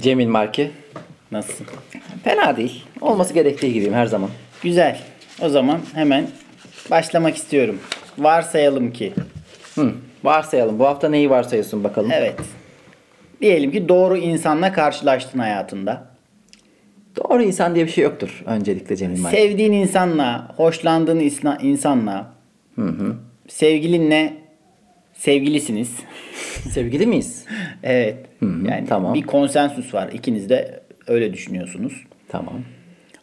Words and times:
Cemil 0.00 0.26
Marki. 0.26 0.70
Nasılsın? 1.32 1.66
Fena 2.24 2.56
değil. 2.56 2.84
Olması 3.00 3.34
gerektiği 3.34 3.72
gibiyim 3.72 3.94
her 3.94 4.06
zaman. 4.06 4.30
Güzel. 4.62 4.98
O 5.42 5.48
zaman 5.48 5.80
hemen 5.94 6.26
başlamak 6.90 7.36
istiyorum. 7.36 7.78
Varsayalım 8.18 8.92
ki. 8.92 9.12
Hı. 9.74 9.92
Varsayalım. 10.24 10.78
Bu 10.78 10.86
hafta 10.86 11.08
neyi 11.08 11.30
varsayıyorsun 11.30 11.84
bakalım. 11.84 12.10
Evet. 12.14 12.40
Diyelim 13.40 13.72
ki 13.72 13.88
doğru 13.88 14.16
insanla 14.16 14.72
karşılaştın 14.72 15.38
hayatında. 15.38 16.06
Doğru 17.16 17.42
insan 17.42 17.74
diye 17.74 17.86
bir 17.86 17.90
şey 17.90 18.04
yoktur 18.04 18.42
öncelikle 18.46 18.96
Cemil 18.96 19.20
Marki. 19.20 19.36
Sevdiğin 19.36 19.72
insanla, 19.72 20.54
hoşlandığın 20.56 21.20
isna- 21.20 21.62
insanla, 21.62 22.32
sevgilinle 23.48 24.32
sevgilisiniz. 25.16 25.96
Sevgili 26.70 27.06
miyiz? 27.06 27.44
evet. 27.82 28.16
hı, 28.40 28.46
yani 28.70 28.86
tamam. 28.88 29.14
bir 29.14 29.22
konsensus 29.22 29.94
var. 29.94 30.10
İkiniz 30.12 30.48
de 30.50 30.80
öyle 31.06 31.32
düşünüyorsunuz. 31.32 31.92
Tamam. 32.28 32.60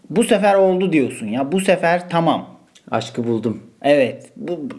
Bu 0.09 0.23
sefer 0.23 0.55
oldu 0.55 0.93
diyorsun 0.93 1.27
ya. 1.27 1.51
Bu 1.51 1.59
sefer 1.59 2.09
tamam. 2.09 2.59
Aşkı 2.91 3.27
buldum. 3.27 3.63
Evet. 3.81 4.29
Bu- 4.35 4.69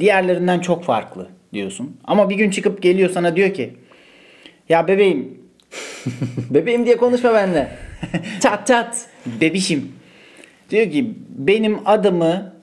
diğerlerinden 0.00 0.58
çok 0.60 0.84
farklı 0.84 1.28
diyorsun. 1.52 1.96
Ama 2.04 2.30
bir 2.30 2.34
gün 2.36 2.50
çıkıp 2.50 2.82
geliyor 2.82 3.10
sana 3.10 3.36
diyor 3.36 3.54
ki 3.54 3.74
ya 4.68 4.88
bebeğim, 4.88 5.42
Bebeğim 6.50 6.86
diye 6.86 6.96
konuşma 6.96 7.34
benimle. 7.34 7.68
çat 8.40 8.66
çat. 8.66 9.06
bebişim 9.40 9.92
diyor 10.70 10.90
ki 10.90 11.14
benim 11.28 11.78
adımı 11.84 12.54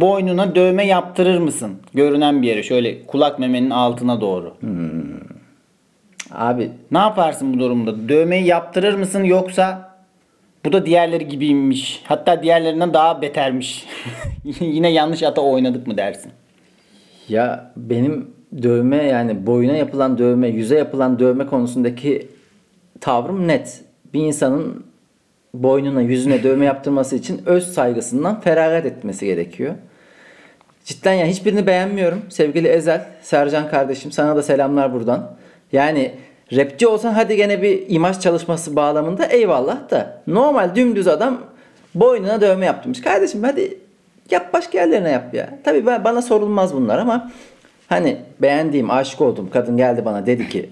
boynuna 0.00 0.54
dövme 0.54 0.86
yaptırır 0.86 1.38
mısın? 1.38 1.72
Görünen 1.94 2.42
bir 2.42 2.48
yere 2.48 2.62
şöyle 2.62 3.06
kulak 3.06 3.38
memenin 3.38 3.70
altına 3.70 4.20
doğru. 4.20 4.54
Abi 6.30 6.70
Ne 6.90 6.98
yaparsın 6.98 7.54
bu 7.54 7.58
durumda? 7.58 8.08
Dövmeyi 8.08 8.46
yaptırır 8.46 8.94
mısın 8.94 9.24
yoksa 9.24 9.90
bu 10.64 10.72
da 10.72 10.86
diğerleri 10.86 11.28
gibiymiş. 11.28 12.02
Hatta 12.04 12.42
diğerlerinden 12.42 12.94
daha 12.94 13.22
betermiş. 13.22 13.86
Yine 14.60 14.92
yanlış 14.92 15.22
ata 15.22 15.40
oynadık 15.40 15.86
mı 15.86 15.96
dersin? 15.96 16.32
ya 17.28 17.72
benim 17.76 18.30
dövme 18.62 18.96
yani 18.96 19.46
boyuna 19.46 19.72
yapılan 19.72 20.18
dövme, 20.18 20.48
yüze 20.48 20.78
yapılan 20.78 21.18
dövme 21.18 21.46
konusundaki 21.46 22.28
tavrım 23.00 23.48
net. 23.48 23.84
Bir 24.14 24.20
insanın 24.20 24.84
boynuna, 25.54 26.02
yüzüne 26.02 26.42
dövme 26.42 26.64
yaptırması 26.64 27.16
için 27.16 27.42
öz 27.46 27.72
saygısından 27.74 28.40
feragat 28.40 28.86
etmesi 28.86 29.26
gerekiyor. 29.26 29.74
Cidden 30.84 31.12
ya 31.12 31.26
hiçbirini 31.26 31.66
beğenmiyorum. 31.66 32.22
Sevgili 32.28 32.68
Ezel, 32.68 33.06
Sercan 33.22 33.68
kardeşim 33.70 34.12
sana 34.12 34.36
da 34.36 34.42
selamlar 34.42 34.94
buradan. 34.94 35.30
Yani 35.72 36.14
rapçi 36.52 36.86
olsan 36.86 37.12
hadi 37.12 37.36
gene 37.36 37.62
bir 37.62 37.84
imaj 37.88 38.20
çalışması 38.20 38.76
bağlamında 38.76 39.26
eyvallah 39.26 39.90
da 39.90 40.22
normal 40.26 40.74
dümdüz 40.74 41.08
adam 41.08 41.40
boynuna 41.94 42.40
dövme 42.40 42.66
yaptırmış. 42.66 43.00
Kardeşim 43.00 43.42
hadi 43.42 43.78
yap 44.30 44.52
başka 44.52 44.78
yerlerine 44.78 45.10
yap 45.10 45.34
ya. 45.34 45.58
Tabii 45.64 45.86
ben, 45.86 46.04
bana 46.04 46.22
sorulmaz 46.22 46.74
bunlar 46.74 46.98
ama 46.98 47.30
hani 47.88 48.16
beğendiğim, 48.42 48.90
aşık 48.90 49.20
olduğum 49.20 49.50
kadın 49.50 49.76
geldi 49.76 50.04
bana 50.04 50.26
dedi 50.26 50.48
ki 50.48 50.70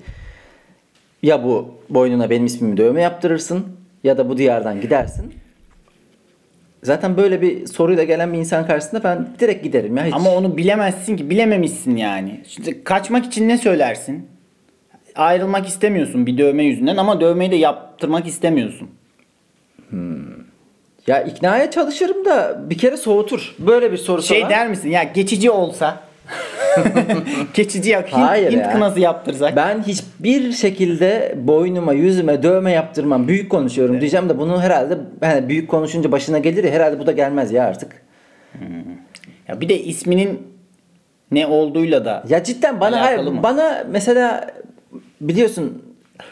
ya 1.23 1.45
bu 1.45 1.75
boynuna 1.91 2.31
benim 2.31 2.47
ismimi 2.47 2.77
dövme 2.77 3.03
yaptırırsın 3.03 3.78
ya 4.05 4.19
da 4.19 4.29
bu 4.29 4.39
diyardan 4.39 4.81
gidersin. 4.81 5.35
Zaten 6.83 7.17
böyle 7.17 7.43
bir 7.43 7.67
soruyla 7.67 8.05
gelen 8.05 8.33
bir 8.33 8.39
insan 8.39 8.67
karşısında 8.67 9.05
ben 9.05 9.29
direkt 9.41 9.65
giderim 9.65 9.97
ya 9.97 10.05
hiç. 10.05 10.15
Ama 10.15 10.31
onu 10.31 10.57
bilemezsin 10.57 11.17
ki. 11.17 11.31
Bilememişsin 11.31 11.97
yani. 11.97 12.41
Şimdi 12.49 12.85
kaçmak 12.85 13.27
için 13.27 13.49
ne 13.49 13.59
söylersin? 13.59 14.27
Ayrılmak 15.15 15.69
istemiyorsun 15.69 16.27
bir 16.27 16.39
dövme 16.39 16.65
yüzünden 16.65 16.97
ama 16.97 17.21
dövmeyi 17.21 17.51
de 17.51 17.57
yaptırmak 17.57 18.27
istemiyorsun. 18.27 18.89
ya 21.07 21.23
iknaya 21.23 21.71
çalışırım 21.71 22.25
da 22.25 22.61
bir 22.71 22.79
kere 22.79 22.97
soğutur. 22.97 23.55
Böyle 23.59 23.93
bir 23.93 23.97
soru 23.97 24.23
Şey 24.23 24.39
soran- 24.41 24.51
der 24.51 24.69
misin? 24.69 24.91
Ya 24.91 25.03
geçici 25.03 25.51
olsa. 25.51 26.01
geçici 27.55 27.91
ya. 27.91 28.03
Hint, 28.03 28.13
Hayır 28.13 28.53
Hint 28.53 28.61
ya. 28.63 28.73
kınası 28.73 29.01
yaptırsak. 29.01 29.57
Ben 29.57 29.83
hiçbir 29.83 30.53
şekilde 30.53 31.35
boynuma, 31.37 31.93
yüzüme 31.93 32.43
dövme 32.43 32.73
yaptırmam. 32.73 33.29
Büyük 33.29 33.51
konuşuyorum 33.51 34.01
diyeceğim 34.01 34.29
de 34.29 34.39
bunu 34.39 34.63
herhalde 34.63 34.99
hani 35.21 35.49
büyük 35.49 35.69
konuşunca 35.71 36.13
başına 36.13 36.39
gelir 36.39 36.65
ya 36.65 36.71
herhalde 36.71 36.99
bu 36.99 37.07
da 37.07 37.13
gelmez 37.13 37.53
ya 37.53 37.65
artık. 37.65 37.93
Ya 39.49 39.61
bir 39.61 39.69
de 39.69 39.81
isminin 39.83 40.43
ne 41.31 41.47
olduğuyla 41.47 42.05
da 42.05 42.25
Ya 42.29 42.45
cidden 42.45 42.81
bana 42.81 43.01
hayır, 43.01 43.19
mı? 43.19 43.43
bana 43.43 43.85
mesela 43.91 44.47
biliyorsun 45.21 45.83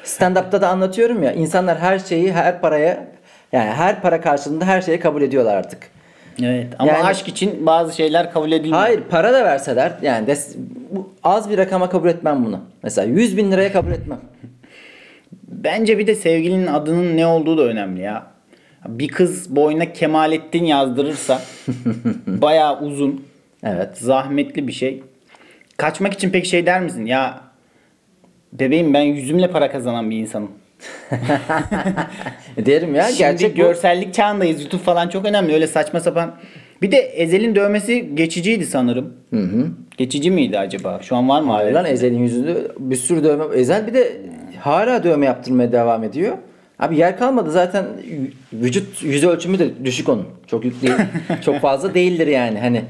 stand-up'ta 0.04 0.60
da 0.62 0.68
anlatıyorum 0.68 1.22
ya 1.22 1.32
insanlar 1.32 1.78
her 1.78 1.98
şeyi 1.98 2.32
her 2.32 2.60
paraya 2.60 3.04
yani 3.52 3.70
her 3.70 4.02
para 4.02 4.20
karşılığında 4.20 4.64
her 4.64 4.80
şeyi 4.82 5.00
kabul 5.00 5.22
ediyorlar 5.22 5.56
artık. 5.56 5.78
Evet 6.42 6.66
ama 6.78 6.92
Yani- 6.92 7.04
aşk 7.04 7.28
için 7.28 7.66
bazı 7.66 7.96
şeyler 7.96 8.32
kabul 8.32 8.52
edilmiyor. 8.52 8.78
Hayır 8.78 9.00
para 9.10 9.32
da 9.32 9.44
verseler 9.44 9.92
yani 10.02 10.26
des- 10.28 10.56
bu 10.90 11.10
az 11.24 11.50
bir 11.50 11.58
rakama 11.58 11.88
kabul 11.88 12.08
etmem 12.08 12.44
bunu. 12.44 12.60
Mesela 12.82 13.08
100 13.08 13.36
bin 13.36 13.52
liraya 13.52 13.72
kabul 13.72 13.90
etmem. 13.90 14.20
Bence 15.48 15.98
bir 15.98 16.06
de 16.06 16.14
sevgilinin 16.14 16.66
adının 16.66 17.16
ne 17.16 17.26
olduğu 17.26 17.58
da 17.58 17.62
önemli 17.62 18.00
ya. 18.02 18.26
Bir 18.88 19.08
kız 19.08 19.56
boyuna 19.56 19.92
Kemalettin 19.92 20.64
yazdırırsa 20.64 21.40
bayağı 22.26 22.80
uzun, 22.80 23.24
Evet. 23.64 23.98
zahmetli 23.98 24.68
bir 24.68 24.72
şey. 24.72 25.02
Kaçmak 25.76 26.12
için 26.12 26.30
peki 26.30 26.48
şey 26.48 26.66
der 26.66 26.80
misin? 26.82 27.06
Ya 27.06 27.40
bebeğim 28.52 28.94
ben 28.94 29.00
yüzümle 29.02 29.50
para 29.50 29.70
kazanan 29.72 30.10
bir 30.10 30.16
insanım. 30.16 30.50
Derim 32.56 32.94
ya 32.94 33.02
Şimdi 33.04 33.18
gerçek 33.18 33.52
bu. 33.52 33.56
görsellik 33.56 34.14
çağındayız. 34.14 34.60
YouTube 34.60 34.82
falan 34.82 35.08
çok 35.08 35.24
önemli. 35.24 35.54
Öyle 35.54 35.66
saçma 35.66 36.00
sapan. 36.00 36.34
Bir 36.82 36.92
de 36.92 36.96
Ezel'in 36.96 37.54
dövmesi 37.54 38.14
geçiciydi 38.14 38.66
sanırım. 38.66 39.12
Hı 39.30 39.40
hı. 39.40 39.66
Geçici 39.96 40.30
miydi 40.30 40.58
acaba? 40.58 41.00
Şu 41.02 41.16
an 41.16 41.28
var 41.28 41.42
mı? 41.42 41.52
Hala? 41.52 41.74
lan 41.74 41.86
Ezel'in 41.86 42.18
yüzünde 42.18 42.56
bir 42.78 42.96
sürü 42.96 43.24
dövme. 43.24 43.44
Ezel 43.56 43.86
bir 43.86 43.94
de 43.94 44.16
hala 44.60 45.04
dövme 45.04 45.26
yaptırmaya 45.26 45.72
devam 45.72 46.04
ediyor. 46.04 46.36
Abi 46.78 46.96
yer 46.98 47.18
kalmadı 47.18 47.50
zaten 47.50 47.84
vücut 48.52 49.02
yüz 49.02 49.24
ölçümü 49.24 49.58
de 49.58 49.84
düşük 49.84 50.08
onun. 50.08 50.26
Çok 50.46 50.64
yük 50.64 50.82
değil. 50.82 50.94
çok 51.44 51.60
fazla 51.60 51.94
değildir 51.94 52.26
yani 52.26 52.58
hani. 52.58 52.82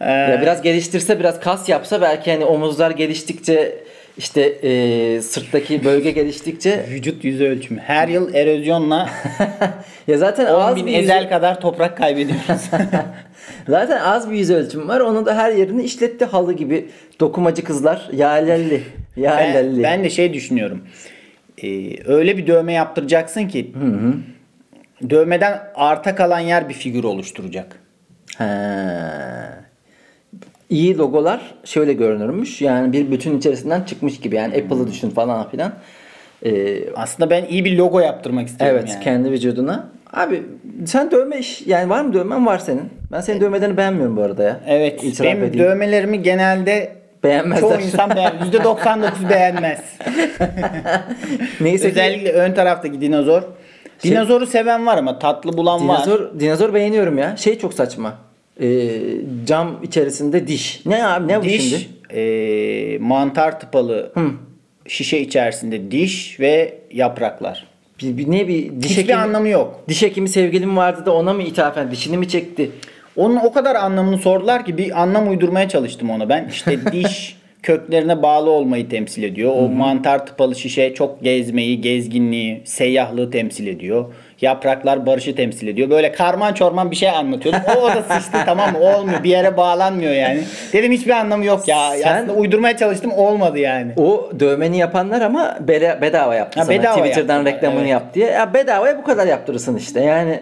ya 0.00 0.38
biraz 0.42 0.62
geliştirse 0.62 1.18
biraz 1.18 1.40
kas 1.40 1.68
yapsa 1.68 2.00
belki 2.00 2.32
hani 2.32 2.44
omuzlar 2.44 2.90
geliştikçe 2.90 3.78
işte 4.18 4.40
e, 4.42 5.22
sırttaki 5.22 5.84
bölge 5.84 6.10
geliştikçe 6.10 6.86
Vücut 6.90 7.24
yüz 7.24 7.40
ölçümü. 7.40 7.80
Her 7.80 8.08
yıl 8.08 8.34
erozyonla 8.34 9.10
ya 10.06 10.18
zaten 10.18 10.46
10 10.46 10.60
az 10.60 10.76
bin 10.76 10.86
bir 10.86 10.92
yüz, 10.92 11.00
ezel 11.00 11.28
kadar 11.28 11.60
toprak 11.60 11.96
kaybediyoruz. 11.96 12.42
zaten 13.68 14.00
az 14.00 14.30
bir 14.30 14.36
yüz 14.36 14.50
ölçüm 14.50 14.88
var. 14.88 15.00
Onun 15.00 15.26
da 15.26 15.36
her 15.36 15.52
yerini 15.52 15.82
işletti 15.82 16.24
halı 16.24 16.52
gibi 16.52 16.88
dokumacı 17.20 17.64
kızlar. 17.64 18.08
Ya 18.12 18.30
lelli. 18.30 18.82
Ya 19.16 19.36
ben, 19.38 19.54
lelli. 19.54 19.82
ben 19.82 20.04
de 20.04 20.10
şey 20.10 20.34
düşünüyorum. 20.34 20.82
Ee, 21.62 21.90
öyle 22.06 22.36
bir 22.36 22.46
dövme 22.46 22.72
yaptıracaksın 22.72 23.48
ki 23.48 23.72
dövmeden 25.10 25.60
arta 25.74 26.14
kalan 26.14 26.40
yer 26.40 26.68
bir 26.68 26.74
figür 26.74 27.04
oluşturacak. 27.04 27.80
Ha. 28.36 29.67
İyi 30.70 30.98
logolar 30.98 31.54
şöyle 31.64 31.92
görünürmüş. 31.92 32.62
Yani 32.62 32.92
bir 32.92 33.10
bütün 33.10 33.38
içerisinden 33.38 33.82
çıkmış 33.82 34.20
gibi. 34.20 34.36
Yani 34.36 34.54
Apple'ı 34.56 34.86
düşün 34.88 35.10
falan 35.10 35.48
filan. 35.50 35.72
Ee, 36.46 36.78
Aslında 36.96 37.30
ben 37.30 37.44
iyi 37.44 37.64
bir 37.64 37.76
logo 37.78 38.00
yaptırmak 38.00 38.48
istiyorum 38.48 38.76
evet 38.80 38.90
yani. 38.92 39.04
kendi 39.04 39.30
vücuduna. 39.30 39.88
Abi 40.12 40.42
sen 40.86 41.10
dövme 41.10 41.38
iş 41.38 41.66
yani 41.66 41.90
var 41.90 42.00
mı 42.02 42.12
dövmen 42.12 42.46
var 42.46 42.58
senin. 42.58 42.82
Ben 43.12 43.20
senin 43.20 43.40
dövmelerini 43.40 43.76
beğenmiyorum 43.76 44.16
bu 44.16 44.22
arada 44.22 44.42
ya. 44.42 44.60
Evet. 44.66 45.04
İtiraf 45.04 45.32
benim 45.32 45.44
edeyim. 45.44 45.66
dövmelerimi 45.66 46.22
genelde 46.22 46.92
Beğenmezler. 47.24 47.60
çoğu 47.68 47.80
insan 47.80 48.10
beğenmez. 48.16 48.48
%99 48.54 49.28
beğenmez. 49.30 49.80
Neyse 51.60 51.84
ki 51.84 51.90
Özellikle 51.90 52.32
ön 52.32 52.52
taraftaki 52.52 53.00
dinozor. 53.00 53.42
Şey- 54.02 54.10
Dinozoru 54.10 54.46
seven 54.46 54.86
var 54.86 54.98
ama 54.98 55.18
tatlı 55.18 55.52
bulan 55.56 55.88
var. 55.88 55.96
dinozor, 56.04 56.40
dinozor 56.40 56.74
beğeniyorum 56.74 57.18
ya. 57.18 57.36
Şey 57.36 57.58
çok 57.58 57.74
saçma. 57.74 58.14
Ee, 58.62 58.90
cam 59.46 59.80
içerisinde 59.82 60.46
diş. 60.46 60.80
Ne 60.86 61.06
abi 61.06 61.28
ne 61.28 61.40
bu 61.40 61.48
şimdi? 61.48 61.58
Diş, 61.58 61.88
e, 62.14 62.98
mantar 63.00 63.60
tıpalı 63.60 64.12
şişe 64.86 65.18
içerisinde 65.18 65.90
diş 65.90 66.40
ve 66.40 66.78
yapraklar. 66.92 67.66
Bir, 68.02 68.16
bir, 68.16 68.30
ne 68.30 68.48
bir 68.48 68.80
diş 68.82 68.90
Hiçbir 68.90 69.02
hekimi, 69.02 69.16
anlamı 69.18 69.48
yok. 69.48 69.84
diş 69.88 70.02
hekimi 70.02 70.28
sevgilim 70.28 70.76
vardı 70.76 71.06
da 71.06 71.14
ona 71.14 71.32
mı 71.32 71.42
ithafen 71.42 71.90
dişini 71.90 72.16
mi 72.18 72.28
çekti? 72.28 72.70
Onun 73.16 73.36
o 73.36 73.52
kadar 73.52 73.74
anlamını 73.74 74.18
sordular 74.18 74.64
ki 74.64 74.78
bir 74.78 75.02
anlam 75.02 75.30
uydurmaya 75.30 75.68
çalıştım 75.68 76.10
ona 76.10 76.28
ben. 76.28 76.48
İşte 76.48 76.78
diş 76.92 77.36
köklerine 77.62 78.22
bağlı 78.22 78.50
olmayı 78.50 78.88
temsil 78.88 79.22
ediyor. 79.22 79.52
O 79.56 79.68
mantar 79.68 80.26
tıpalı 80.26 80.56
şişe 80.56 80.94
çok 80.94 81.22
gezmeyi, 81.22 81.80
gezginliği, 81.80 82.62
seyyahlığı 82.64 83.30
temsil 83.30 83.66
ediyor. 83.66 84.04
Yapraklar 84.40 85.06
barışı 85.06 85.34
temsil 85.36 85.68
ediyor. 85.68 85.90
Böyle 85.90 86.12
karman 86.12 86.52
çorman 86.54 86.90
bir 86.90 86.96
şey 86.96 87.10
anlatıyordum. 87.10 87.60
O, 87.82 87.88
da 87.88 88.02
sıçtı 88.02 88.38
tamam 88.46 88.72
mı? 88.72 88.78
Olmuyor. 88.80 89.24
Bir 89.24 89.30
yere 89.30 89.56
bağlanmıyor 89.56 90.12
yani. 90.12 90.40
Dedim 90.72 90.92
hiçbir 90.92 91.10
anlamı 91.10 91.44
yok 91.44 91.68
ya. 91.68 91.90
Sen- 92.02 92.16
Aslında 92.16 92.32
uydurmaya 92.32 92.76
çalıştım 92.76 93.12
olmadı 93.12 93.58
yani. 93.58 93.92
O 93.96 94.30
dövmeni 94.40 94.78
yapanlar 94.78 95.20
ama 95.20 95.58
bedava 95.68 96.34
yaptı 96.34 96.60
Ha, 96.60 96.66
sana. 96.66 96.78
bedava 96.78 96.96
Twitter'dan 96.96 97.34
yaptılar, 97.34 97.54
reklamını 97.54 97.80
evet. 97.80 97.90
yap 97.90 98.14
diye. 98.14 98.26
Ya 98.30 98.54
bedavaya 98.54 98.98
bu 98.98 99.04
kadar 99.04 99.26
yaptırırsın 99.26 99.76
işte. 99.76 100.00
Yani 100.00 100.40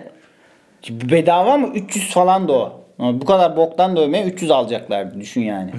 Bedava 0.91 1.57
mı? 1.57 1.69
300 1.75 2.11
falan 2.11 2.49
da 2.49 2.53
o. 2.53 2.81
Ama 2.99 3.21
Bu 3.21 3.25
kadar 3.25 3.57
boktan 3.57 3.97
dövmeye 3.97 4.25
300 4.25 4.51
alacaklardı 4.51 5.21
düşün 5.21 5.41
yani. 5.41 5.71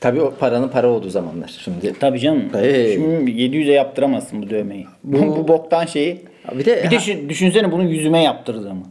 tabii 0.00 0.20
o 0.20 0.34
paranın 0.34 0.68
para 0.68 0.88
olduğu 0.88 1.10
zamanlar 1.10 1.60
şimdi. 1.64 1.98
Tabii 2.00 2.20
canım. 2.20 2.42
Hey. 2.52 2.92
Şimdi 2.94 3.30
700'e 3.30 3.72
yaptıramazsın 3.72 4.42
bu 4.42 4.50
dövmeyi. 4.50 4.86
Bu, 5.04 5.36
bu 5.36 5.48
boktan 5.48 5.86
şeyi. 5.86 6.31
Bir 6.52 6.64
de, 6.64 6.82
Bir 6.84 6.90
de 6.90 7.00
şu, 7.00 7.28
düşünsene 7.28 7.72
bunu 7.72 7.82
yüzüme 7.82 8.22
yaptırdığımı. 8.22 8.82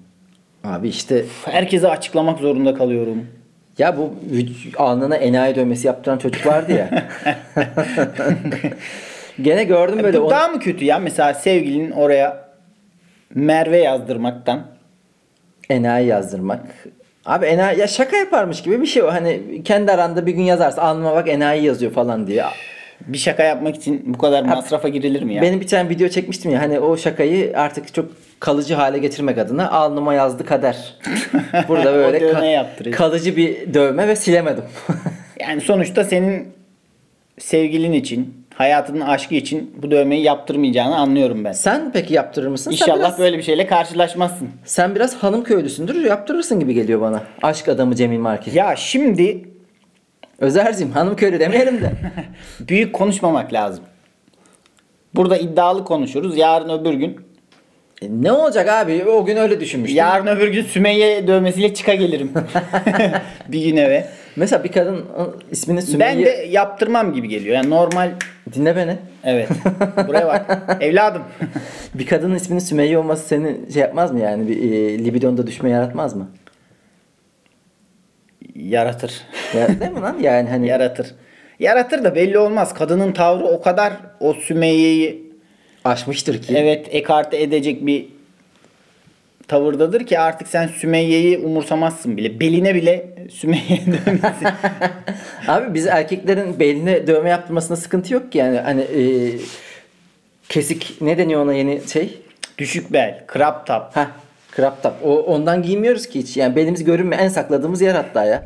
abi 0.64 0.90
işte 0.90 1.26
Herkese 1.46 1.88
açıklamak 1.88 2.40
zorunda 2.40 2.74
kalıyorum. 2.76 3.28
ya 3.78 3.98
bu 3.98 4.14
alnına 4.78 5.16
enayi 5.16 5.56
dövmesi 5.56 5.88
yaptıran 5.88 6.18
çocuk 6.18 6.46
vardı 6.48 6.72
ya. 6.72 7.04
Gene 9.42 9.64
gördüm 9.64 10.04
böyle 10.04 10.18
bu 10.20 10.24
onu- 10.24 10.30
daha 10.32 10.48
mı 10.48 10.60
kötü 10.60 10.86
ya? 10.86 11.00
Mesela 11.00 11.34
sevgilinin 11.34 11.92
oraya 11.92 12.52
Merve 13.36 13.78
yazdırmaktan. 13.78 14.62
enayi 15.70 16.08
yazdırmak. 16.08 16.62
Abi 17.26 17.46
enayi 17.46 17.80
ya 17.80 17.88
şaka 17.88 18.18
yaparmış 18.18 18.62
gibi 18.62 18.82
bir 18.82 18.86
şey 18.86 19.04
o. 19.04 19.12
Hani 19.12 19.62
kendi 19.64 19.92
aranda 19.92 20.26
bir 20.26 20.32
gün 20.32 20.44
yazarsın 20.44 20.82
alnıma 20.82 21.16
bak 21.16 21.28
enayi 21.30 21.64
yazıyor 21.64 21.92
falan 21.92 22.28
diye. 22.28 22.44
Bir 23.08 23.18
şaka 23.18 23.44
yapmak 23.44 23.76
için 23.76 24.04
bu 24.06 24.18
kadar 24.18 24.44
masrafa 24.44 24.90
girilir 24.90 25.24
mi 25.24 25.34
ya? 25.34 25.42
Benim 25.42 25.62
bir 25.62 25.68
tane 25.68 25.90
video 25.90 26.08
çekmiştim 26.10 26.52
ya 26.52 26.62
hani 26.62 26.80
o 26.80 26.98
şakayı 26.98 27.58
artık 27.58 27.94
çok 27.94 28.06
kalıcı 28.40 28.74
hale 28.74 28.98
getirmek 28.98 29.38
adına 29.38 29.72
alnıma 29.72 30.14
yazdı 30.14 30.46
kader. 30.46 30.96
Burada 31.68 31.94
böyle 31.94 32.18
ka- 32.18 32.92
kalıcı 32.92 33.36
bir 33.36 33.74
dövme 33.74 34.08
ve 34.08 34.16
silemedim. 34.16 34.64
Yani 35.40 35.62
sonuçta 35.62 36.04
senin 36.04 36.48
sevgilin 37.40 37.94
için, 37.94 38.46
hayatının 38.56 39.02
aşkı 39.02 39.36
için 39.36 39.74
bu 39.82 39.92
dövmeyi 39.92 40.24
yaptırmayacağını 40.24 40.96
anlıyorum 40.96 41.46
ben. 41.46 41.52
Sen 41.52 41.92
peki 41.94 42.14
yaptırır 42.14 42.48
mısın? 42.48 42.72
Sen 42.72 42.76
İnşallah 42.76 43.00
biraz, 43.00 43.20
böyle 43.20 43.38
bir 43.38 43.44
şeyle 43.44 43.68
karşılaşmazsın. 43.68 44.50
Sen 44.66 44.96
biraz 44.96 45.16
hanım 45.16 45.44
köylüsündür 45.44 46.06
yaptırırsın 46.06 46.60
gibi 46.60 46.74
geliyor 46.74 47.02
bana. 47.02 47.24
Aşk 47.42 47.70
adamı 47.70 47.96
Cemil 47.96 48.20
Marki. 48.20 48.58
Ya 48.58 48.76
şimdi 48.76 49.51
Özercim 50.42 50.92
hanım 50.92 51.16
köylü 51.16 51.40
demeyelim 51.40 51.82
de. 51.82 51.92
büyük 52.60 52.94
konuşmamak 52.94 53.54
lazım. 53.54 53.84
Burada 55.16 55.38
iddialı 55.38 55.84
konuşuruz. 55.86 56.38
Yarın 56.38 56.70
öbür 56.80 56.94
gün 56.94 57.18
E, 58.02 58.06
ne 58.10 58.32
olacak 58.32 58.70
abi 58.70 59.04
o 59.06 59.26
gün 59.26 59.38
öyle 59.38 59.60
düşünmüştüm. 59.60 59.98
yarın 59.98 60.28
öbür 60.28 60.48
gün 60.48 60.64
Sümeyye 60.64 61.28
dövmesiyle 61.28 61.74
çıka 61.74 61.94
gelirim. 61.94 62.32
bir 63.48 63.66
gün 63.66 63.78
eve. 63.78 64.08
Mesela 64.36 64.64
bir 64.64 64.72
kadın 64.72 65.06
ismini 65.52 65.82
Sümeyye... 65.82 66.16
Ben 66.18 66.26
de 66.26 66.30
yaptırmam 66.50 67.14
gibi 67.14 67.28
geliyor. 67.28 67.56
Yani 67.56 67.70
normal 67.70 68.12
Dinle 68.54 68.76
beni. 68.76 68.98
evet. 69.24 69.50
Buraya 70.08 70.28
bak. 70.28 70.78
Evladım. 70.82 71.22
Bir 71.94 72.06
kadının 72.06 72.36
isminin 72.36 72.60
Sümeyye 72.60 72.98
olması 72.98 73.28
seni 73.28 73.58
şey 73.74 73.82
yapmaz 73.82 74.12
mı 74.12 74.20
yani? 74.20 74.48
Bir 74.48 74.58
e, 74.72 75.00
libidonda 75.06 75.48
düşme 75.48 75.70
yaratmaz 75.70 76.16
mı? 76.16 76.30
Yaratır. 78.70 79.14
Ya, 79.56 79.80
değil 79.80 79.92
mi 79.92 80.02
lan? 80.02 80.18
Yani 80.22 80.50
hani 80.50 80.68
Yaratır. 80.68 81.08
Yaratır 81.60 82.04
da 82.04 82.16
belli 82.16 82.38
olmaz. 82.38 82.74
Kadının 82.74 83.12
tavrı 83.12 83.44
o 83.46 83.62
kadar 83.62 83.94
o 84.20 84.34
Sümeyye'yi 84.34 85.32
aşmıştır 85.86 86.42
ki. 86.42 86.54
evet 86.58 86.88
ekarte 86.92 87.42
edecek 87.42 87.86
bir 87.86 88.06
tavırdadır 89.48 90.06
ki 90.06 90.20
artık 90.20 90.48
sen 90.48 90.68
Sümeyye'yi 90.68 91.38
umursamazsın 91.38 92.18
bile. 92.18 92.40
Beline 92.40 92.76
bile 92.76 93.06
Sümeyye 93.32 93.80
dövmesi. 93.88 94.46
Abi 95.48 95.74
biz 95.74 95.88
erkeklerin 95.88 96.60
beline 96.60 97.08
dövme 97.08 97.30
yaptırmasında 97.30 97.76
sıkıntı 97.78 98.14
yok 98.14 98.32
ki 98.32 98.38
yani 98.38 98.58
hani 98.60 98.82
e, 98.82 99.04
kesik 100.50 101.02
ne 101.02 101.18
deniyor 101.18 101.44
ona 101.44 101.54
yeni 101.54 101.82
şey? 101.94 102.18
Düşük 102.58 102.94
bel, 102.94 103.24
crop 103.34 103.68
top. 103.68 103.84
Ha, 103.96 104.12
crop 104.56 104.84
top. 104.84 104.94
O 105.04 105.20
ondan 105.20 105.64
giymiyoruz 105.64 106.08
ki 106.08 106.20
hiç. 106.20 106.38
Yani 106.38 106.56
belimiz 106.56 106.84
görünmüyor. 106.84 107.22
En 107.22 107.30
sakladığımız 107.30 107.82
yer 107.82 107.96
hatta 107.96 108.26
ya. 108.26 108.44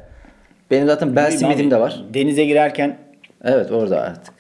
Benim 0.72 0.88
zaten 0.88 1.16
bel 1.16 1.31
simidim 1.31 1.72
de 1.72 1.80
var. 1.80 2.04
Denize 2.13 2.46
girerken 2.46 2.98
Evet 3.44 3.72
orada 3.72 4.02
artık. 4.02 4.34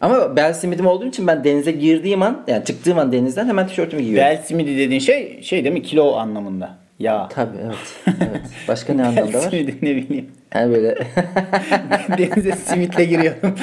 Ama 0.00 0.36
bel 0.36 0.52
simidim 0.52 0.86
olduğu 0.86 1.06
için 1.06 1.26
ben 1.26 1.44
denize 1.44 1.72
girdiğim 1.72 2.22
an 2.22 2.44
yani 2.48 2.64
çıktığım 2.64 2.98
an 2.98 3.12
denizden 3.12 3.48
hemen 3.48 3.66
tişörtümü 3.66 4.02
giyiyorum. 4.02 4.26
bel 4.26 4.42
simidi 4.42 4.78
dediğin 4.78 5.00
şey 5.00 5.42
şey 5.42 5.64
değil 5.64 5.72
mi? 5.74 5.82
Kilo 5.82 6.16
anlamında. 6.16 6.70
Ya. 6.98 7.28
Tabii 7.28 7.56
evet. 7.64 8.16
evet. 8.20 8.42
Başka 8.68 8.94
ne 8.94 9.04
anlamda 9.06 9.38
var? 9.38 9.50
simidi 9.50 9.76
ne 9.82 9.96
bileyim. 9.96 10.30
Yani 10.54 10.74
böyle 10.74 10.94
Denize 12.18 12.52
simitle 12.52 13.04
giriyorum. 13.04 13.54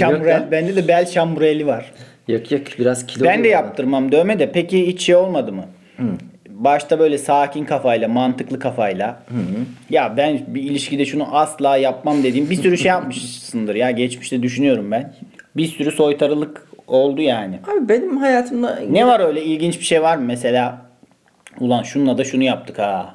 Lan. 0.26 0.50
Bende 0.50 0.76
de 0.76 0.88
bel 0.88 1.06
şambreli 1.06 1.66
var. 1.66 1.92
yok 2.28 2.52
yok 2.52 2.62
biraz 2.78 3.06
kilo 3.06 3.24
Ben 3.24 3.44
de 3.44 3.48
yaptırmam 3.48 4.12
dövme 4.12 4.38
de. 4.38 4.52
Peki 4.52 4.86
hiç 4.86 5.02
şey 5.02 5.14
olmadı 5.14 5.52
mı? 5.52 5.64
Başta 6.54 6.98
böyle 6.98 7.18
sakin 7.18 7.64
kafayla, 7.64 8.08
mantıklı 8.08 8.58
kafayla. 8.58 9.22
Ya 9.90 10.14
ben 10.16 10.40
bir 10.46 10.62
ilişkide 10.62 11.04
şunu 11.04 11.36
asla 11.36 11.76
yapmam 11.76 12.22
dediğim 12.22 12.50
bir 12.50 12.56
sürü 12.56 12.78
şey 12.78 12.88
yapmışsındır 12.88 13.74
ya. 13.74 13.90
Geçmişte 13.90 14.42
düşünüyorum 14.42 14.90
ben. 14.90 15.14
Bir 15.56 15.66
sürü 15.66 15.90
soytarılık 15.92 16.66
oldu 16.86 17.22
yani. 17.22 17.58
Abi 17.64 17.88
benim 17.88 18.16
hayatımda 18.16 18.78
Ne 18.90 19.06
var 19.06 19.20
öyle 19.20 19.42
ilginç 19.44 19.78
bir 19.80 19.84
şey 19.84 20.02
var 20.02 20.16
mı? 20.16 20.24
Mesela 20.26 20.78
ulan 21.60 21.82
şununla 21.82 22.18
da 22.18 22.24
şunu 22.24 22.42
yaptık 22.42 22.78
ha. 22.78 23.14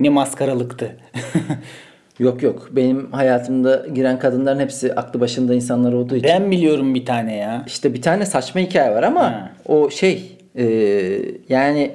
Ne 0.00 0.08
maskaralıktı. 0.08 0.96
Yok 2.18 2.42
yok. 2.42 2.68
Benim 2.72 3.12
hayatımda 3.12 3.86
giren 3.94 4.18
kadınların 4.18 4.60
hepsi 4.60 4.94
aklı 4.94 5.20
başında 5.20 5.54
insanlar 5.54 5.92
olduğu 5.92 6.16
için. 6.16 6.28
ben 6.28 6.50
biliyorum 6.50 6.94
bir 6.94 7.04
tane 7.06 7.36
ya. 7.36 7.64
İşte 7.66 7.94
bir 7.94 8.02
tane 8.02 8.26
saçma 8.26 8.60
hikaye 8.60 8.94
var 8.94 9.02
ama 9.02 9.22
Ha. 9.24 9.50
o 9.66 9.90
şey 9.90 10.32
e, 10.58 10.64
yani 11.48 11.90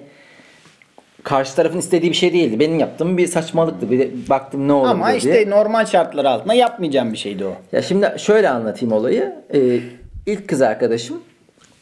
karşı 1.23 1.55
tarafın 1.55 1.79
istediği 1.79 2.09
bir 2.11 2.15
şey 2.15 2.33
değildi. 2.33 2.59
Benim 2.59 2.79
yaptığım 2.79 3.17
bir 3.17 3.27
saçmalıktı. 3.27 3.91
Bir 3.91 3.99
de 3.99 4.09
baktım 4.29 4.67
ne 4.67 4.73
olur 4.73 4.88
Ama 4.89 5.07
diye. 5.07 5.17
işte 5.17 5.49
normal 5.49 5.85
şartlar 5.85 6.25
altında 6.25 6.53
yapmayacağım 6.53 7.13
bir 7.13 7.17
şeydi 7.17 7.45
o. 7.45 7.53
Ya 7.71 7.81
şimdi 7.81 8.13
şöyle 8.17 8.49
anlatayım 8.49 8.93
olayı. 8.93 9.35
Ee, 9.53 9.79
ilk 10.25 10.47
kız 10.47 10.61
arkadaşım 10.61 11.21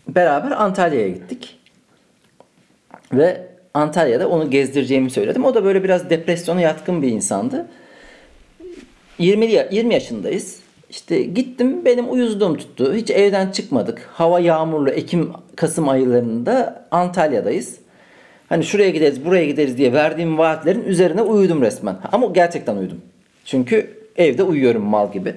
beraber 0.07 0.51
Antalya'ya 0.51 1.07
gittik. 1.07 1.59
Ve 3.13 3.41
Antalya'da 3.73 4.29
onu 4.29 4.49
gezdireceğimi 4.49 5.09
söyledim. 5.09 5.45
O 5.45 5.53
da 5.55 5.63
böyle 5.63 5.83
biraz 5.83 6.09
depresyona 6.09 6.61
yatkın 6.61 7.01
bir 7.01 7.07
insandı. 7.07 7.65
20 9.19 9.45
ya- 9.45 9.67
20 9.71 9.93
yaşındayız. 9.93 10.59
İşte 10.89 11.21
gittim 11.23 11.85
benim 11.85 12.11
uyuzluğum 12.11 12.57
tuttu. 12.57 12.93
Hiç 12.93 13.09
evden 13.11 13.51
çıkmadık. 13.51 14.09
Hava 14.13 14.39
yağmurlu 14.39 14.89
Ekim 14.89 15.31
Kasım 15.55 15.89
aylarında 15.89 16.85
Antalya'dayız. 16.91 17.75
Hani 18.49 18.63
şuraya 18.63 18.89
gideriz, 18.89 19.25
buraya 19.25 19.45
gideriz 19.45 19.77
diye 19.77 19.93
verdiğim 19.93 20.37
vaatlerin 20.37 20.83
üzerine 20.83 21.21
uyudum 21.21 21.61
resmen. 21.61 21.97
Ama 22.11 22.27
gerçekten 22.27 22.75
uyudum. 22.75 23.01
Çünkü 23.45 23.97
evde 24.15 24.43
uyuyorum 24.43 24.83
mal 24.83 25.11
gibi. 25.11 25.35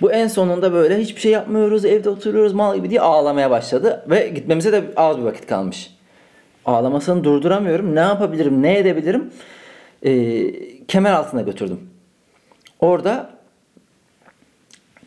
Bu 0.00 0.12
en 0.12 0.26
sonunda 0.28 0.72
böyle 0.72 0.98
hiçbir 0.98 1.20
şey 1.20 1.32
yapmıyoruz, 1.32 1.84
evde 1.84 2.10
oturuyoruz 2.10 2.52
mal 2.52 2.76
gibi 2.76 2.90
diye 2.90 3.00
ağlamaya 3.00 3.50
başladı. 3.50 4.04
Ve 4.10 4.28
gitmemize 4.28 4.72
de 4.72 4.82
az 4.96 5.18
bir 5.18 5.22
vakit 5.22 5.46
kalmış. 5.46 5.90
Ağlamasını 6.64 7.24
durduramıyorum. 7.24 7.94
Ne 7.94 8.00
yapabilirim, 8.00 8.62
ne 8.62 8.78
edebilirim? 8.78 9.30
Ee, 10.04 10.52
kemer 10.86 11.12
altına 11.12 11.42
götürdüm. 11.42 11.80
Orada 12.80 13.30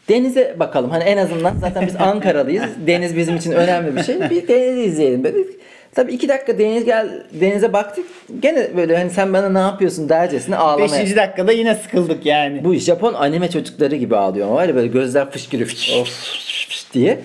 denize 0.10 0.56
bakalım. 0.60 0.90
Hani 0.90 1.04
en 1.04 1.18
azından 1.18 1.54
zaten 1.62 1.88
biz 1.88 1.96
Ankaralıyız. 2.00 2.64
Deniz 2.88 3.16
bizim 3.18 3.36
için 3.36 3.52
önemli 3.52 3.96
bir 3.96 4.04
şey. 4.04 4.30
Bir 4.30 4.48
denizi 4.48 4.82
izleyelim 4.82 5.24
dedik. 5.24 5.60
Tabii 5.96 6.12
iki 6.12 6.30
dakika 6.30 6.58
deniz 6.58 6.86
gel 6.86 7.24
denize 7.32 7.74
baktık. 7.74 8.06
Gene 8.40 8.78
böyle 8.78 8.98
hani 8.98 9.10
sen 9.10 9.34
bana 9.34 9.50
ne 9.50 9.60
yapıyorsun 9.60 10.10
dercesine 10.10 10.56
ağlamaya. 10.56 10.92
Beşinci 10.92 11.16
dakikada 11.16 11.52
yine 11.52 11.76
sıkıldık 11.76 12.26
yani. 12.26 12.64
Bu 12.64 12.74
Japon 12.76 13.14
anime 13.14 13.50
çocukları 13.50 13.96
gibi 13.96 14.16
ağlıyor 14.16 14.48
ama 14.48 14.56
var 14.56 14.68
ya 14.68 14.76
böyle 14.76 14.88
gözler 14.88 15.32
fışkırıyor 15.32 15.70
fış, 15.70 16.04
fış, 16.04 16.68
fış 16.70 16.94
diye. 16.94 17.20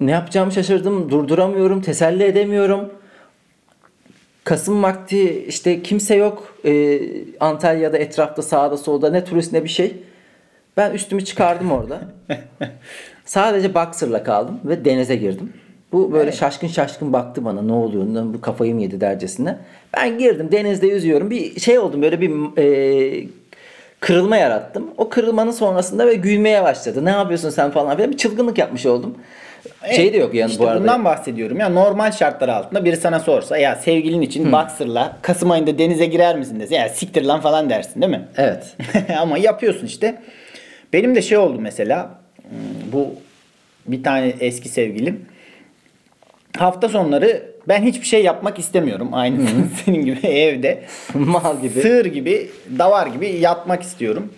Ne 0.00 0.10
yapacağımı 0.10 0.52
şaşırdım. 0.52 1.10
Durduramıyorum. 1.10 1.82
Teselli 1.82 2.24
edemiyorum. 2.24 2.92
Kasım 4.44 4.82
vakti 4.82 5.44
işte 5.48 5.82
kimse 5.82 6.14
yok. 6.14 6.56
Ee, 6.64 7.00
Antalya'da 7.40 7.98
etrafta 7.98 8.42
sağda 8.42 8.76
solda 8.76 9.10
ne 9.10 9.24
turist 9.24 9.52
ne 9.52 9.64
bir 9.64 9.68
şey. 9.68 9.96
Ben 10.76 10.90
üstümü 10.90 11.24
çıkardım 11.24 11.72
orada. 11.72 12.00
Sadece 13.24 13.74
boxer'la 13.74 14.24
kaldım 14.24 14.60
ve 14.64 14.84
denize 14.84 15.16
girdim. 15.16 15.52
Bu 15.94 16.12
böyle 16.12 16.32
şaşkın 16.32 16.66
şaşkın 16.68 17.12
baktı 17.12 17.44
bana 17.44 17.62
ne 17.62 17.72
oluyor 17.72 18.04
lan 18.04 18.34
bu 18.34 18.40
kafayı 18.40 18.74
mı 18.74 18.82
yedi 18.82 19.00
dercesine. 19.00 19.56
Ben 19.96 20.18
girdim 20.18 20.48
denizde 20.52 20.86
yüzüyorum 20.86 21.30
bir 21.30 21.60
şey 21.60 21.78
oldum 21.78 22.02
böyle 22.02 22.20
bir 22.20 22.30
e, 22.58 23.26
kırılma 24.00 24.36
yarattım. 24.36 24.90
O 24.98 25.08
kırılmanın 25.08 25.50
sonrasında 25.50 26.06
ve 26.06 26.14
gülmeye 26.14 26.62
başladı. 26.62 27.04
Ne 27.04 27.10
yapıyorsun 27.10 27.50
sen 27.50 27.70
falan 27.70 27.96
filan 27.96 28.12
bir 28.12 28.16
çılgınlık 28.16 28.58
yapmış 28.58 28.86
oldum. 28.86 29.14
şey 29.96 30.12
de 30.12 30.16
yok 30.16 30.34
yani 30.34 30.50
İşte 30.50 30.62
bu 30.64 30.68
arada. 30.68 30.80
bundan 30.80 31.04
bahsediyorum. 31.04 31.56
Ya 31.60 31.68
normal 31.68 32.12
şartlar 32.12 32.48
altında 32.48 32.84
biri 32.84 32.96
sana 32.96 33.20
sorsa 33.20 33.58
ya 33.58 33.76
sevgilin 33.76 34.20
için 34.22 34.52
boxer'la 34.52 35.16
Kasım 35.22 35.50
ayında 35.50 35.78
denize 35.78 36.06
girer 36.06 36.38
misin 36.38 36.60
dese 36.60 36.74
ya 36.74 36.88
siktir 36.88 37.22
lan 37.24 37.40
falan 37.40 37.70
dersin 37.70 38.02
değil 38.02 38.12
mi? 38.12 38.28
Evet. 38.36 38.76
Ama 39.20 39.38
yapıyorsun 39.38 39.86
işte. 39.86 40.22
Benim 40.92 41.14
de 41.14 41.22
şey 41.22 41.38
oldu 41.38 41.58
mesela. 41.60 42.10
hmm, 42.42 42.92
Bu 42.92 43.14
bir 43.86 44.02
tane 44.02 44.34
eski 44.40 44.68
sevgilim. 44.68 45.26
Hafta 46.58 46.88
sonları 46.88 47.42
ben 47.68 47.82
hiçbir 47.82 48.06
şey 48.06 48.24
yapmak 48.24 48.58
istemiyorum. 48.58 49.08
Aynı 49.12 49.40
senin 49.84 50.04
gibi 50.04 50.26
evde. 50.26 50.82
Mal 51.14 51.60
gibi. 51.60 51.80
Sığır 51.80 52.04
gibi, 52.04 52.50
davar 52.78 53.06
gibi 53.06 53.28
yatmak 53.28 53.82
istiyorum. 53.82 54.32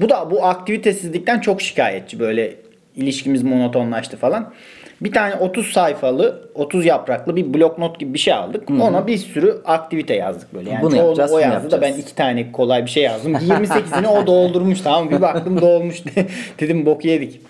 Bu 0.00 0.08
da 0.08 0.30
bu 0.30 0.44
aktivitesizlikten 0.44 1.40
çok 1.40 1.62
şikayetçi. 1.62 2.18
Böyle 2.20 2.54
ilişkimiz 2.96 3.42
monotonlaştı 3.42 4.16
falan. 4.16 4.52
Bir 5.00 5.12
tane 5.12 5.34
30 5.34 5.66
sayfalı, 5.72 6.48
30 6.54 6.86
yapraklı 6.86 7.36
bir 7.36 7.54
bloknot 7.54 8.00
gibi 8.00 8.14
bir 8.14 8.18
şey 8.18 8.34
aldık. 8.34 8.70
Ona 8.70 9.06
bir 9.06 9.18
sürü 9.18 9.62
aktivite 9.64 10.14
yazdık 10.14 10.54
böyle. 10.54 10.70
Yani 10.70 10.82
Bunu 10.82 10.96
yapacağız, 10.96 11.32
o 11.32 11.38
yazdı 11.38 11.70
da 11.70 11.80
ben 11.80 11.86
yapacağız. 11.86 11.98
iki 11.98 12.14
tane 12.14 12.52
kolay 12.52 12.84
bir 12.84 12.90
şey 12.90 13.02
yazdım. 13.02 13.34
28'ini 13.34 14.06
o 14.06 14.26
doldurmuş 14.26 14.80
tamam? 14.80 15.10
Bir 15.10 15.20
baktım 15.20 15.60
dolmuş. 15.60 16.02
Dedim 16.60 16.86
bok 16.86 17.04
yedik. 17.04 17.40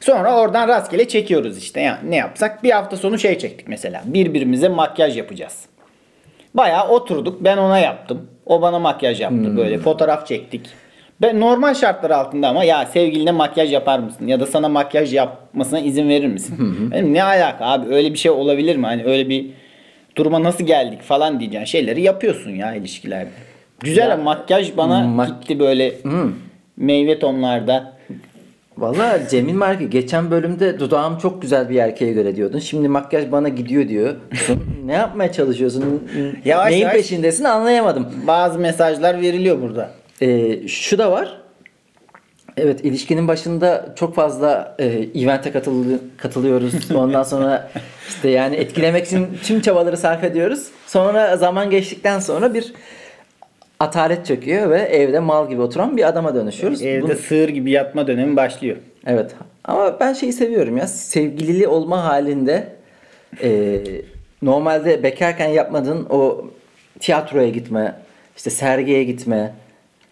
Sonra 0.00 0.36
oradan 0.40 0.68
rastgele 0.68 1.08
çekiyoruz 1.08 1.58
işte. 1.58 1.80
Yani 1.80 2.10
ne 2.10 2.16
yapsak? 2.16 2.62
Bir 2.64 2.70
hafta 2.70 2.96
sonu 2.96 3.18
şey 3.18 3.38
çektik 3.38 3.68
mesela. 3.68 4.02
Birbirimize 4.04 4.68
makyaj 4.68 5.16
yapacağız. 5.16 5.64
Bayağı 6.54 6.88
oturduk. 6.88 7.44
Ben 7.44 7.56
ona 7.56 7.78
yaptım. 7.78 8.26
O 8.46 8.62
bana 8.62 8.78
makyaj 8.78 9.20
yaptı. 9.20 9.56
Böyle 9.56 9.78
fotoğraf 9.78 10.26
çektik. 10.26 10.66
Ben 11.22 11.40
normal 11.40 11.74
şartlar 11.74 12.10
altında 12.10 12.48
ama 12.48 12.64
ya 12.64 12.86
sevgiline 12.86 13.30
makyaj 13.30 13.72
yapar 13.72 13.98
mısın? 13.98 14.26
Ya 14.26 14.40
da 14.40 14.46
sana 14.46 14.68
makyaj 14.68 15.14
yapmasına 15.14 15.80
izin 15.80 16.08
verir 16.08 16.26
misin? 16.26 16.90
Benim 16.92 17.14
ne 17.14 17.22
alaka 17.24 17.66
abi? 17.66 17.94
Öyle 17.94 18.12
bir 18.12 18.18
şey 18.18 18.30
olabilir 18.30 18.76
mi? 18.76 18.86
Hani 18.86 19.04
öyle 19.04 19.28
bir 19.28 19.46
duruma 20.16 20.42
nasıl 20.42 20.66
geldik 20.66 21.02
falan 21.02 21.40
diyeceğin 21.40 21.64
şeyleri 21.64 22.02
yapıyorsun 22.02 22.50
ya 22.50 22.74
ilişkilerde. 22.74 23.30
Güzel 23.80 24.08
Ya, 24.10 24.16
makyaj 24.16 24.76
bana 24.76 25.00
mak- 25.00 25.40
gitti 25.40 25.58
böyle 25.60 25.92
meyve 26.76 27.18
tonlarda. 27.18 27.92
Valla 28.80 29.28
Cemil 29.30 29.54
Marki 29.54 29.90
geçen 29.90 30.30
bölümde 30.30 30.78
dudağım 30.80 31.18
çok 31.18 31.42
güzel 31.42 31.68
bir 31.68 31.76
erkeğe 31.76 32.12
göre 32.12 32.36
diyordun. 32.36 32.58
Şimdi 32.58 32.88
makyaj 32.88 33.32
bana 33.32 33.48
gidiyor 33.48 33.88
diyorsun. 33.88 34.64
ne 34.84 34.92
yapmaya 34.92 35.32
çalışıyorsun? 35.32 36.08
Yavaş 36.44 36.70
Neyin 36.70 36.82
yavaş. 36.82 36.96
peşindesin 36.96 37.44
anlayamadım. 37.44 38.06
Bazı 38.26 38.58
mesajlar 38.58 39.20
veriliyor 39.20 39.62
burada. 39.62 39.90
Ee, 40.22 40.68
şu 40.68 40.98
da 40.98 41.12
var. 41.12 41.40
Evet 42.56 42.84
ilişkinin 42.84 43.28
başında 43.28 43.94
çok 43.96 44.14
fazla 44.14 44.76
e, 44.78 44.84
event'e 45.14 45.50
katıl- 45.50 45.98
katılıyoruz. 46.16 46.74
Ondan 46.94 47.22
sonra 47.22 47.70
işte 48.08 48.28
yani 48.28 48.56
etkilemek 48.56 49.06
için 49.06 49.26
tüm 49.42 49.60
çabaları 49.60 49.96
sarf 49.96 50.24
ediyoruz. 50.24 50.66
Sonra 50.86 51.36
zaman 51.36 51.70
geçtikten 51.70 52.18
sonra 52.20 52.54
bir 52.54 52.72
atalet 53.80 54.26
çöküyor 54.26 54.70
ve 54.70 54.78
evde 54.80 55.20
mal 55.20 55.48
gibi 55.48 55.60
oturan 55.62 55.96
bir 55.96 56.08
adama 56.08 56.34
dönüşüyoruz. 56.34 56.82
Evde 56.82 57.02
Bunu- 57.02 57.16
sığır 57.16 57.48
gibi 57.48 57.70
yatma 57.70 58.06
dönemi 58.06 58.36
başlıyor. 58.36 58.76
Evet. 59.06 59.30
Ama 59.64 60.00
ben 60.00 60.12
şeyi 60.12 60.32
seviyorum 60.32 60.76
ya. 60.76 60.86
Sevgilili 60.86 61.68
olma 61.68 62.04
halinde 62.04 62.68
e, 63.42 63.80
normalde 64.42 65.02
bekarken 65.02 65.48
yapmadığın 65.48 66.06
o 66.10 66.44
tiyatroya 67.00 67.48
gitme, 67.48 67.94
işte 68.36 68.50
sergiye 68.50 69.04
gitme. 69.04 69.52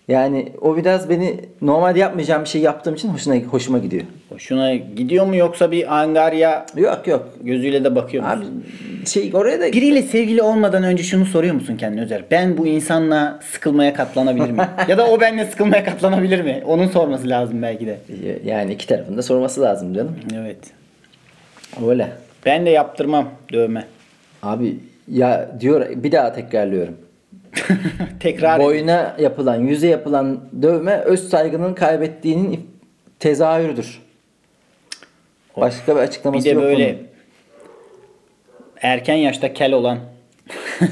Yani 0.09 0.53
o 0.61 0.77
biraz 0.77 1.11
beni 1.11 1.41
normalde 1.63 1.99
yapmayacağım 1.99 2.45
bir 2.45 2.49
şey 2.49 2.61
yaptığım 2.61 2.95
için 2.95 3.09
hoşuna 3.09 3.37
hoşuma 3.37 3.79
gidiyor. 3.79 4.03
Hoşuna 4.29 4.75
gidiyor 4.75 5.27
mu 5.27 5.37
yoksa 5.37 5.71
bir 5.71 5.99
angarya 5.99 6.67
Yok 6.77 7.07
yok. 7.07 7.29
gözüyle 7.41 7.85
de 7.85 7.95
bakıyor 7.95 8.25
musun? 8.25 8.65
Abi 9.03 9.07
şey 9.07 9.31
oraya 9.35 9.61
da 9.61 9.73
Biriyle 9.73 10.03
sevgili 10.03 10.43
olmadan 10.43 10.83
önce 10.83 11.03
şunu 11.03 11.25
soruyor 11.25 11.55
musun 11.55 11.77
kendine 11.77 12.03
Özer? 12.03 12.25
Ben 12.31 12.59
bu 12.59 12.67
insanla 12.67 13.41
sıkılmaya 13.53 13.95
katlanabilir 13.95 14.51
miyim? 14.51 14.69
ya 14.89 14.99
da 14.99 15.07
o 15.11 15.21
benimle 15.21 15.45
sıkılmaya 15.45 15.85
katlanabilir 15.85 16.41
mi? 16.43 16.63
Onun 16.67 16.87
sorması 16.87 17.29
lazım 17.29 17.63
belki 17.63 17.87
de. 17.87 17.99
yani 18.45 18.73
iki 18.73 18.87
tarafın 18.87 19.17
da 19.17 19.23
sorması 19.23 19.61
lazım 19.61 19.95
canım. 19.95 20.17
Evet. 20.37 20.59
Öyle. 21.87 22.09
Ben 22.47 22.67
de 22.67 22.71
yaptırmam 22.71 23.29
dövme. 23.53 23.85
Abi 24.43 24.77
ya 25.09 25.51
diyor 25.61 25.87
bir 25.97 26.13
daha 26.13 26.33
tekrarlıyorum. 26.33 26.95
Tekrar 28.21 28.61
Boyuna 28.61 29.17
yapılan, 29.19 29.57
yüze 29.57 29.89
yapılan 29.89 30.41
dövme 30.63 30.97
öz 30.97 31.29
saygının 31.29 31.75
kaybettiğinin 31.75 32.71
tezahürüdür. 33.19 34.03
Başka 35.57 35.93
bir 35.93 35.97
bir 35.97 36.03
açıklaması 36.03 36.45
de 36.45 36.51
yok 36.51 36.63
böyle 36.63 36.95
bunun. 36.95 37.07
erken 38.83 39.15
yaşta 39.15 39.53
kel 39.53 39.73
olan 39.73 39.99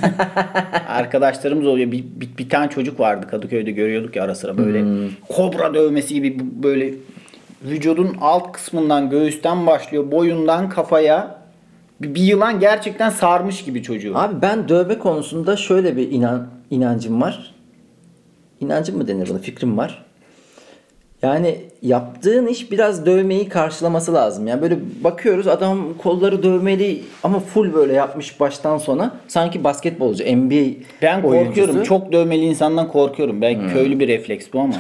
arkadaşlarımız 0.88 1.66
oluyor. 1.66 1.92
Bir, 1.92 2.04
bir, 2.16 2.38
bir 2.38 2.48
tane 2.48 2.70
çocuk 2.70 3.00
vardı 3.00 3.26
Kadıköy'de 3.30 3.70
görüyorduk 3.70 4.16
ya 4.16 4.25
ara 4.25 4.34
sıra 4.34 4.58
böyle 4.58 4.80
Hmm. 4.80 5.08
kobra 5.28 5.75
dövmesi 5.75 6.14
gibi 6.14 6.36
böyle 6.62 6.94
vücudun 7.64 8.16
alt 8.20 8.52
kısmından 8.52 9.10
göğüsten 9.10 9.66
başlıyor 9.66 10.10
boyundan 10.10 10.68
kafaya 10.68 11.36
bir, 12.00 12.21
yılan 12.21 12.61
gerçekten 12.61 13.11
sarmış 13.11 13.65
gibi 13.65 13.83
çocuğu. 13.83 14.12
Abi 14.19 14.43
ben 14.43 14.69
dövme 14.69 14.99
konusunda 14.99 15.57
şöyle 15.57 15.97
bir 15.97 16.11
inan 16.11 16.47
inancım 16.71 17.21
var. 17.23 17.55
İnancım 18.61 18.97
mı 18.97 19.09
denir 19.09 19.29
buna? 19.31 19.38
Fikrim 19.38 19.79
var. 19.79 20.07
Yani 21.23 21.57
yaptığın 21.83 22.47
iş 22.47 22.71
biraz 22.71 23.07
dövmeyi 23.07 23.49
karşılaması 23.49 24.15
lazım. 24.15 24.47
Yani 24.47 24.62
böyle 24.62 24.79
bakıyoruz 25.05 25.47
adam 25.47 25.95
kolları 25.99 26.43
dövmeli 26.43 27.03
ama 27.23 27.38
full 27.41 27.75
böyle 27.75 27.93
yapmış 27.93 28.41
baştan 28.41 28.79
sona. 28.79 29.17
Sanki 29.29 29.65
basketbolcu, 29.65 30.25
NBA 30.25 30.75
Ben 31.03 31.23
oyuncusu. 31.23 31.47
korkuyorum. 31.47 31.83
Çok 31.83 32.12
dövmeli 32.12 32.45
insandan 32.45 32.88
korkuyorum. 32.88 33.43
Belki 33.43 33.61
Hmm. 33.61 33.69
köylü 33.73 34.00
bir 34.00 34.09
refleks 34.09 34.47
bu 34.53 34.61
ama. 34.61 34.75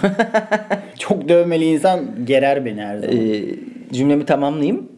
çok 0.98 1.28
dövmeli 1.28 1.64
insan 1.64 2.00
gerer 2.24 2.64
beni 2.64 2.80
her 2.82 2.98
zaman. 2.98 3.16
Ee, 3.16 3.42
cümlemi 3.92 4.24
tamamlayayım. 4.24 4.88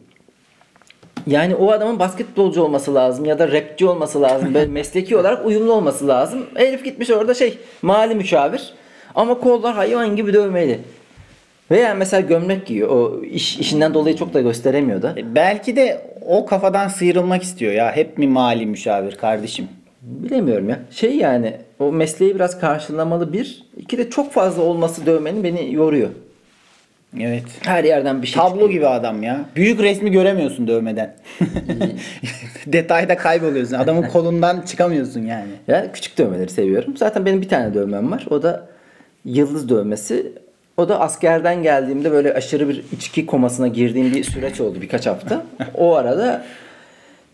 Yani 1.27 1.55
o 1.55 1.71
adamın 1.71 1.99
basketbolcu 1.99 2.63
olması 2.63 2.95
lazım 2.95 3.25
ya 3.25 3.39
da 3.39 3.51
rapçi 3.51 3.85
olması 3.85 4.21
lazım. 4.21 4.53
Böyle 4.53 4.65
mesleki 4.71 5.17
olarak 5.17 5.45
uyumlu 5.45 5.73
olması 5.73 6.07
lazım. 6.07 6.45
Herif 6.55 6.85
gitmiş 6.85 7.09
orada 7.09 7.33
şey 7.33 7.57
mali 7.81 8.15
müşavir 8.15 8.73
ama 9.15 9.39
kollar 9.39 9.75
hayvan 9.75 10.15
gibi 10.15 10.33
dövmeli. 10.33 10.79
Veya 11.71 11.95
mesela 11.95 12.21
gömlek 12.21 12.65
giyiyor. 12.65 12.89
O 12.89 13.23
iş, 13.23 13.57
işinden 13.59 13.93
dolayı 13.93 14.15
çok 14.15 14.33
da 14.33 14.41
gösteremiyor 14.41 15.01
da. 15.01 15.13
E, 15.17 15.35
Belki 15.35 15.75
de 15.75 16.01
o 16.27 16.45
kafadan 16.45 16.87
sıyrılmak 16.87 17.43
istiyor 17.43 17.73
ya. 17.73 17.95
Hep 17.95 18.17
mi 18.17 18.27
mali 18.27 18.65
müşavir 18.65 19.15
kardeşim? 19.15 19.67
Bilemiyorum 20.01 20.69
ya. 20.69 20.79
Şey 20.91 21.15
yani 21.15 21.53
o 21.79 21.91
mesleği 21.91 22.35
biraz 22.35 22.59
karşılamalı 22.59 23.33
bir. 23.33 23.63
İki 23.77 23.97
de 23.97 24.09
çok 24.09 24.31
fazla 24.31 24.61
olması 24.63 25.05
dövmenin 25.05 25.43
beni 25.43 25.73
yoruyor. 25.73 26.09
Evet. 27.19 27.43
Her 27.61 27.83
yerden 27.83 28.21
bir 28.21 28.27
şey 28.27 28.41
Tablo 28.41 28.49
çıkıyor. 28.49 28.69
gibi 28.69 28.87
adam 28.87 29.23
ya. 29.23 29.45
Büyük 29.55 29.79
resmi 29.79 30.11
göremiyorsun 30.11 30.67
dövmeden. 30.67 31.15
Detayda 32.67 33.17
kayboluyorsun. 33.17 33.75
Adamın 33.75 34.01
kolundan 34.01 34.61
çıkamıyorsun 34.61 35.21
yani. 35.21 35.49
Ya 35.67 35.91
küçük 35.91 36.17
dövmeleri 36.17 36.49
seviyorum. 36.49 36.97
Zaten 36.97 37.25
benim 37.25 37.41
bir 37.41 37.49
tane 37.49 37.73
dövmem 37.73 38.11
var. 38.11 38.25
O 38.29 38.43
da 38.43 38.67
yıldız 39.25 39.69
dövmesi. 39.69 40.31
O 40.77 40.89
da 40.89 40.99
askerden 40.99 41.63
geldiğimde 41.63 42.11
böyle 42.11 42.33
aşırı 42.33 42.69
bir 42.69 42.83
içki 42.91 43.25
komasına 43.25 43.67
girdiğim 43.67 44.13
bir 44.13 44.23
süreç 44.23 44.61
oldu 44.61 44.81
birkaç 44.81 45.07
hafta. 45.07 45.43
O 45.75 45.95
arada 45.95 46.45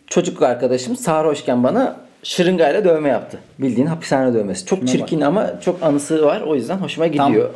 çocuk 0.08 0.42
arkadaşım 0.42 0.96
sarhoşken 0.96 1.64
bana 1.64 1.96
şırıngayla 2.24 2.86
dövme 2.86 3.10
yaptı. 3.10 3.40
Bildiğin 3.60 3.88
hapishane 3.88 4.34
dövmesi. 4.34 4.66
Çok 4.66 4.80
Şuna 4.80 4.90
çirkin 4.90 5.22
ama 5.22 5.60
çok 5.62 5.84
anısı 5.84 6.26
var. 6.26 6.42
O 6.42 6.56
yüzden 6.56 6.78
hoşuma 6.78 7.12
Tam 7.12 7.28
gidiyor. 7.32 7.50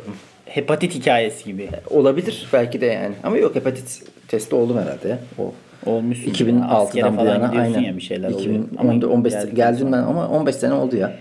Hepatit 0.54 0.94
hikayesi 0.94 1.44
gibi. 1.44 1.68
Olabilir 1.90 2.48
belki 2.52 2.80
de 2.80 2.86
yani. 2.86 3.14
Ama 3.22 3.36
yok 3.36 3.54
hepatit 3.54 4.02
testi 4.28 4.54
oldum 4.54 4.78
herhalde 4.78 5.08
ya. 5.08 5.18
O 5.38 5.52
Olmuşsun. 5.86 6.30
2006'dan 6.30 6.68
Askere 6.68 7.16
bu 7.16 7.24
yana 7.24 7.48
aynen. 7.48 7.80
ya 7.80 7.96
bir 7.96 8.02
şeyler 8.02 8.30
oluyor. 8.30 8.54
2010'da 8.54 9.06
Ama 9.06 9.14
15 9.14 9.32
geldikten 9.32 9.54
geldim 9.56 9.92
ben 9.92 9.98
ama 9.98 10.28
15 10.28 10.54
sene 10.54 10.72
oldu 10.72 10.96
ya. 10.96 11.12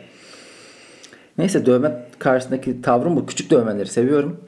Neyse 1.37 1.65
dövme 1.65 1.91
karşısındaki 2.19 2.81
tavrım 2.81 3.15
bu. 3.15 3.25
Küçük 3.25 3.51
dövmeleri 3.51 3.87
seviyorum. 3.89 4.39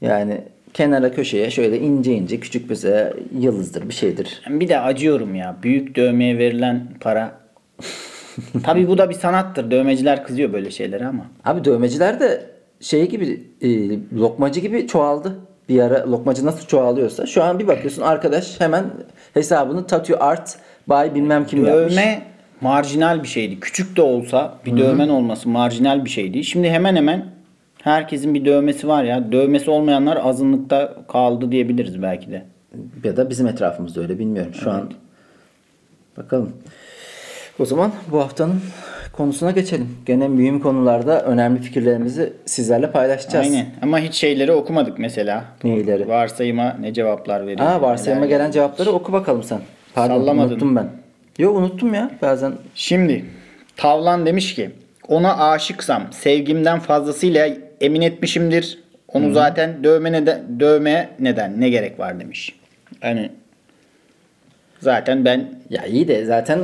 Yani 0.00 0.40
kenara 0.74 1.12
köşeye 1.12 1.50
şöyle 1.50 1.78
ince 1.78 2.12
ince 2.12 2.40
küçük 2.40 2.70
mesela 2.70 3.12
yıldızdır 3.38 3.88
bir 3.88 3.94
şeydir. 3.94 4.42
Bir 4.48 4.68
de 4.68 4.80
acıyorum 4.80 5.34
ya. 5.34 5.56
Büyük 5.62 5.96
dövmeye 5.96 6.38
verilen 6.38 6.86
para. 7.00 7.32
Tabii 8.64 8.88
bu 8.88 8.98
da 8.98 9.10
bir 9.10 9.14
sanattır. 9.14 9.70
Dövmeciler 9.70 10.24
kızıyor 10.24 10.52
böyle 10.52 10.70
şeylere 10.70 11.06
ama. 11.06 11.26
Abi 11.44 11.64
dövmeciler 11.64 12.20
de 12.20 12.49
şey 12.80 13.08
gibi 13.08 13.46
e, 13.60 13.68
lokmacı 14.18 14.60
gibi 14.60 14.86
çoğaldı. 14.86 15.38
Bir 15.68 15.80
ara 15.80 16.10
lokmacı 16.10 16.46
nasıl 16.46 16.66
çoğalıyorsa 16.66 17.26
şu 17.26 17.42
an 17.42 17.58
bir 17.58 17.68
bakıyorsun 17.68 18.02
arkadaş 18.02 18.60
hemen 18.60 18.84
hesabını 19.34 19.86
tattoo 19.86 20.16
art 20.20 20.58
by 20.88 21.14
bilmem 21.14 21.46
kim 21.46 21.66
yapmış. 21.66 21.92
Dövme 21.92 22.22
marjinal 22.60 23.22
bir 23.22 23.28
şeydi. 23.28 23.60
Küçük 23.60 23.96
de 23.96 24.02
olsa 24.02 24.58
bir 24.66 24.76
dövmen 24.76 25.08
olması 25.08 25.48
marjinal 25.48 26.04
bir 26.04 26.10
şeydi. 26.10 26.44
Şimdi 26.44 26.70
hemen 26.70 26.96
hemen 26.96 27.40
Herkesin 27.82 28.34
bir 28.34 28.44
dövmesi 28.44 28.88
var 28.88 29.04
ya. 29.04 29.32
Dövmesi 29.32 29.70
olmayanlar 29.70 30.18
azınlıkta 30.22 30.96
kaldı 31.08 31.52
diyebiliriz 31.52 32.02
belki 32.02 32.30
de. 32.30 32.44
Ya 33.04 33.16
da 33.16 33.30
bizim 33.30 33.46
etrafımızda 33.46 34.00
öyle 34.00 34.18
bilmiyorum 34.18 34.54
şu 34.54 34.70
an. 34.70 34.90
Bakalım. 36.16 36.52
O 37.58 37.64
zaman 37.64 37.92
bu 38.10 38.20
haftanın 38.20 38.60
konusuna 39.20 39.50
geçelim. 39.50 39.88
Gene 40.06 40.28
mühim 40.28 40.60
konularda 40.60 41.22
önemli 41.22 41.60
fikirlerimizi 41.60 42.32
sizlerle 42.46 42.90
paylaşacağız. 42.90 43.46
Aynen. 43.46 43.66
Ama 43.82 43.98
hiç 43.98 44.14
şeyleri 44.14 44.52
okumadık 44.52 44.98
mesela. 44.98 45.44
Neyleri? 45.64 46.08
Varsayıma 46.08 46.76
ne 46.80 46.92
cevaplar 46.94 47.46
veriyor. 47.46 47.68
Aa 47.68 47.82
varsayıma 47.82 48.24
neler 48.24 48.36
gelen 48.36 48.50
cevapları 48.50 48.90
oku 48.90 49.12
bakalım 49.12 49.42
sen. 49.42 49.60
Pardon 49.94 50.18
Sallamadın. 50.20 50.50
unuttum 50.50 50.76
ben. 50.76 50.88
Yok 51.38 51.56
unuttum 51.56 51.94
ya 51.94 52.10
bazen. 52.22 52.52
Şimdi 52.74 53.24
Tavlan 53.76 54.26
demiş 54.26 54.54
ki 54.54 54.70
ona 55.08 55.50
aşıksam 55.50 56.02
sevgimden 56.10 56.78
fazlasıyla 56.78 57.48
emin 57.80 58.00
etmişimdir. 58.00 58.78
Onu 59.08 59.32
zaten 59.32 59.84
dövme 59.84 60.12
neden, 60.12 60.60
dövme 60.60 61.08
neden 61.18 61.60
ne 61.60 61.68
gerek 61.68 61.98
var 61.98 62.20
demiş. 62.20 62.54
Hani 63.00 63.30
zaten 64.80 65.24
ben 65.24 65.48
Ya 65.70 65.86
iyi 65.86 66.08
de 66.08 66.24
zaten 66.24 66.58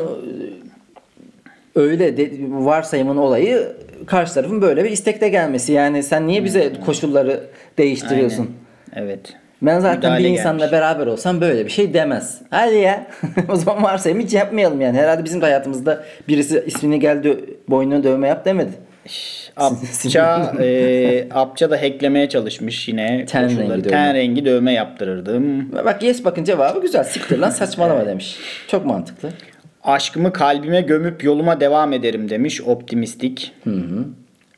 öyle 1.76 2.16
de, 2.16 2.30
varsayımın 2.48 3.16
olayı 3.16 3.76
karşı 4.06 4.34
tarafın 4.34 4.62
böyle 4.62 4.84
bir 4.84 4.90
istekte 4.90 5.28
gelmesi. 5.28 5.72
Yani 5.72 6.02
sen 6.02 6.26
niye 6.26 6.44
bize 6.44 6.72
koşulları 6.86 7.40
değiştiriyorsun? 7.78 8.50
Aynen. 8.96 9.06
Evet. 9.06 9.32
Ben 9.62 9.80
zaten 9.80 9.98
Müdahale 9.98 10.24
bir 10.24 10.28
insanla 10.28 10.58
gelmiş. 10.58 10.72
beraber 10.72 11.06
olsam 11.06 11.40
böyle 11.40 11.64
bir 11.64 11.70
şey 11.70 11.94
demez. 11.94 12.40
Hadi 12.50 12.76
ya. 12.76 13.06
o 13.48 13.56
zaman 13.56 13.82
varsayım 13.82 14.20
hiç 14.20 14.32
yapmayalım 14.34 14.80
yani. 14.80 14.98
Herhalde 14.98 15.24
bizim 15.24 15.40
de 15.40 15.44
hayatımızda 15.44 16.04
birisi 16.28 16.64
ismini 16.66 17.00
geldi 17.00 17.44
boynuna 17.68 18.04
dövme 18.04 18.28
yap 18.28 18.44
demedi. 18.44 18.70
Apça, 19.56 20.52
e, 20.60 21.28
Apça 21.34 21.70
da 21.70 21.82
hacklemeye 21.82 22.28
çalışmış 22.28 22.88
yine. 22.88 23.26
Ten 23.26 23.44
koşulları. 23.44 23.68
rengi 23.68 23.84
dövme. 23.84 23.90
Ten 23.90 24.14
rengi 24.14 24.44
dövme 24.44 24.72
yaptırırdım. 24.72 25.72
Bak 25.72 26.02
yes 26.02 26.24
bakın 26.24 26.44
cevabı 26.44 26.80
güzel. 26.80 27.04
Siktir 27.04 27.38
lan 27.38 27.50
saçmalama 27.50 28.06
demiş. 28.06 28.36
Çok 28.68 28.86
mantıklı. 28.86 29.28
Aşkımı 29.86 30.32
kalbime 30.32 30.80
gömüp 30.80 31.24
yoluma 31.24 31.60
devam 31.60 31.92
ederim 31.92 32.30
demiş 32.30 32.60
optimistik. 32.60 33.52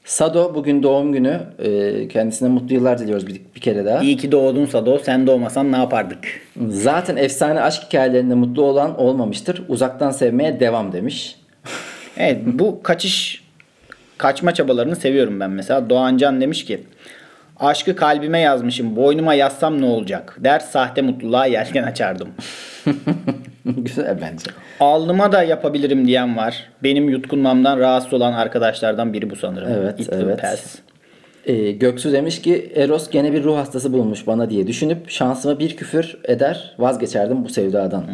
Sado 0.05 0.55
bugün 0.55 0.83
doğum 0.83 1.13
günü. 1.13 1.41
Ee, 1.59 2.09
kendisine 2.09 2.49
mutlu 2.49 2.75
yıllar 2.75 2.99
diliyoruz 2.99 3.27
bir, 3.27 3.41
bir 3.55 3.61
kere 3.61 3.85
daha. 3.85 4.03
İyi 4.03 4.17
ki 4.17 4.33
doğdun 4.33 4.67
Sado. 4.67 4.99
Sen 4.99 5.27
doğmasan 5.27 5.73
ne 5.73 5.77
yapardık? 5.77 6.19
Zaten 6.69 7.17
efsane 7.17 7.61
aşk 7.61 7.83
hikayelerinde 7.83 8.35
mutlu 8.35 8.63
olan 8.63 9.01
olmamıştır. 9.01 9.63
Uzaktan 9.69 10.11
sevmeye 10.11 10.61
devam 10.61 10.93
demiş. 10.93 11.37
Evet 12.17 12.41
bu 12.45 12.83
kaçış 12.83 13.45
kaçma 14.19 14.55
çabalarını 14.55 14.97
seviyorum 14.97 15.41
ben 15.41 15.51
mesela. 15.51 15.91
Doğancan 15.91 16.41
demiş 16.41 16.65
ki 16.65 16.81
Aşkı 17.61 17.97
kalbime 17.97 18.41
yazmışım. 18.41 18.97
Boynuma 18.97 19.35
yazsam 19.35 19.81
ne 19.83 19.87
olacak? 19.87 20.37
Der 20.39 20.61
sahte 20.61 21.03
mutluluğa 21.03 21.47
yelken 21.47 21.83
açardım. 21.83 22.29
güzel 23.67 24.19
bence. 24.21 24.51
Alnıma 24.81 25.33
da 25.33 25.43
yapabilirim 25.43 26.07
diyen 26.07 26.37
var. 26.37 26.69
Benim 26.83 27.09
yutkunmamdan 27.09 27.79
rahatsız 27.79 28.13
olan 28.13 28.33
arkadaşlardan 28.33 29.13
biri 29.13 29.31
bu 29.31 29.37
sanırım. 29.37 29.73
Evet, 29.73 30.01
It 30.01 30.09
evet. 30.13 30.41
pass. 30.41 30.79
Ee, 31.47 31.71
Göksu 31.71 32.13
demiş 32.13 32.43
ki 32.43 32.73
Eros 32.77 33.11
gene 33.11 33.33
bir 33.33 33.45
ruh 33.45 33.57
hastası 33.57 33.93
bulmuş 33.93 34.27
bana 34.27 34.51
diye 34.51 34.67
düşünüp 34.67 35.11
şansıma 35.11 35.59
bir 35.59 35.77
küfür 35.77 36.19
eder 36.25 36.75
vazgeçerdim 36.79 37.45
bu 37.45 37.49
sevdadan. 37.49 38.05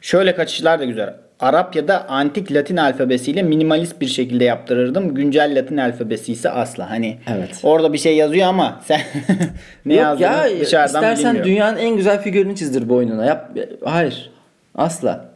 Şöyle 0.00 0.34
kaçışlar 0.34 0.80
da 0.80 0.84
güzel. 0.84 1.14
Arap 1.40 1.76
ya 1.76 1.88
da 1.88 2.08
antik 2.08 2.52
Latin 2.52 2.76
alfabesiyle 2.76 3.42
minimalist 3.42 4.00
bir 4.00 4.06
şekilde 4.06 4.44
yaptırırdım. 4.44 5.14
Güncel 5.14 5.58
Latin 5.58 5.76
alfabesi 5.76 6.32
ise 6.32 6.50
asla. 6.50 6.90
Hani 6.90 7.18
Evet. 7.36 7.60
orada 7.62 7.92
bir 7.92 7.98
şey 7.98 8.16
yazıyor 8.16 8.46
ama 8.46 8.80
sen 8.84 9.00
ne 9.86 9.94
Yok 9.94 10.02
yazdığını 10.20 10.50
ya 10.54 10.60
dışarıdan 10.60 10.86
istersen 10.86 11.24
bilinmiyor. 11.34 11.44
dünyanın 11.44 11.76
en 11.78 11.96
güzel 11.96 12.22
figürünü 12.22 12.56
çizdir 12.56 12.88
boynuna. 12.88 13.24
Yap. 13.24 13.50
Hayır. 13.84 14.30
Asla. 14.74 15.27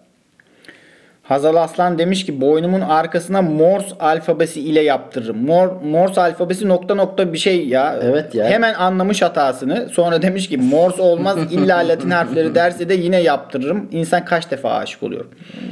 Hazal 1.32 1.56
Aslan 1.56 1.98
demiş 1.98 2.26
ki 2.26 2.40
boynumun 2.40 2.80
arkasına 2.80 3.42
Morse 3.42 3.86
alfabesi 4.00 4.60
ile 4.60 4.80
yaptırırım. 4.80 5.46
Mor, 5.46 5.68
Morse 5.82 6.20
alfabesi 6.20 6.68
nokta 6.68 6.94
nokta 6.94 7.32
bir 7.32 7.38
şey 7.38 7.68
ya. 7.68 7.98
Evet 8.02 8.34
ya. 8.34 8.48
Hemen 8.50 8.74
anlamış 8.74 9.22
hatasını. 9.22 9.88
Sonra 9.92 10.22
demiş 10.22 10.48
ki 10.48 10.58
Morse 10.58 11.02
olmaz 11.02 11.38
illa 11.52 11.76
Latin 11.88 12.10
harfleri 12.10 12.54
derse 12.54 12.88
de 12.88 12.94
yine 12.94 13.20
yaptırırım. 13.20 13.88
İnsan 13.92 14.24
kaç 14.24 14.50
defa 14.50 14.70
aşık 14.70 15.02
oluyor? 15.02 15.24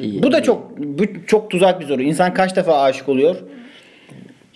İyi. 0.03 0.23
bu 0.23 0.33
da 0.33 0.43
çok 0.43 0.79
bu 0.79 1.03
çok 1.27 1.51
tuzak 1.51 1.81
bir 1.81 1.87
soru. 1.87 2.03
İnsan 2.03 2.35
kaç 2.35 2.57
defa 2.57 2.83
aşık 2.83 3.09
oluyor? 3.09 3.37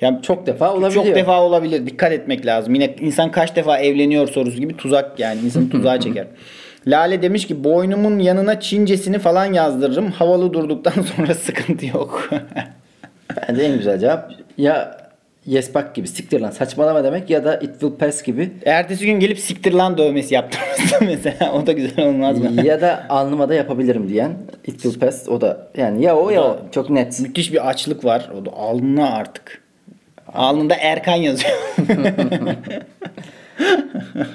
Yani 0.01 0.23
Çok 0.23 0.47
defa 0.47 0.73
olabiliyor. 0.75 1.05
çok 1.05 1.15
defa 1.15 1.43
olabilir. 1.43 1.87
Dikkat 1.87 2.13
etmek 2.13 2.47
lazım. 2.47 2.75
Yine 2.75 2.95
insan 3.01 3.31
kaç 3.31 3.57
defa 3.57 3.79
evleniyor 3.79 4.29
sorusu 4.29 4.57
gibi 4.61 4.77
tuzak 4.77 5.21
yani 5.21 5.41
insanı 5.41 5.71
tuzağa 5.71 6.01
çeker. 6.01 6.27
Lale 6.87 7.23
demiş 7.23 7.47
ki 7.47 7.65
boynumun 7.65 8.19
yanına 8.19 8.61
Çincesini 8.61 9.19
falan 9.19 9.53
yazdırırım. 9.53 10.11
Havalı 10.11 10.53
durduktan 10.53 11.03
sonra 11.17 11.35
sıkıntı 11.35 11.87
yok. 11.87 12.31
Bence 13.49 13.63
en 13.63 13.77
güzel 13.77 13.99
cevap 13.99 14.31
ya 14.59 14.97
yes 15.47 15.75
bak 15.75 15.95
gibi 15.95 16.09
siktir 16.09 16.41
lan 16.41 16.51
saçmalama 16.51 17.05
demek 17.05 17.31
ya 17.31 17.45
da 17.45 17.57
it 17.57 17.71
will 17.71 17.95
pass 17.99 18.23
gibi 18.23 18.53
Ertesi 18.65 19.07
gün 19.07 19.21
gelip 19.21 19.39
siktir 19.39 19.73
lan 19.73 19.99
dövmesi 19.99 20.35
yaptırması 20.35 21.05
mesela. 21.05 21.53
O 21.53 21.67
da 21.67 21.73
güzel 21.73 22.07
olmaz 22.07 22.39
mı? 22.39 22.67
ya 22.67 22.81
da 22.81 23.07
alnıma 23.09 23.49
da 23.49 23.55
yapabilirim 23.55 24.09
diyen 24.09 24.31
it 24.67 24.83
will 24.83 25.01
pass 25.01 25.29
o 25.29 25.41
da 25.41 25.69
yani 25.77 26.05
ya 26.05 26.17
o 26.17 26.31
ya 26.31 26.43
o 26.43 26.59
çok 26.73 26.91
net. 26.91 27.21
Müthiş 27.21 27.53
bir 27.53 27.69
açlık 27.69 28.05
var. 28.05 28.31
O 28.43 28.47
da 28.47 28.51
alnına 28.51 29.11
artık. 29.13 29.63
Alnında 30.35 30.75
Erkan 30.75 31.15
yazıyor. 31.15 31.55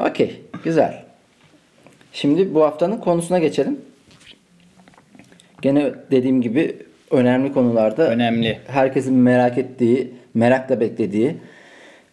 Okey 0.10 0.42
güzel. 0.64 1.09
Şimdi 2.14 2.54
bu 2.54 2.64
haftanın 2.64 2.98
konusuna 2.98 3.40
geçelim. 3.40 3.80
Gene 5.62 5.92
dediğim 6.12 6.42
gibi 6.42 6.78
önemli 7.12 7.54
konularda 7.54 8.08
Önemli. 8.10 8.60
herkesin 8.68 9.14
merak 9.14 9.58
ettiği, 9.58 10.14
merakla 10.34 10.80
beklediği 10.80 11.36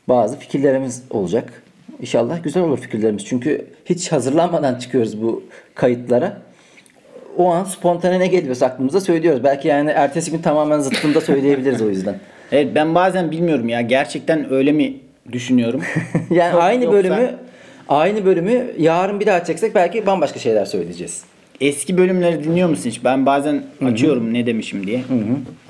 bazı 0.09 0.39
fikirlerimiz 0.39 1.03
olacak. 1.11 1.63
İnşallah 2.01 2.43
güzel 2.43 2.63
olur 2.63 2.79
fikirlerimiz. 2.79 3.25
Çünkü 3.25 3.67
hiç 3.85 4.13
hazırlanmadan 4.13 4.75
çıkıyoruz 4.75 5.23
bu 5.23 5.43
kayıtlara. 5.75 6.43
O 7.37 7.51
an 7.53 7.65
spontane 7.65 8.21
ne 8.21 8.27
geliyorsa 8.27 8.67
aklımıza 8.67 9.01
söylüyoruz. 9.01 9.45
Belki 9.45 9.69
yani 9.69 9.91
ertesi 9.91 10.31
gün 10.31 10.39
tamamen 10.43 10.79
zıttında 10.79 11.21
söyleyebiliriz 11.21 11.83
o 11.83 11.89
yüzden. 11.91 12.15
Evet 12.53 12.75
ben 12.75 12.95
bazen 12.95 13.31
bilmiyorum 13.31 13.69
ya. 13.69 13.81
Gerçekten 13.81 14.53
öyle 14.53 14.73
mi 14.73 14.97
düşünüyorum? 15.33 15.83
Yani 16.31 16.55
aynı 16.55 16.85
yoksa- 16.85 16.93
bölümü 16.99 17.35
aynı 17.89 18.25
bölümü 18.25 18.67
yarın 18.79 19.21
bir 19.21 19.27
daha 19.27 19.45
çeksek 19.45 19.75
belki 19.75 20.07
bambaşka 20.07 20.39
şeyler 20.39 20.65
söyleyeceğiz. 20.65 21.25
Eski 21.61 21.99
bölümleri 21.99 22.45
dinliyor 22.45 22.69
musun 22.69 22.91
hiç? 22.91 23.05
Ben 23.05 23.27
bazen 23.27 23.63
açıyorum 23.87 24.35
ne 24.35 24.47
demişim 24.47 24.87
diye. 24.87 25.03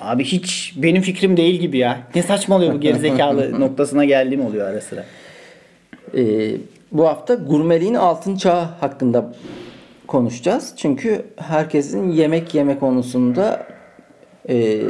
Abi 0.01 0.25
hiç 0.25 0.75
benim 0.77 1.03
fikrim 1.03 1.37
değil 1.37 1.61
gibi 1.61 1.79
ya. 1.79 1.99
Ne 2.15 2.23
saçmalıyor 2.23 2.75
bu 2.75 2.81
gerizekalı 2.81 3.61
noktasına 3.61 4.05
geldiğim 4.05 4.47
oluyor 4.47 4.69
ara 4.69 4.81
sıra. 4.81 5.05
Ee, 6.17 6.51
bu 6.93 7.07
hafta 7.09 7.35
gurmeliğin 7.35 7.95
altın 7.95 8.37
çağı 8.37 8.63
hakkında 8.81 9.33
konuşacağız. 10.07 10.73
Çünkü 10.77 11.23
herkesin 11.37 12.11
yemek 12.11 12.55
yeme 12.55 12.79
konusunda 12.79 13.67
e, 14.49 14.81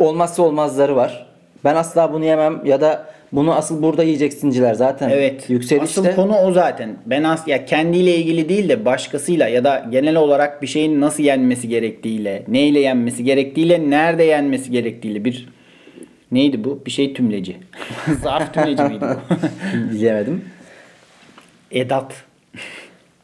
olmazsa 0.00 0.42
olmazları 0.42 0.96
var. 0.96 1.26
Ben 1.64 1.76
asla 1.76 2.12
bunu 2.12 2.24
yemem 2.24 2.66
ya 2.66 2.80
da 2.80 3.06
bunu 3.32 3.54
asıl 3.54 3.82
burada 3.82 4.02
yiyeceksinciler 4.02 4.74
zaten 4.74 5.08
Evet. 5.08 5.50
yükselişte. 5.50 6.00
Asıl 6.00 6.14
konu 6.16 6.36
o 6.38 6.52
zaten. 6.52 6.96
Ben 7.06 7.24
as 7.24 7.48
ya 7.48 7.64
kendiyle 7.64 8.16
ilgili 8.16 8.48
değil 8.48 8.68
de 8.68 8.84
başkasıyla 8.84 9.48
ya 9.48 9.64
da 9.64 9.86
genel 9.90 10.16
olarak 10.16 10.62
bir 10.62 10.66
şeyin 10.66 11.00
nasıl 11.00 11.22
yenmesi 11.22 11.68
gerektiğiyle, 11.68 12.42
neyle 12.48 12.80
yenmesi 12.80 13.24
gerektiğiyle, 13.24 13.90
nerede 13.90 14.22
yenmesi 14.24 14.70
gerektiğiyle 14.70 15.24
bir 15.24 15.48
neydi 16.32 16.64
bu? 16.64 16.82
Bir 16.86 16.90
şey 16.90 17.14
tümleci. 17.14 17.56
Zarf 18.22 18.54
tümleci 18.54 18.82
miydi 18.82 19.04
bu? 19.30 19.34
Bilemedim. 19.94 20.44
Edat. 21.70 22.14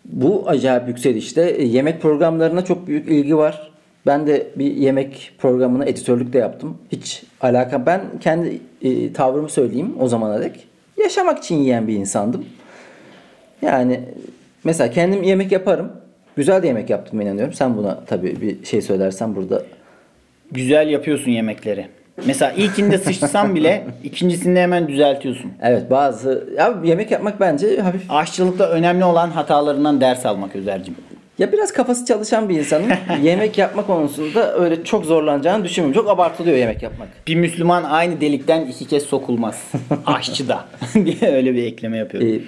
Bu 0.04 0.44
acayip 0.46 0.88
yükselişte 0.88 1.42
e, 1.42 1.64
yemek 1.64 2.02
programlarına 2.02 2.64
çok 2.64 2.86
büyük 2.86 3.08
ilgi 3.08 3.36
var. 3.36 3.70
Ben 4.06 4.26
de 4.26 4.46
bir 4.56 4.74
yemek 4.74 5.32
programına 5.38 5.84
editörlük 5.84 6.32
de 6.32 6.38
yaptım. 6.38 6.78
Hiç 6.92 7.22
alaka. 7.40 7.86
Ben 7.86 8.00
kendi 8.20 8.60
e, 8.82 9.12
tavrımı 9.12 9.48
söyleyeyim 9.48 9.94
o 10.00 10.08
zamana 10.08 10.40
dek. 10.40 10.68
Yaşamak 11.02 11.38
için 11.38 11.56
yiyen 11.56 11.88
bir 11.88 11.94
insandım. 11.94 12.44
Yani 13.62 14.00
mesela 14.64 14.90
kendim 14.90 15.22
yemek 15.22 15.52
yaparım. 15.52 15.92
Güzel 16.36 16.62
de 16.62 16.66
yemek 16.66 16.90
yaptım 16.90 17.20
inanıyorum. 17.20 17.54
Sen 17.54 17.76
buna 17.76 18.04
tabii 18.04 18.40
bir 18.40 18.64
şey 18.64 18.82
söylersen 18.82 19.36
burada 19.36 19.62
Güzel 20.50 20.88
yapıyorsun 20.88 21.30
yemekleri. 21.30 21.86
Mesela 22.26 22.52
ilkinde 22.52 22.98
sıçsan 22.98 23.54
bile 23.54 23.86
ikincisinde 24.04 24.62
hemen 24.62 24.88
düzeltiyorsun. 24.88 25.52
evet 25.62 25.90
bazı 25.90 26.48
ya 26.56 26.74
yemek 26.84 27.10
yapmak 27.10 27.40
bence 27.40 27.80
hafif 27.80 28.10
Aşçılıkta 28.10 28.70
önemli 28.70 29.04
olan 29.04 29.30
hatalarından 29.30 30.00
ders 30.00 30.26
almak 30.26 30.56
Özer'cim. 30.56 30.94
Ya 31.38 31.52
biraz 31.52 31.72
kafası 31.72 32.06
çalışan 32.06 32.48
bir 32.48 32.58
insanın 32.58 32.92
yemek 33.22 33.58
yapma 33.58 33.86
konusunda 33.86 34.54
öyle 34.54 34.84
çok 34.84 35.04
zorlanacağını 35.04 35.64
düşünmüyorum. 35.64 36.02
Çok 36.02 36.10
abartılıyor 36.10 36.56
yemek 36.56 36.82
yapmak. 36.82 37.08
Bir 37.26 37.34
Müslüman 37.34 37.84
aynı 37.84 38.20
delikten 38.20 38.66
iki 38.66 38.86
kez 38.86 39.02
sokulmaz. 39.02 39.72
Aşçı 40.06 40.48
da 40.48 40.64
diye 40.94 41.34
öyle 41.34 41.54
bir 41.54 41.64
ekleme 41.64 41.96
yapıyorum. 41.98 42.28
Ee, 42.28 42.40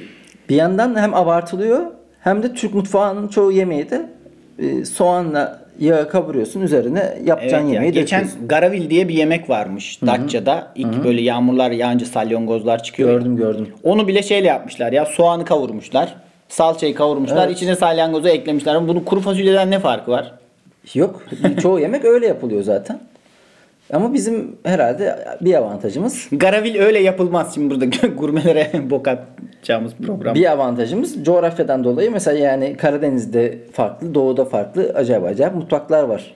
bir 0.49 0.57
yandan 0.57 0.97
hem 0.97 1.15
abartılıyor 1.15 1.81
hem 2.21 2.43
de 2.43 2.55
Türk 2.55 2.75
mutfağının 2.75 3.29
çoğu 3.29 3.53
yemeği 3.53 3.91
de 3.91 4.11
e, 4.59 4.85
soğanla 4.85 5.69
yağı 5.79 6.09
kavuruyorsun 6.09 6.61
üzerine 6.61 7.19
yapacağın 7.25 7.63
Evet 7.63 7.69
ya, 7.69 7.75
yemeği 7.75 7.93
geçen 7.93 8.21
döküyorsun. 8.21 8.49
Garavil 8.49 8.91
diye 8.91 9.09
bir 9.09 9.15
yemek 9.15 9.51
varmış 9.51 10.03
Datça'da. 10.07 10.73
İlk 10.75 11.05
böyle 11.05 11.21
yağmurlar 11.21 11.71
yağınca 11.71 12.07
salyangozlar 12.07 12.83
çıkıyor. 12.83 13.11
Gördüm 13.11 13.37
gördüm. 13.37 13.69
Onu 13.83 14.09
bile 14.09 14.23
şeyle 14.23 14.47
yapmışlar 14.47 14.93
ya 14.93 15.07
soğanı 15.07 15.45
kavurmuşlar. 15.45 16.15
Salçayı 16.49 16.95
kavurmuşlar. 16.95 17.47
Evet. 17.47 17.57
içine 17.57 17.77
salyangozu 17.77 18.29
eklemişler. 18.29 18.75
Ama 18.75 18.89
bunun 18.89 19.01
kuru 19.01 19.21
fasulyeden 19.21 19.71
ne 19.71 19.79
farkı 19.79 20.11
var? 20.11 20.33
Yok. 20.95 21.23
Çoğu 21.63 21.81
yemek 21.81 22.05
öyle 22.05 22.27
yapılıyor 22.27 22.63
zaten. 22.63 23.01
Ama 23.93 24.15
bizim 24.15 24.57
herhalde 24.63 25.19
bir 25.41 25.55
avantajımız 25.55 26.29
Garavil 26.33 26.81
öyle 26.81 26.99
yapılmaz 26.99 27.55
şimdi 27.55 27.75
burada 27.75 28.07
gurmelere 28.17 28.91
bok 28.91 29.09
atacağımız 29.09 29.95
program. 30.07 30.35
bir 30.35 30.53
avantajımız 30.53 31.25
coğrafyadan 31.25 31.85
dolayı 31.85 32.11
mesela 32.11 32.39
yani 32.39 32.77
Karadeniz'de 32.77 33.59
farklı, 33.73 34.15
Doğu'da 34.15 34.45
farklı 34.45 34.93
acayip 34.95 35.25
acayip 35.25 35.55
mutfaklar 35.55 36.03
var. 36.03 36.35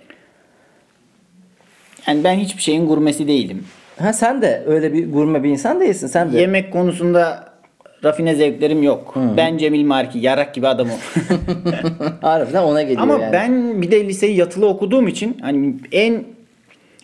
Yani 2.06 2.24
ben 2.24 2.34
hiçbir 2.34 2.62
şeyin 2.62 2.86
gurmesi 2.86 3.28
değilim. 3.28 3.64
Ha 3.98 4.12
sen 4.12 4.42
de 4.42 4.62
öyle 4.66 4.92
bir 4.92 5.12
gurme 5.12 5.42
bir 5.42 5.50
insan 5.50 5.80
değilsin. 5.80 6.06
Sen 6.06 6.32
de 6.32 6.40
Yemek 6.40 6.72
konusunda 6.72 7.51
rafine 8.04 8.34
zevklerim 8.34 8.82
yok. 8.82 9.14
Ben 9.36 9.58
Cemil 9.58 9.84
Marki 9.84 10.18
yarak 10.18 10.54
gibi 10.54 10.68
adamım. 10.68 10.96
harbiden 12.20 12.62
ona 12.62 12.82
geliyor 12.82 13.02
Ama 13.02 13.18
yani. 13.18 13.32
ben 13.32 13.82
bir 13.82 13.90
de 13.90 14.04
liseyi 14.06 14.36
yatılı 14.36 14.66
okuduğum 14.68 15.08
için 15.08 15.36
hani 15.40 15.74
en 15.92 16.24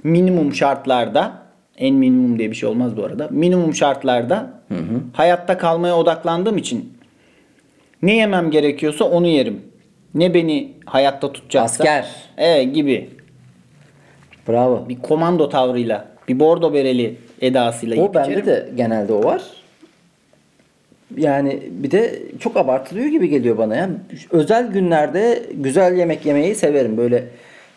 minimum 0.05 0.55
şartlarda 0.55 1.33
en 1.79 1.95
minimum 1.95 2.39
diye 2.39 2.51
bir 2.51 2.57
şey 2.57 2.69
olmaz 2.69 2.97
bu 2.97 3.05
arada. 3.05 3.29
Minimum 3.31 3.75
şartlarda 3.75 4.51
hayatta 5.13 5.59
kalmaya 5.59 5.97
odaklandığım 5.97 6.57
için 6.57 6.93
ne 8.03 8.17
yemem 8.17 8.51
gerekiyorsa 8.51 9.05
onu 9.05 9.27
yerim. 9.27 9.63
Ne 10.15 10.35
beni 10.35 10.73
hayatta 10.87 11.33
tutacaksa. 11.33 11.85
Asker. 11.85 12.07
Evet 12.37 12.75
gibi. 12.75 13.11
Bravo. 14.49 14.89
Bir 14.89 14.99
komando 14.99 15.49
tavrıyla. 15.49 16.05
Bir 16.29 16.41
bordo 16.41 16.75
bereli 16.75 17.17
edasıyla 17.41 18.03
O 18.03 18.15
bende 18.15 18.47
de 18.47 18.69
genelde 18.77 19.13
o 19.13 19.25
var. 19.25 19.43
Yani 21.17 21.63
bir 21.71 21.91
de 21.91 22.23
çok 22.41 22.57
abartılıyor 22.57 23.07
gibi 23.07 23.29
geliyor 23.29 23.59
bana 23.59 23.77
ya. 23.77 23.91
Özel 24.31 24.73
günlerde 24.73 25.43
güzel 25.55 25.97
yemek 25.97 26.27
yemeyi 26.27 26.55
severim. 26.55 26.97
Böyle 26.97 27.25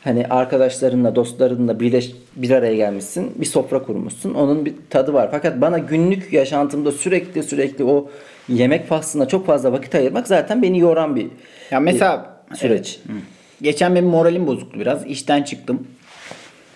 hani 0.04 0.28
arkadaşlarınla, 0.28 1.16
dostlarınla 1.16 1.80
birleş, 1.80 2.12
bir 2.36 2.52
araya 2.52 2.76
gelmişsin. 2.76 3.32
Bir 3.36 3.46
sofra 3.46 3.84
kurmuşsun. 3.84 4.34
Onun 4.34 4.66
bir 4.66 4.74
tadı 4.90 5.14
var. 5.14 5.28
Fakat 5.32 5.62
bana 5.62 5.78
günlük 5.78 6.34
yaşantımda 6.34 6.92
sürekli 6.92 7.44
sürekli 7.44 7.84
o 7.84 8.10
yemek 8.50 8.88
faslına 8.88 9.28
çok 9.28 9.46
fazla 9.46 9.72
vakit 9.72 9.96
ayırmak 9.96 10.28
zaten 10.28 10.62
beni 10.62 10.80
yoran 10.80 11.16
bir 11.16 11.28
Ya 11.72 11.80
mesela 11.80 12.44
bir 12.52 12.58
süreç. 12.58 13.00
Evet. 13.10 13.18
Hı. 13.18 13.22
Geçen 13.62 13.96
benim 13.96 14.10
moralim 14.10 14.48
bozuktu 14.48 14.80
biraz. 14.80 15.06
İşten 15.06 15.44
çıktım. 15.44 15.88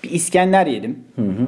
Bir 0.04 0.10
İskender 0.10 0.68
yedim. 0.68 1.00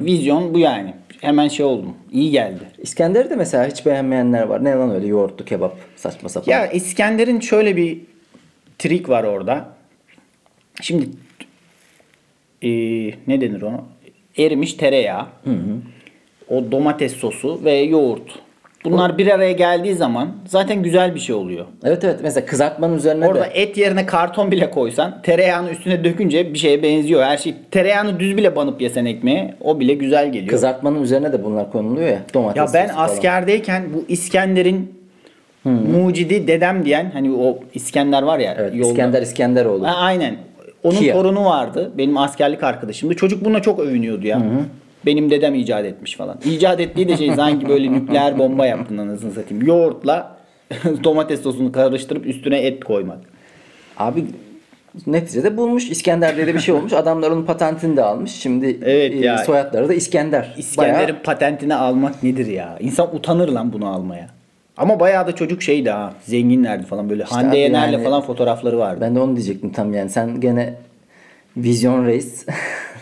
Vizyon 0.04 0.54
bu 0.54 0.58
yani. 0.58 0.94
Hemen 1.20 1.48
şey 1.48 1.66
oldum. 1.66 1.96
İyi 2.12 2.30
geldi. 2.30 2.64
İskender'i 2.78 3.30
de 3.30 3.36
mesela 3.36 3.66
hiç 3.66 3.86
beğenmeyenler 3.86 4.42
var. 4.42 4.64
Ne 4.64 4.74
lan 4.74 4.90
öyle 4.90 5.06
yoğurtlu 5.06 5.44
kebap 5.44 5.76
saçma 5.96 6.28
sapan. 6.28 6.52
Ya 6.52 6.66
İskender'in 6.66 7.40
şöyle 7.40 7.76
bir 7.76 8.00
trik 8.78 9.08
var 9.08 9.24
orada. 9.24 9.68
Şimdi 10.82 11.08
e, 12.62 12.68
ne 13.26 13.40
denir 13.40 13.62
ona? 13.62 13.84
Erimiş 14.38 14.74
tereyağı. 14.74 15.26
O 16.48 16.72
domates 16.72 17.12
sosu 17.12 17.64
ve 17.64 17.72
yoğurt. 17.72 18.38
Bunlar 18.84 19.18
bir 19.18 19.26
araya 19.26 19.52
geldiği 19.52 19.94
zaman 19.94 20.28
zaten 20.46 20.82
güzel 20.82 21.14
bir 21.14 21.20
şey 21.20 21.34
oluyor. 21.34 21.66
Evet 21.84 22.04
evet 22.04 22.20
mesela 22.22 22.46
kızartmanın 22.46 22.96
üzerine 22.96 23.26
Orada 23.28 23.44
de 23.44 23.50
et 23.54 23.76
yerine 23.78 24.06
karton 24.06 24.50
bile 24.50 24.70
koysan 24.70 25.22
tereyağını 25.22 25.70
üstüne 25.70 26.04
dökünce 26.04 26.54
bir 26.54 26.58
şeye 26.58 26.82
benziyor. 26.82 27.22
Her 27.22 27.36
şey 27.36 27.54
tereyağını 27.70 28.20
düz 28.20 28.36
bile 28.36 28.56
banıp 28.56 28.80
yesen 28.82 29.04
ekmeğe 29.04 29.54
o 29.60 29.80
bile 29.80 29.94
güzel 29.94 30.32
geliyor. 30.32 30.48
kızartmanın 30.50 31.02
üzerine 31.02 31.32
de 31.32 31.44
bunlar 31.44 31.72
konuluyor 31.72 32.08
ya. 32.08 32.22
Domates 32.34 32.74
ya 32.74 32.80
ben 32.80 32.88
falan. 32.88 33.04
askerdeyken 33.04 33.82
bu 33.94 34.04
İskender'in 34.08 34.98
mucidi 35.64 36.48
dedem 36.48 36.84
diyen 36.84 37.10
hani 37.12 37.30
o 37.32 37.58
İskender 37.74 38.22
var 38.22 38.38
ya 38.38 38.54
Evet, 38.58 38.74
yolda. 38.74 38.88
İskender 38.90 39.22
İskenderoğlu. 39.22 39.86
Ha, 39.86 39.94
aynen. 39.96 40.36
Onun 40.82 40.96
Kia. 40.96 41.14
torunu 41.14 41.44
vardı. 41.44 41.92
Benim 41.98 42.16
askerlik 42.18 42.62
arkadaşımdı. 42.62 43.14
Çocuk 43.14 43.44
bununla 43.44 43.62
çok 43.62 43.78
övünüyordu 43.78 44.26
ya. 44.26 44.42
Benim 45.08 45.30
dedem 45.30 45.54
icat 45.54 45.84
etmiş 45.84 46.16
falan. 46.16 46.36
İcat 46.44 46.80
ettiği 46.80 47.08
de 47.08 47.16
şey 47.16 47.32
sanki 47.34 47.68
böyle 47.68 47.92
nükleer 47.92 48.38
bomba 48.38 48.66
yaptın 48.66 48.98
anasını 48.98 49.32
satayım. 49.32 49.66
Yoğurtla 49.66 50.36
domates 51.04 51.42
sosunu 51.42 51.72
karıştırıp 51.72 52.26
üstüne 52.26 52.58
et 52.58 52.84
koymak. 52.84 53.18
Abi 53.96 54.24
neticede 55.06 55.56
bulmuş 55.56 55.90
İskender 55.90 56.36
diye 56.36 56.46
de 56.46 56.54
bir 56.54 56.58
şey 56.58 56.74
olmuş. 56.74 56.92
Adamlar 56.92 57.30
onun 57.30 57.44
patentini 57.44 57.96
de 57.96 58.02
almış. 58.02 58.30
Şimdi 58.32 58.78
Evet 58.82 59.14
e, 59.14 59.18
ya. 59.18 59.38
soyadları 59.38 59.88
da 59.88 59.94
İskender. 59.94 60.54
İskender'in 60.58 61.08
Bayağı- 61.08 61.22
patentini 61.22 61.74
almak 61.74 62.22
nedir 62.22 62.46
ya? 62.46 62.76
İnsan 62.80 63.16
utanır 63.16 63.48
lan 63.48 63.72
bunu 63.72 63.88
almaya. 63.88 64.26
Ama 64.76 65.00
bayağı 65.00 65.26
da 65.26 65.34
çocuk 65.34 65.62
şeydi 65.62 65.90
ha. 65.90 66.12
Zenginlerdi 66.22 66.86
falan 66.86 67.10
böyle. 67.10 67.24
Hande 67.24 67.48
abi 67.50 67.58
Yener'le 67.58 67.92
yani- 67.92 68.04
falan 68.04 68.22
fotoğrafları 68.22 68.78
vardı. 68.78 68.98
ben 69.00 69.14
de 69.16 69.20
onu 69.20 69.36
diyecektim 69.36 69.72
tam 69.72 69.94
yani. 69.94 70.10
Sen 70.10 70.40
gene 70.40 70.74
vizyon 71.56 72.06
reis. 72.06 72.46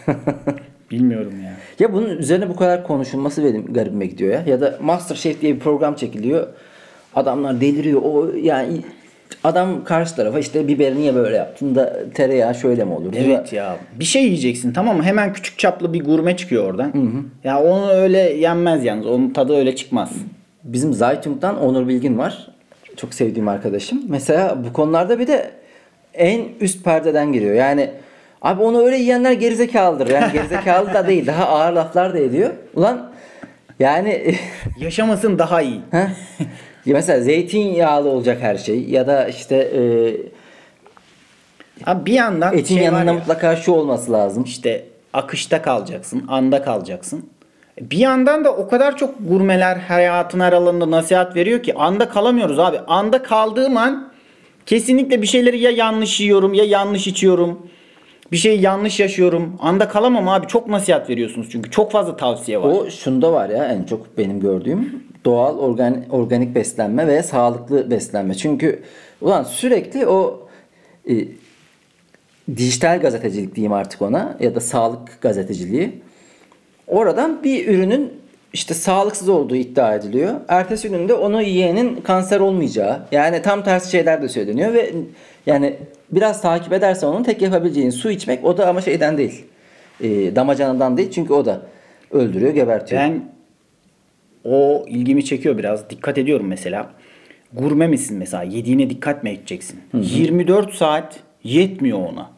Bilmiyorum 0.91 1.33
ya. 1.45 1.53
ya 1.79 1.93
bunun 1.93 2.09
üzerine 2.09 2.49
bu 2.49 2.57
kadar 2.57 2.87
konuşulması 2.87 3.45
benim 3.45 3.73
garibime 3.73 4.07
gidiyor 4.07 4.33
ya. 4.33 4.43
Ya 4.47 4.61
da 4.61 4.79
Masterchef 4.83 5.41
diye 5.41 5.55
bir 5.55 5.61
program 5.61 5.95
çekiliyor. 5.95 6.47
Adamlar 7.15 7.61
deliriyor. 7.61 8.03
O 8.05 8.31
yani 8.43 8.81
adam 9.45 9.85
karşı 9.85 10.17
tarafa 10.17 10.39
işte 10.39 10.69
biberi 10.69 10.97
niye 10.97 11.15
böyle 11.15 11.37
yaptın 11.37 11.75
da 11.75 11.97
tereyağı 12.15 12.55
şöyle 12.55 12.85
mi 12.85 12.93
olur? 12.93 13.13
Evet 13.17 13.53
ya. 13.53 13.77
Bir 14.01 14.05
şey 14.05 14.25
yiyeceksin 14.25 14.73
tamam 14.73 14.97
mı? 14.97 15.03
Hemen 15.03 15.33
küçük 15.33 15.59
çaplı 15.59 15.93
bir 15.93 16.05
gurme 16.05 16.37
çıkıyor 16.37 16.65
oradan. 16.65 16.93
Ya 17.45 17.63
onu 17.63 17.91
öyle 17.91 18.19
yenmez 18.19 18.85
yalnız. 18.85 19.07
Onun 19.07 19.31
tadı 19.31 19.57
öyle 19.57 19.77
çıkmaz. 19.77 20.13
Bizim 20.65 20.93
Zaytung'dan 20.95 21.61
Onur 21.61 21.89
Bilgin 21.89 22.19
var. 22.19 22.49
Çok 22.97 23.15
sevdiğim 23.15 23.49
arkadaşım. 23.49 24.03
Mesela 24.09 24.65
bu 24.65 24.73
konularda 24.73 25.19
bir 25.19 25.27
de 25.27 25.51
en 26.15 26.45
üst 26.61 26.85
perdeden 26.85 27.33
giriyor. 27.33 27.55
Yani 27.55 27.91
abi 28.43 28.63
onu 28.63 28.85
öyle 28.85 28.97
yiyenler 28.97 29.33
gerizekalıdır. 29.33 30.11
Yani 30.11 30.33
gerizekalı 30.33 30.95
da 30.95 31.07
değil. 31.09 31.27
Daha 31.27 31.47
ağır 31.47 31.73
laflar 31.73 32.15
da 32.15 32.19
ediyor. 32.19 32.51
Ulan 32.75 33.13
yani 33.79 34.35
Yaşamasın 34.79 35.39
daha 35.39 35.63
iyi. 35.63 35.81
Ya 36.87 36.95
mesela 36.95 37.21
zeytinyağlı 37.21 38.09
olacak 38.09 38.39
her 38.41 38.57
şey 38.57 38.85
ya 38.85 39.07
da 39.07 39.29
işte 39.29 39.57
e, 39.57 39.81
Abi 41.87 42.07
bir 42.07 42.13
yandan 42.13 42.59
etin 42.59 42.75
şey 42.75 42.85
yanında 42.85 43.05
ya, 43.05 43.13
mutlaka 43.13 43.57
şu 43.57 43.73
olması 43.73 44.13
lazım. 44.13 44.45
işte 44.45 44.85
akışta 45.13 45.63
kalacaksın, 45.63 46.25
anda 46.29 46.63
kalacaksın. 46.63 47.31
Bir 47.81 47.99
yandan 47.99 48.45
da 48.45 48.57
o 48.57 48.69
kadar 48.69 48.97
çok 48.97 49.15
gurmeler 49.29 49.77
hayatın 49.77 50.41
her 50.41 50.53
alanında 50.53 50.91
nasihat 50.91 51.37
veriyor 51.37 51.63
ki 51.63 51.75
anda 51.75 52.09
kalamıyoruz 52.09 52.59
abi. 52.59 52.79
Anda 52.87 53.23
kaldığım 53.23 53.77
an 53.77 54.13
kesinlikle 54.67 55.23
bir 55.23 55.27
şeyleri 55.27 55.59
ya 55.59 55.71
yanlış 55.71 56.21
yiyorum 56.21 56.55
ya 56.55 56.65
yanlış 56.65 57.07
içiyorum. 57.07 57.67
Bir 58.33 58.37
şeyi 58.37 58.61
yanlış 58.61 59.01
yaşıyorum. 59.01 59.57
Anda 59.61 59.89
kalamam 59.89 60.29
abi. 60.29 60.47
Çok 60.47 60.69
nasihat 60.69 61.11
veriyorsunuz 61.11 61.49
çünkü. 61.51 61.71
Çok 61.71 61.93
fazla 61.93 62.17
tavsiye 62.17 62.63
var. 62.63 62.69
O 62.69 62.91
şunda 62.91 63.33
var 63.33 63.49
ya 63.49 63.65
en 63.65 63.85
çok 63.85 64.19
benim 64.19 64.41
gördüğüm 64.41 65.05
doğal 65.25 65.59
organ, 65.59 66.05
organik 66.11 66.55
beslenme 66.55 67.07
ve 67.07 67.23
sağlıklı 67.23 67.91
beslenme. 67.91 68.35
Çünkü 68.35 68.83
ulan 69.21 69.43
sürekli 69.43 70.07
o 70.07 70.49
e, 71.11 71.15
dijital 72.57 73.01
gazetecilik 73.01 73.55
diyeyim 73.55 73.73
artık 73.73 74.03
ona 74.03 74.37
ya 74.41 74.55
da 74.55 74.61
sağlık 74.61 75.21
gazeteciliği. 75.21 76.03
Oradan 76.87 77.45
bir 77.45 77.69
ürünün 77.69 78.13
işte 78.53 78.75
sağlıksız 78.75 79.29
olduğu 79.29 79.57
iddia 79.57 79.95
ediliyor. 79.95 80.35
Ertesi 80.49 80.89
gününde 80.89 81.15
onu 81.15 81.43
yiyenin 81.43 81.97
kanser 81.97 82.41
olmayacağı 82.41 83.03
yani 83.13 83.43
tam 83.43 83.65
tersi 83.65 83.91
şeyler 83.91 84.23
de 84.23 84.29
söyleniyor 84.29 84.73
ve 84.73 84.93
yani 85.47 85.77
biraz 86.11 86.43
takip 86.43 86.73
edersen 86.73 87.07
onun 87.07 87.23
tek 87.23 87.43
yapabileceğin 87.43 87.91
su 87.91 88.11
içmek 88.11 88.45
o 88.45 88.59
da 88.59 88.69
ama 88.69 88.81
şeyden 88.81 89.19
değil. 89.19 89.45
E, 90.01 90.37
damacanadan 90.37 90.97
değil 90.97 91.11
çünkü 91.11 91.33
o 91.33 91.45
da 91.45 91.63
öldürüyor, 92.11 92.55
gebertiyor. 92.55 93.01
Ben 93.03 93.23
o 94.45 94.85
ilgimi 94.89 95.25
çekiyor 95.25 95.59
biraz. 95.59 95.91
Dikkat 95.91 96.19
ediyorum 96.19 96.47
mesela. 96.47 96.91
Gurme 97.53 97.87
misin 97.87 98.19
mesela? 98.19 98.43
Yediğine 98.43 98.91
dikkat 98.91 99.23
mi 99.23 99.31
edeceksin? 99.31 99.81
24 99.95 100.75
saat 100.75 101.21
yetmiyor 101.45 101.99
ona. 101.99 102.31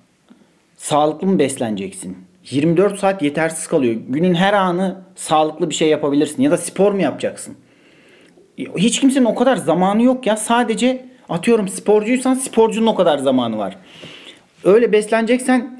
Sağlıklı 0.77 1.27
mı 1.27 1.39
besleneceksin? 1.39 2.17
24 2.51 2.99
saat 2.99 3.23
yetersiz 3.23 3.67
kalıyor. 3.67 3.97
Günün 4.09 4.35
her 4.35 4.53
anı 4.53 4.97
sağlıklı 5.15 5.71
bir 5.71 5.75
şey 5.75 5.89
yapabilirsin. 5.89 6.43
Ya 6.43 6.51
da 6.51 6.57
spor 6.57 6.93
mu 6.93 7.03
yapacaksın? 7.03 7.55
Hiç 8.77 9.01
kimsenin 9.01 9.25
o 9.25 9.35
kadar 9.35 9.57
zamanı 9.57 10.03
yok 10.03 10.27
ya. 10.27 10.37
Sadece 10.37 11.08
Atıyorum 11.29 11.69
sporcuysan 11.69 12.35
sporcunun 12.35 12.87
o 12.87 12.95
kadar 12.95 13.19
zamanı 13.19 13.59
var. 13.59 13.77
Öyle 14.65 14.93
besleneceksen 14.93 15.79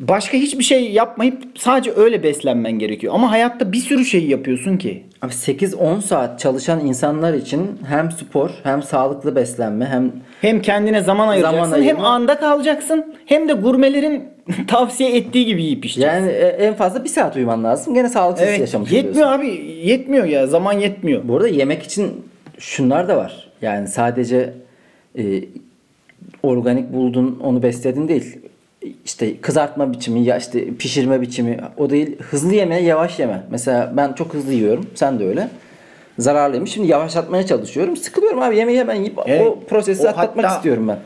başka 0.00 0.36
hiçbir 0.38 0.64
şey 0.64 0.90
yapmayıp 0.92 1.42
sadece 1.58 1.92
öyle 1.96 2.22
beslenmen 2.22 2.72
gerekiyor. 2.72 3.14
Ama 3.14 3.30
hayatta 3.30 3.72
bir 3.72 3.76
sürü 3.78 4.04
şey 4.04 4.26
yapıyorsun 4.26 4.76
ki. 4.76 5.04
Abi 5.22 5.32
8-10 5.32 6.00
saat 6.02 6.40
çalışan 6.40 6.80
insanlar 6.86 7.34
için 7.34 7.78
hem 7.88 8.10
spor 8.12 8.50
hem 8.62 8.82
sağlıklı 8.82 9.36
beslenme 9.36 9.86
hem 9.86 10.12
Hem 10.40 10.62
kendine 10.62 11.02
zaman 11.02 11.28
ayıracaksın 11.28 11.72
hem 11.74 11.80
ayırma. 11.82 12.08
anda 12.08 12.38
kalacaksın 12.38 13.14
hem 13.26 13.48
de 13.48 13.52
gurmelerin 13.52 14.24
tavsiye 14.68 15.16
ettiği 15.16 15.46
gibi 15.46 15.62
yiyip 15.64 15.84
içeceksin. 15.84 16.16
yani 16.16 16.30
e, 16.30 16.46
en 16.46 16.74
fazla 16.74 17.04
bir 17.04 17.08
saat 17.08 17.36
uyuman 17.36 17.64
lazım. 17.64 17.94
Gene 17.94 18.08
sağlıksız 18.08 18.48
Evet, 18.48 18.60
yaşamış 18.60 18.92
yetmiyor 18.92 19.26
oluyorsun. 19.34 19.56
abi. 19.60 19.70
Yetmiyor 19.84 20.24
ya. 20.24 20.46
Zaman 20.46 20.72
yetmiyor. 20.72 21.28
Bu 21.28 21.36
arada 21.36 21.48
yemek 21.48 21.82
için 21.82 22.24
şunlar 22.58 23.08
da 23.08 23.16
var. 23.16 23.48
Yani 23.62 23.88
sadece 23.88 24.52
e, 25.18 25.22
organik 26.42 26.92
buldun 26.92 27.40
onu 27.42 27.62
besledin 27.62 28.08
değil. 28.08 28.38
İşte 29.04 29.36
kızartma 29.40 29.92
biçimi 29.92 30.24
ya 30.24 30.36
işte 30.38 30.74
pişirme 30.74 31.20
biçimi 31.20 31.58
o 31.76 31.90
değil. 31.90 32.16
Hızlı 32.18 32.54
yeme 32.54 32.82
yavaş 32.82 33.18
yeme. 33.18 33.42
Mesela 33.50 33.92
ben 33.96 34.12
çok 34.12 34.34
hızlı 34.34 34.52
yiyorum. 34.52 34.86
Sen 34.94 35.18
de 35.20 35.24
öyle. 35.26 35.48
Zararlıyım. 36.18 36.66
Şimdi 36.66 36.88
yavaşlatmaya 36.88 37.46
çalışıyorum. 37.46 37.96
Sıkılıyorum 37.96 38.42
abi 38.42 38.56
yemeği 38.56 38.78
hemen 38.78 38.94
yiyip 38.94 39.18
Evet. 39.26 39.42
o 39.46 39.60
prosesi 39.68 40.06
O 40.06 40.08
atlatmak 40.08 40.44
hatta- 40.44 40.56
istiyorum 40.56 40.88
ben. 40.88 40.98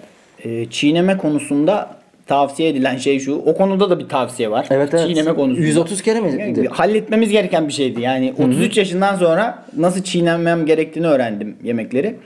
Ee, 0.44 0.66
çiğneme 0.70 1.16
konusunda 1.16 1.90
tavsiye 2.26 2.68
edilen 2.68 2.96
şey 2.96 3.18
şu. 3.20 3.34
O 3.34 3.54
konuda 3.56 3.90
da 3.90 3.98
bir 3.98 4.08
tavsiye 4.08 4.50
var. 4.50 4.66
Evet 4.70 4.94
evet. 4.94 5.08
Çiğneme 5.08 5.34
konusunda. 5.34 5.66
130 5.66 6.02
kere 6.02 6.20
mi? 6.20 6.36
Yani 6.40 6.68
halletmemiz 6.68 7.30
gereken 7.30 7.68
bir 7.68 7.72
şeydi. 7.72 8.00
Yani 8.00 8.34
33 8.38 8.76
yaşından 8.76 9.16
sonra 9.16 9.64
nasıl 9.76 10.02
çiğnemem 10.02 10.66
gerektiğini 10.66 11.06
öğrendim 11.06 11.56
yemekleri. 11.64 12.16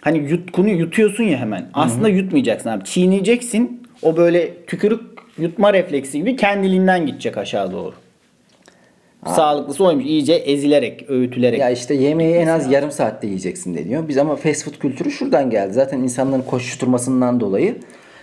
Hani 0.00 0.18
yutkunu 0.18 0.68
yutuyorsun 0.68 1.24
ya 1.24 1.38
hemen. 1.38 1.68
Aslında 1.74 2.08
yutmayacaksın 2.08 2.68
abi. 2.70 2.84
Çiğneyeceksin. 2.84 3.82
O 4.02 4.16
böyle 4.16 4.64
tükürük 4.66 5.00
yutma 5.38 5.72
refleksi 5.72 6.18
gibi 6.18 6.36
kendiliğinden 6.36 7.06
gidecek 7.06 7.38
aşağı 7.38 7.72
doğru. 7.72 7.94
Sağlıklısı 9.26 9.84
oymuş. 9.84 10.04
İyice 10.04 10.34
ezilerek, 10.34 11.04
öğütülerek. 11.10 11.58
Ya 11.60 11.70
işte 11.70 11.94
yemeği 11.94 12.34
en 12.34 12.46
az 12.46 12.72
yarım 12.72 12.90
saatte 12.90 13.26
yiyeceksin 13.26 13.74
deniyor. 13.74 14.08
Biz 14.08 14.18
ama 14.18 14.36
fast 14.36 14.64
food 14.64 14.74
kültürü 14.78 15.10
şuradan 15.10 15.50
geldi. 15.50 15.72
Zaten 15.72 15.98
insanların 15.98 16.42
koşuşturmasından 16.42 17.40
dolayı. 17.40 17.76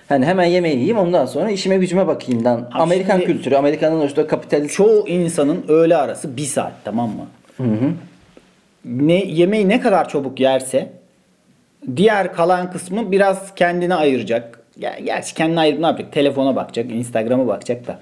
Hani 0.10 0.26
hemen 0.26 0.46
yemeği 0.46 0.76
yiyeyim 0.76 0.98
ondan 0.98 1.26
sonra 1.26 1.52
işime 1.52 1.78
gücüme 1.78 2.08
bakayımdan. 2.08 2.70
Amerikan 2.74 3.20
şimdi- 3.20 3.26
kültürü, 3.26 3.56
Amerika'nın 3.56 4.08
işte 4.08 4.28
kapitalist 4.28 4.76
Çoğu 4.76 5.08
insanın 5.08 5.66
öğle 5.68 5.96
arası 5.96 6.38
bir 6.38 6.46
saat 6.46 6.72
tamam 6.86 7.10
mı? 7.10 7.26
Ne 8.86 9.24
yemeği 9.26 9.70
ne 9.70 9.80
kadar 9.80 10.10
çabuk 10.10 10.40
yerse 10.40 10.92
diğer 11.96 12.34
kalan 12.34 12.72
kısmı 12.72 13.12
biraz 13.12 13.56
kendine 13.56 13.96
ayıracak. 13.96 14.60
Ger- 14.80 15.02
Gerçi 15.04 15.34
kendine 15.34 15.60
ayırıp 15.60 15.80
ne 15.80 15.86
yapacak? 15.86 16.12
Telefona 16.12 16.56
bakacak, 16.56 16.92
Instagram'a 16.92 17.48
bakacak 17.48 17.88
da. 17.88 18.00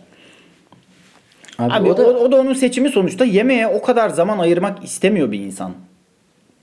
Abi, 1.60 1.74
Abi, 1.74 1.90
o 1.92 1.98
da 1.98 2.04
o, 2.08 2.32
da 2.32 2.36
onun 2.36 2.54
seçimi 2.54 2.90
sonuçta. 2.90 3.26
Yemeğe 3.26 3.68
o 3.68 3.82
kadar 3.82 4.10
zaman 4.10 4.40
ayırmak 4.40 4.84
istemiyor 4.84 5.32
bir 5.32 5.40
insan. 5.40 5.72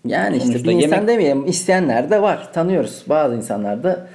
yani 0.06 0.36
işte 0.36 0.48
sonuçta 0.48 0.68
bir 0.70 0.74
insan 0.74 0.88
yemek- 0.96 1.08
demeyelim 1.08 1.46
isteyenler 1.46 2.10
de 2.10 2.22
var. 2.22 2.52
Tanıyoruz. 2.52 3.02
Bazı 3.08 3.36
insanlar 3.36 3.82
da 3.82 4.06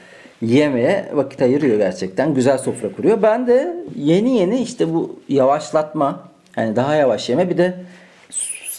yemeğe 0.42 1.06
vakit 1.14 1.42
ayırıyor 1.42 1.78
gerçekten. 1.78 2.34
Güzel 2.34 2.58
sofra 2.58 2.92
kuruyor. 2.92 3.22
Ben 3.22 3.48
de 3.48 3.76
yeni 3.96 4.38
yeni 4.38 4.62
işte 4.62 4.94
bu 4.94 5.20
yavaşlatma 5.30 6.20
hani 6.56 6.76
daha 6.76 6.96
yavaş 6.96 7.30
yeme 7.30 7.50
bir 7.50 7.58
de 7.58 7.74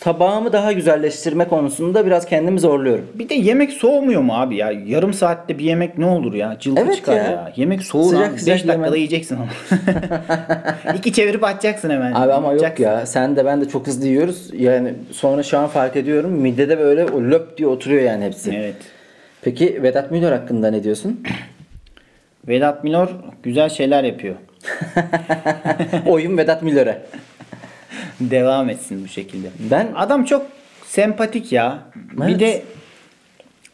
tabağımı 0.00 0.52
daha 0.52 0.72
güzelleştirme 0.72 1.48
konusunda 1.48 2.06
biraz 2.06 2.26
kendimi 2.26 2.60
zorluyorum. 2.60 3.06
Bir 3.14 3.28
de 3.28 3.34
yemek 3.34 3.72
soğumuyor 3.72 4.22
mu 4.22 4.32
abi 4.34 4.56
ya? 4.56 4.70
Yarım 4.86 5.14
saatte 5.14 5.58
bir 5.58 5.64
yemek 5.64 5.98
ne 5.98 6.06
olur 6.06 6.34
ya? 6.34 6.56
Cılkı 6.60 6.82
Evet 6.82 6.96
çıkar 6.96 7.16
ya. 7.16 7.22
ya. 7.22 7.52
Yemek 7.56 7.82
soğur 7.82 8.10
Sıcak 8.10 8.32
abi. 8.32 8.38
sıcak 8.38 8.54
5 8.56 8.62
dakikada 8.68 8.86
yemen. 8.86 8.96
yiyeceksin 8.96 9.36
onu. 9.36 9.46
İki 10.98 11.12
çevirip 11.12 11.44
atacaksın 11.44 11.90
hemen. 11.90 12.12
Abi 12.12 12.32
ama 12.32 12.52
yok 12.52 12.80
ya. 12.80 13.06
Sen 13.06 13.36
de 13.36 13.44
ben 13.44 13.60
de 13.60 13.68
çok 13.68 13.86
hızlı 13.86 14.06
yiyoruz. 14.06 14.50
Yani 14.54 14.94
sonra 15.12 15.42
şu 15.42 15.58
an 15.58 15.66
fark 15.66 15.96
ediyorum. 15.96 16.30
Midede 16.30 16.78
böyle 16.78 17.04
o 17.04 17.22
löp 17.22 17.58
diye 17.58 17.68
oturuyor 17.68 18.02
yani 18.02 18.24
hepsi. 18.24 18.52
Evet. 18.56 18.76
Peki 19.42 19.82
Vedat 19.82 20.10
Milor 20.10 20.32
hakkında 20.32 20.70
ne 20.70 20.84
diyorsun? 20.84 21.22
Vedat 22.48 22.84
Milor 22.84 23.08
güzel 23.42 23.68
şeyler 23.68 24.04
yapıyor. 24.04 24.34
Oyun 26.06 26.38
Vedat 26.38 26.62
Milor'a. 26.62 26.98
Devam 28.20 28.70
etsin 28.70 29.04
bu 29.04 29.08
şekilde. 29.08 29.48
Ben 29.70 29.88
Adam 29.96 30.24
çok 30.24 30.46
sempatik 30.84 31.52
ya. 31.52 31.78
Evet. 32.18 32.28
Bir 32.28 32.38
de 32.38 32.62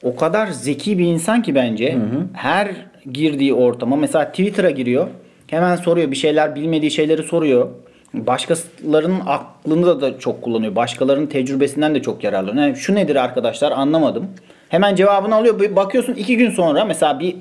o 0.03 0.17
kadar 0.17 0.47
zeki 0.47 0.99
bir 0.99 1.05
insan 1.05 1.43
ki 1.43 1.55
bence. 1.55 1.99
Her 2.33 2.71
girdiği 3.13 3.55
ortama 3.55 3.97
mesela 3.97 4.25
Twitter'a 4.25 4.71
giriyor. 4.71 5.09
Hemen 5.47 5.77
soruyor 5.77 6.11
bir 6.11 6.17
şeyler 6.17 6.55
bilmediği 6.55 6.91
şeyleri 6.91 7.23
soruyor. 7.23 7.69
Başkalarının 8.15 9.21
aklını 9.27 10.01
da, 10.01 10.19
çok 10.19 10.43
kullanıyor. 10.43 10.77
Başkalarının 10.77 11.27
tecrübesinden 11.27 11.95
de 11.95 12.03
çok 12.03 12.25
yararlanıyor. 12.25 12.67
Yani 12.67 12.77
şu 12.77 12.95
nedir 12.95 13.17
arkadaşlar 13.17 13.73
anlamadım. 13.73 14.27
Hemen 14.69 14.95
cevabını 14.95 15.35
alıyor. 15.35 15.77
Bakıyorsun 15.77 16.15
iki 16.15 16.37
gün 16.37 16.51
sonra 16.51 16.85
mesela 16.85 17.21
bir 17.21 17.37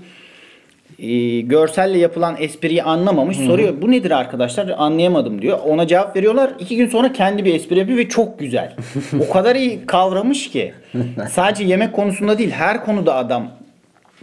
e, 1.04 1.42
görselle 1.42 1.98
yapılan 1.98 2.36
espriyi 2.40 2.84
anlamamış. 2.84 3.38
Soruyor 3.38 3.82
bu 3.82 3.92
nedir 3.92 4.12
arkadaşlar 4.12 4.74
anlayamadım 4.78 5.42
diyor. 5.42 5.60
Ona 5.66 5.88
cevap 5.88 6.16
veriyorlar. 6.16 6.52
İki 6.60 6.78
gün 6.78 6.88
sonra 6.88 7.14
kendi 7.14 7.46
bir 7.46 7.56
espri 7.56 7.80
yapıyor 7.80 7.98
ve 7.98 8.10
çok 8.10 8.40
güzel. 8.40 8.76
o 9.30 9.34
kadar 9.34 9.56
iyi 9.56 9.86
kavramış 9.86 10.52
ki. 10.52 10.74
Sadece 11.30 11.64
yemek 11.64 11.94
konusunda 11.94 12.38
değil 12.38 12.52
her 12.52 12.86
konuda 12.86 13.16
adam 13.16 13.52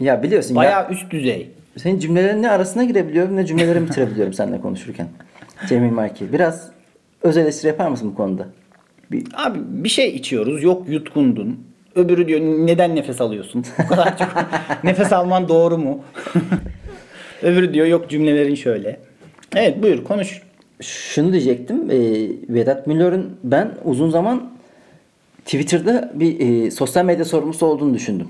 ya 0.00 0.22
biliyorsun 0.22 0.54
ya, 0.54 0.56
bayağı 0.56 0.90
üst 0.90 1.10
düzey. 1.10 1.50
senin 1.76 1.98
cümlelerin 1.98 2.42
ne 2.42 2.50
arasına 2.50 2.84
girebiliyorum 2.84 3.36
ne 3.36 3.46
cümlelerimi 3.46 3.88
bitirebiliyorum 3.88 4.32
seninle 4.32 4.60
konuşurken. 4.60 5.08
Cemil 5.68 5.90
Marki. 5.90 6.32
Biraz 6.32 6.70
öz 7.22 7.36
eleştiri 7.36 7.66
yapar 7.66 7.88
mısın 7.88 8.10
bu 8.12 8.14
konuda? 8.14 8.46
Bir, 9.12 9.26
Abi 9.34 9.58
bir 9.64 9.88
şey 9.88 10.08
içiyoruz 10.08 10.62
yok 10.62 10.88
yutkundun. 10.88 11.69
Öbürü 11.94 12.28
diyor 12.28 12.40
neden 12.40 12.96
nefes 12.96 13.20
alıyorsun? 13.20 13.64
Bu 13.84 13.86
kadar 13.86 14.18
çok 14.18 14.28
nefes 14.84 15.12
alman 15.12 15.48
doğru 15.48 15.78
mu? 15.78 16.00
Öbürü 17.42 17.74
diyor 17.74 17.86
yok 17.86 18.10
cümlelerin 18.10 18.54
şöyle. 18.54 19.00
Evet 19.56 19.82
buyur 19.82 20.04
konuş. 20.04 20.42
şunu 20.82 21.32
diyecektim. 21.32 21.90
Ee, 21.90 21.96
Vedat 22.54 22.86
Milor'un 22.86 23.36
ben 23.44 23.70
uzun 23.84 24.10
zaman 24.10 24.50
Twitter'da 25.44 26.10
bir 26.14 26.64
e, 26.66 26.70
sosyal 26.70 27.04
medya 27.04 27.24
sorumlusu 27.24 27.66
olduğunu 27.66 27.94
düşündüm. 27.94 28.28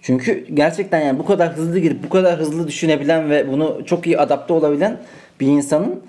Çünkü 0.00 0.46
gerçekten 0.54 1.00
yani 1.00 1.18
bu 1.18 1.24
kadar 1.26 1.52
hızlı 1.56 1.78
girip 1.78 2.04
bu 2.04 2.08
kadar 2.08 2.38
hızlı 2.38 2.68
düşünebilen 2.68 3.30
ve 3.30 3.52
bunu 3.52 3.80
çok 3.86 4.06
iyi 4.06 4.18
adapte 4.18 4.52
olabilen 4.54 4.96
bir 5.40 5.46
insanın 5.46 6.00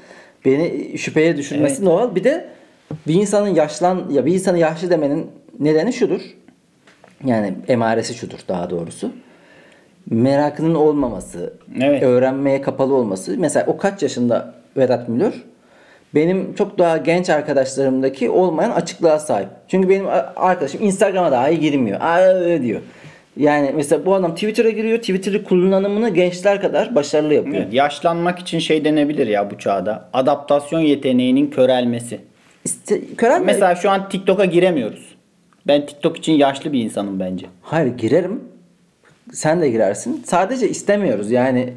beni 0.45 0.97
şüpheye 0.97 1.37
düşürmesi 1.37 1.75
Evet. 1.75 1.85
doğal. 1.85 2.15
Bir 2.15 2.23
de 2.23 2.45
bir 3.07 3.13
insanın 3.13 3.47
yaşlan 3.55 4.09
ya 4.11 4.25
bir 4.25 4.33
insanı 4.33 4.57
yaşlı 4.59 4.89
demenin 4.89 5.27
nedeni 5.59 5.93
şudur. 5.93 6.21
Yani 7.25 7.53
emaresi 7.67 8.13
şudur 8.13 8.39
daha 8.47 8.69
doğrusu. 8.69 9.11
Merakının 10.09 10.75
olmaması, 10.75 11.53
Evet. 11.81 12.03
öğrenmeye 12.03 12.61
kapalı 12.61 12.93
olması. 12.95 13.35
Mesela 13.37 13.65
o 13.67 13.77
kaç 13.77 14.03
yaşında 14.03 14.53
Vedat 14.77 15.09
Milor? 15.09 15.33
Benim 16.15 16.53
çok 16.55 16.77
daha 16.79 16.97
genç 16.97 17.29
arkadaşlarımdaki 17.29 18.29
olmayan 18.29 18.71
açıklığa 18.71 19.19
sahip. 19.19 19.47
Çünkü 19.67 19.89
benim 19.89 20.05
arkadaşım 20.35 20.83
Instagram'a 20.83 21.31
dahi 21.31 21.59
girmiyor. 21.59 21.99
Aa 22.01 22.61
diyor. 22.61 22.81
Yani 23.37 23.71
mesela 23.75 24.05
bu 24.05 24.13
adam 24.15 24.33
Twitter'a 24.35 24.69
giriyor. 24.69 24.97
Twitter'ı 24.97 25.43
kullanımını 25.43 26.09
gençler 26.09 26.61
kadar 26.61 26.95
başarılı 26.95 27.33
yapıyor. 27.33 27.55
Evet, 27.63 27.73
yaşlanmak 27.73 28.39
için 28.39 28.59
şey 28.59 28.85
denebilir 28.85 29.27
ya 29.27 29.51
bu 29.51 29.57
çağda. 29.57 30.09
Adaptasyon 30.13 30.79
yeteneğinin 30.79 31.47
körelmesi. 31.49 32.19
İşte, 32.65 33.01
körelme- 33.17 33.45
Mesela 33.45 33.75
şu 33.75 33.89
an 33.89 34.09
TikTok'a 34.09 34.45
giremiyoruz. 34.45 35.14
Ben 35.67 35.85
TikTok 35.85 36.17
için 36.17 36.33
yaşlı 36.33 36.73
bir 36.73 36.79
insanım 36.83 37.19
bence. 37.19 37.45
Hayır 37.61 37.97
girerim. 37.97 38.43
Sen 39.33 39.61
de 39.61 39.69
girersin. 39.69 40.23
Sadece 40.25 40.69
istemiyoruz. 40.69 41.31
Yani 41.31 41.73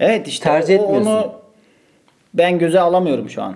Evet 0.00 0.28
işte 0.28 0.44
Tercih 0.44 0.80
o- 0.80 0.82
etmiyorsun. 0.82 1.10
onu 1.10 1.32
ben 2.34 2.58
göze 2.58 2.80
alamıyorum 2.80 3.30
şu 3.30 3.42
an. 3.42 3.54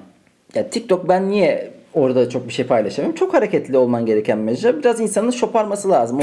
ya 0.55 0.71
TikTok 0.71 1.09
ben 1.09 1.31
niye 1.31 1.71
orada 1.95 2.29
çok 2.31 2.49
bir 2.49 2.53
şey 2.53 2.67
paylaşamıyorum? 2.67 3.17
Çok 3.19 3.35
hareketli 3.35 3.77
olman 3.77 4.07
gereken 4.07 4.39
mecra. 4.39 4.79
Biraz 4.79 5.01
insanın 5.01 5.31
şoparması 5.31 5.91
lazım. 5.91 6.21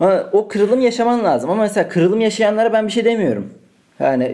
O 0.00 0.06
o 0.32 0.48
kırılım 0.48 0.80
yaşaman 0.80 1.24
lazım. 1.24 1.50
Ama 1.50 1.62
mesela 1.62 1.88
kırılım 1.88 2.20
yaşayanlara 2.20 2.72
ben 2.72 2.86
bir 2.86 2.92
şey 2.92 3.04
demiyorum. 3.04 3.50
Yani 4.00 4.32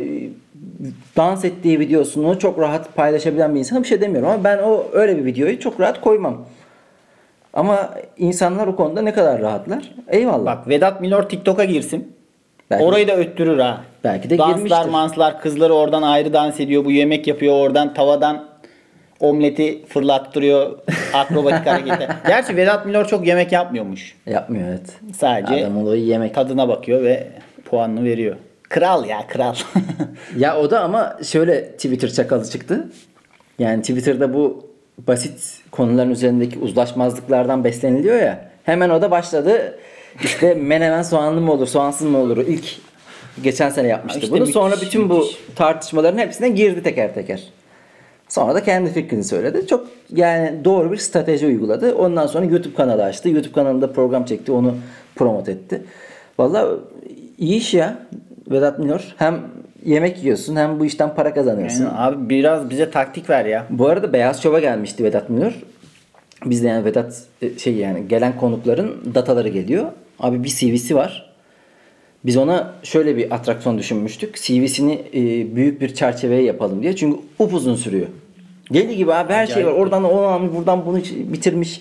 dans 1.16 1.44
ettiği 1.44 1.80
videosunu 1.80 2.38
çok 2.38 2.58
rahat 2.58 2.96
paylaşabilen 2.96 3.54
bir 3.54 3.58
insana 3.58 3.82
bir 3.82 3.88
şey 3.88 4.00
demiyorum. 4.00 4.28
Ama 4.28 4.44
ben 4.44 4.58
o 4.58 4.84
öyle 4.92 5.16
bir 5.16 5.24
videoyu 5.24 5.60
çok 5.60 5.80
rahat 5.80 6.00
koymam. 6.00 6.46
Ama 7.54 7.94
insanlar 8.18 8.66
o 8.66 8.76
konuda 8.76 9.02
ne 9.02 9.12
kadar 9.12 9.40
rahatlar? 9.40 9.90
Eyvallah. 10.08 10.46
Bak 10.46 10.68
Vedat 10.68 11.00
Milor 11.00 11.22
TikTok'a 11.22 11.64
girsin. 11.64 12.12
Belki- 12.70 12.84
Orayı 12.84 13.08
da 13.08 13.16
öttürür 13.16 13.58
ha. 13.58 13.80
Belki 14.04 14.30
de 14.30 14.38
Danslar 14.38 14.54
girmiştir. 14.56 14.88
manslar 14.90 15.40
kızları 15.40 15.74
oradan 15.74 16.02
ayrı 16.02 16.32
dans 16.32 16.60
ediyor. 16.60 16.84
Bu 16.84 16.90
yemek 16.90 17.26
yapıyor 17.26 17.54
oradan 17.54 17.94
tavadan 17.94 18.44
omleti 19.20 19.86
fırlattırıyor 19.86 20.78
akrobatik 21.14 21.66
harekete. 21.66 22.08
Gerçi 22.26 22.56
Vedat 22.56 22.86
Milor 22.86 23.04
çok 23.04 23.26
yemek 23.26 23.52
yapmıyormuş. 23.52 24.16
Yapmıyor 24.26 24.68
evet. 24.68 25.16
Sadece 25.16 25.54
Adam 25.66 25.76
olayı 25.76 26.04
yemek. 26.04 26.34
tadına 26.34 26.68
bakıyor 26.68 27.02
ve 27.02 27.28
puanını 27.64 28.04
veriyor. 28.04 28.36
Kral 28.68 29.04
ya 29.08 29.26
kral. 29.26 29.54
Ya 30.36 30.58
o 30.60 30.70
da 30.70 30.80
ama 30.80 31.16
şöyle 31.24 31.72
Twitter 31.72 32.10
çakalı 32.10 32.44
çıktı. 32.50 32.88
Yani 33.58 33.80
Twitter'da 33.80 34.34
bu 34.34 34.66
basit 34.98 35.59
konuların 35.70 36.10
üzerindeki 36.10 36.58
uzlaşmazlıklardan 36.58 37.64
besleniliyor 37.64 38.16
ya. 38.16 38.50
Hemen 38.64 38.90
o 38.90 39.02
da 39.02 39.10
başladı. 39.10 39.78
İşte 40.24 40.54
menemen 40.60 41.02
soğanlı 41.02 41.40
mı 41.40 41.52
olur, 41.52 41.66
soğansız 41.66 42.06
mı 42.06 42.18
olur? 42.18 42.36
İlk 42.36 42.64
geçen 43.42 43.70
sene 43.70 43.88
yapmıştı 43.88 44.20
İşte 44.20 44.30
bunu. 44.32 44.40
müthiş, 44.40 44.54
Sonra 44.54 44.76
bütün 44.82 45.10
bu 45.10 45.26
tartışmaların 45.56 46.18
hepsine 46.18 46.48
girdi 46.48 46.82
teker 46.82 47.14
teker. 47.14 47.42
Sonra 48.28 48.54
da 48.54 48.62
kendi 48.62 48.92
fikrini 48.92 49.24
söyledi. 49.24 49.66
Çok 49.66 49.86
yani 50.14 50.64
doğru 50.64 50.92
bir 50.92 50.96
strateji 50.96 51.46
uyguladı. 51.46 51.94
Ondan 51.94 52.26
sonra 52.26 52.44
YouTube 52.44 52.74
kanalı 52.74 53.04
açtı. 53.04 53.28
YouTube 53.28 53.52
kanalında 53.52 53.92
program 53.92 54.24
çekti. 54.24 54.52
Onu 54.52 54.74
promote 55.14 55.52
etti. 55.52 55.82
Vallahi 56.38 56.66
iyi 57.38 57.56
iş 57.56 57.74
ya 57.74 57.98
Vedat 58.50 58.78
Milor. 58.78 59.14
Hem 59.16 59.40
yemek 59.84 60.22
yiyorsun 60.22 60.56
hem 60.56 60.80
bu 60.80 60.84
işten 60.84 61.14
para 61.14 61.34
kazanıyorsun. 61.34 61.84
Yani 61.84 61.98
abi 61.98 62.28
biraz 62.28 62.70
bize 62.70 62.90
taktik 62.90 63.30
ver 63.30 63.44
ya. 63.44 63.66
Bu 63.70 63.86
arada 63.88 64.12
Beyaz 64.12 64.42
Şov'a 64.42 64.60
gelmişti 64.60 65.04
Vedat 65.04 65.30
Milor. 65.30 65.52
Bizde 66.44 66.68
yani 66.68 66.84
Vedat 66.84 67.22
e, 67.42 67.58
şey 67.58 67.74
yani 67.74 68.08
gelen 68.08 68.36
konukların 68.36 69.14
dataları 69.14 69.48
geliyor. 69.48 69.84
Abi 70.20 70.44
bir 70.44 70.48
CV'si 70.48 70.96
var. 70.96 71.30
Biz 72.24 72.36
ona 72.36 72.72
şöyle 72.82 73.16
bir 73.16 73.34
atraksiyon 73.34 73.78
düşünmüştük. 73.78 74.36
CV'sini 74.36 74.92
e, 75.14 75.56
büyük 75.56 75.80
bir 75.80 75.94
çerçeveye 75.94 76.42
yapalım 76.42 76.82
diye. 76.82 76.96
Çünkü 76.96 77.18
upuzun 77.38 77.76
sürüyor. 77.76 78.06
Deli 78.74 78.96
gibi 78.96 79.14
abi 79.14 79.32
her 79.32 79.46
şey 79.46 79.56
var. 79.56 79.60
Acayip. 79.60 79.80
Oradan 79.82 80.04
onu 80.04 80.20
almış, 80.20 80.52
buradan 80.56 80.86
bunu 80.86 80.96
bitirmiş. 81.32 81.80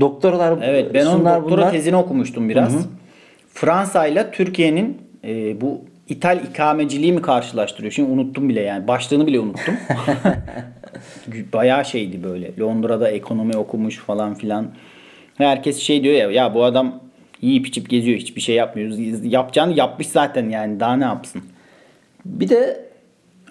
Doktoralar, 0.00 0.58
Evet 0.62 0.94
ben 0.94 1.06
onun 1.06 1.24
doktora 1.24 1.42
bunlar. 1.42 1.72
tezini 1.72 1.96
okumuştum 1.96 2.48
biraz. 2.48 2.72
Fransa 3.54 4.06
ile 4.06 4.30
Türkiye'nin 4.30 4.98
e, 5.24 5.60
bu 5.60 5.80
ithal 6.10 6.44
ikameciliği 6.44 7.12
mi 7.12 7.22
karşılaştırıyor? 7.22 7.92
Şimdi 7.92 8.10
unuttum 8.10 8.48
bile 8.48 8.60
yani. 8.60 8.88
Başlığını 8.88 9.26
bile 9.26 9.40
unuttum. 9.40 9.74
Bayağı 11.52 11.84
şeydi 11.84 12.22
böyle. 12.22 12.52
Londra'da 12.60 13.10
ekonomi 13.10 13.56
okumuş 13.56 13.98
falan 13.98 14.34
filan. 14.34 14.66
Herkes 15.38 15.78
şey 15.78 16.04
diyor 16.04 16.14
ya 16.14 16.30
ya 16.30 16.54
bu 16.54 16.64
adam 16.64 17.00
yiyip 17.40 17.66
içip 17.66 17.90
geziyor 17.90 18.18
hiçbir 18.18 18.40
şey 18.40 18.54
yapmıyor. 18.54 18.98
Yapacağını 19.22 19.72
yapmış 19.72 20.06
zaten 20.06 20.48
yani 20.48 20.80
daha 20.80 20.96
ne 20.96 21.04
yapsın? 21.04 21.42
Bir 22.24 22.48
de 22.48 22.90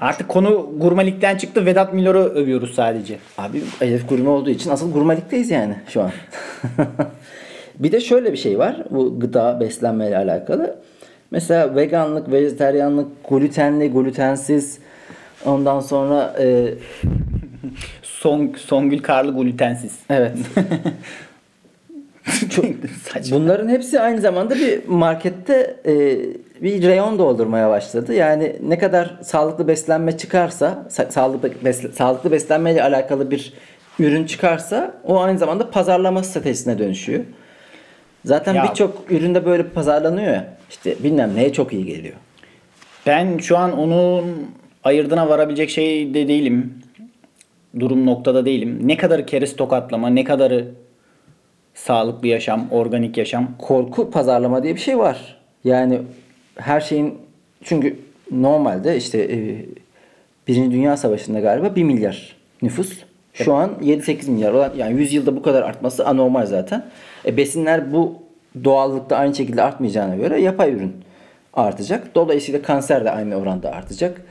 Artık 0.02 0.30
konu 0.30 0.70
gurmelikten 0.78 1.38
çıktı. 1.38 1.66
Vedat 1.66 1.94
Milor'u 1.94 2.20
övüyoruz 2.20 2.76
sadece. 2.76 3.18
Abi 3.38 3.62
hedef 3.80 4.10
gurme 4.10 4.30
olduğu 4.30 4.50
için 4.50 4.70
asıl 4.70 4.92
gurmelikteyiz 4.92 5.52
yani 5.52 5.76
şu 5.88 6.02
an. 6.02 6.12
bir 7.80 7.92
de 7.92 8.02
şöyle 8.02 8.32
bir 8.32 8.38
şey 8.38 8.60
var. 8.60 8.84
Bu 8.90 9.20
gıda 9.20 9.60
beslenmeyle 9.60 10.18
alakalı. 10.18 10.76
Mesela 11.32 11.76
veganlık, 11.76 12.32
vejeteryanlık, 12.32 13.08
glutenli, 13.30 13.92
glutensiz 13.92 14.80
ondan 15.46 15.80
sonra 15.80 16.36
e, 16.40 16.74
Son, 18.04 18.54
Songül 18.58 19.00
Karlı 19.00 19.32
glutensiz. 19.44 20.00
evet 20.10 20.38
Çok 22.56 22.66
saçma. 23.10 23.38
bunların 23.38 23.70
hepsi 23.70 24.00
aynı 24.00 24.22
zamanda 24.22 24.56
bir 24.56 24.88
markette 24.88 25.76
e, 25.86 25.94
bir 26.64 26.84
reyon 26.88 27.20
doldurmaya 27.20 27.70
başladı. 27.70 28.14
Yani 28.14 28.56
ne 28.68 28.78
kadar 28.80 29.18
sağlıklı 29.24 29.68
beslenme 29.68 30.18
çıkarsa, 30.18 30.86
sa- 30.90 31.12
sağlıklı 31.12 31.50
besle- 31.66 31.92
sağlıklı 31.92 32.32
beslenmeyle 32.32 32.84
alakalı 32.84 33.32
bir 33.32 33.54
ürün 34.00 34.26
çıkarsa 34.26 34.94
o 35.04 35.20
aynı 35.22 35.38
zamanda 35.38 35.70
pazarlama 35.70 36.24
stratejisine 36.24 36.80
dönüşüyor. 36.80 37.24
Zaten 38.26 38.56
birçok 38.70 39.12
üründe 39.12 39.46
böyle 39.46 39.64
pazarlanıyor 39.64 40.28
ya. 40.34 40.59
İşte 40.70 40.96
bilmem 41.04 41.36
neye 41.36 41.54
çok 41.54 41.74
iyi 41.74 41.86
geliyor. 41.86 42.16
Ben 43.06 43.38
şu 43.38 43.58
an 43.58 43.78
onun 43.78 44.48
ayırdına 44.84 45.30
varabilecek 45.30 45.70
şey 45.70 46.14
de 46.14 46.28
değilim. 46.28 46.74
Durum 47.80 48.06
noktada 48.06 48.46
değilim. 48.46 48.80
Ne 48.84 48.98
kadarı 48.98 49.26
keriz 49.26 49.56
tokatlama, 49.56 50.10
ne 50.10 50.24
kadarı 50.24 50.68
sağlıklı 51.74 52.28
yaşam, 52.28 52.68
organik 52.72 53.18
yaşam. 53.18 53.48
Korku 53.58 54.12
pazarlama 54.12 54.64
diye 54.64 54.76
bir 54.76 54.80
şey 54.80 54.98
var. 54.98 55.38
Yani 55.64 56.02
her 56.56 56.82
şeyin 56.82 57.18
çünkü 57.64 58.00
normalde 58.32 58.98
işte 58.98 59.18
e, 59.18 59.66
Birinci 60.48 60.72
Dünya 60.72 60.98
Savaşı'nda 60.98 61.40
galiba 61.40 61.76
1 61.76 61.84
milyar 61.84 62.36
nüfus. 62.62 63.04
Şu 63.34 63.54
an 63.54 63.72
7-8 63.82 64.32
milyar 64.32 64.54
olan 64.54 64.72
yani 64.78 65.00
100 65.00 65.14
yılda 65.14 65.36
bu 65.36 65.42
kadar 65.42 65.62
artması 65.62 66.06
anormal 66.06 66.46
zaten. 66.46 66.86
E, 67.26 67.38
besinler 67.38 67.94
bu 67.94 68.29
doğallıkta 68.64 69.18
aynı 69.18 69.36
şekilde 69.36 69.62
artmayacağına 69.64 70.16
göre 70.16 70.42
yapay 70.42 70.74
ürün 70.74 70.94
artacak. 71.54 72.16
Dolayısıyla 72.16 72.62
kanser 72.62 73.06
de 73.06 73.12
aynı 73.12 73.36
oranda 73.36 73.72
artacak. 73.72 74.22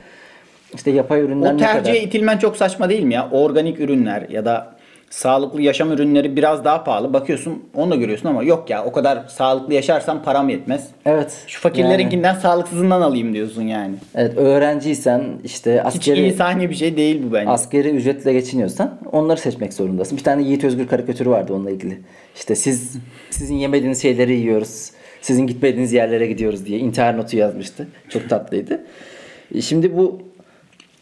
İşte 0.73 0.91
yapay 0.91 1.21
ürünler 1.21 1.51
O 1.51 1.53
ne 1.53 1.57
tercihe 1.57 1.93
kadar? 1.95 2.07
itilmen 2.07 2.37
çok 2.37 2.57
saçma 2.57 2.89
değil 2.89 3.03
mi 3.03 3.13
ya? 3.13 3.29
Organik 3.31 3.79
ürünler 3.79 4.29
ya 4.29 4.45
da 4.45 4.78
sağlıklı 5.09 5.61
yaşam 5.61 5.91
ürünleri 5.91 6.35
biraz 6.35 6.65
daha 6.65 6.83
pahalı. 6.83 7.13
Bakıyorsun 7.13 7.63
onu 7.75 7.91
da 7.91 7.95
görüyorsun 7.95 8.29
ama 8.29 8.43
yok 8.43 8.69
ya 8.69 8.85
o 8.85 8.91
kadar 8.91 9.27
sağlıklı 9.27 9.73
yaşarsam 9.73 10.23
param 10.23 10.49
yetmez. 10.49 10.87
Evet. 11.05 11.43
Şu 11.47 11.61
fakirlerinkinden 11.61 12.35
sağlıksızından 12.35 13.01
alayım 13.01 13.33
diyorsun 13.33 13.61
yani. 13.61 13.95
Evet 14.15 14.37
öğrenciysen 14.37 15.23
işte 15.43 15.83
Hiç 15.87 15.95
askeri 15.95 16.27
insani 16.27 16.69
bir 16.69 16.75
şey 16.75 16.97
değil 16.97 17.23
bu 17.29 17.33
bence. 17.33 17.49
Askeri 17.49 17.89
ücretle 17.89 18.33
geçiniyorsan 18.33 18.97
onları 19.11 19.39
seçmek 19.39 19.73
zorundasın. 19.73 20.17
Bir 20.17 20.23
tane 20.23 20.43
Yiğit 20.43 20.63
Özgür 20.63 20.87
karikatürü 20.87 21.29
vardı 21.29 21.53
onunla 21.53 21.71
ilgili. 21.71 21.99
İşte 22.35 22.55
siz 22.55 22.97
sizin 23.29 23.55
yemediğiniz 23.55 24.01
şeyleri 24.01 24.33
yiyoruz. 24.33 24.91
Sizin 25.21 25.47
gitmediğiniz 25.47 25.93
yerlere 25.93 26.27
gidiyoruz 26.27 26.65
diye 26.65 26.79
intihar 26.79 27.17
notu 27.17 27.37
yazmıştı. 27.37 27.87
Çok 28.09 28.29
tatlıydı. 28.29 28.81
Şimdi 29.61 29.97
bu 29.97 30.21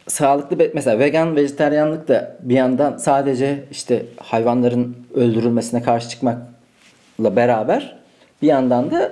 sağlıklı 0.08 0.60
be- 0.60 0.72
mesela 0.74 1.00
vegan 1.00 1.36
vejeteryanlık 1.36 2.08
da 2.08 2.38
bir 2.42 2.56
yandan 2.56 2.98
sadece 2.98 3.64
işte 3.72 4.06
hayvanların 4.18 4.98
öldürülmesine 5.16 5.84
karşı 5.84 6.10
çıkmakla 6.10 7.36
beraber 7.36 7.98
bir 8.42 8.48
yandan 8.48 8.92
da 8.92 9.12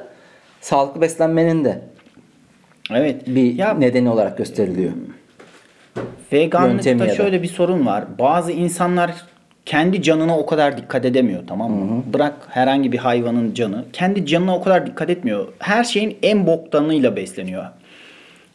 sağlıklı 0.62 1.01
beslenmenin 1.01 1.65
de 1.65 1.81
evet. 2.91 3.27
bir 3.27 3.55
ya 3.55 3.73
nedeni 3.73 4.10
olarak 4.10 4.38
gösteriliyor. 4.38 4.91
Veganlıkta 6.34 6.89
Yöntemi 6.89 7.01
ya 7.01 7.08
da. 7.08 7.15
şöyle 7.15 7.41
bir 7.43 7.47
sorun 7.47 7.86
var. 7.86 8.03
Bazı 8.19 8.51
insanlar 8.51 9.12
kendi 9.65 10.01
canına 10.01 10.38
o 10.38 10.45
kadar 10.45 10.77
dikkat 10.77 11.05
edemiyor 11.05 11.43
tamam 11.47 11.71
mı? 11.71 12.03
Bırak 12.13 12.34
herhangi 12.49 12.91
bir 12.91 12.97
hayvanın 12.97 13.53
canı. 13.53 13.86
Kendi 13.93 14.25
canına 14.25 14.55
o 14.55 14.63
kadar 14.63 14.86
dikkat 14.86 15.10
etmiyor. 15.10 15.47
Her 15.60 15.84
şeyin 15.84 16.17
en 16.23 16.47
boktanıyla 16.47 17.15
besleniyor. 17.15 17.65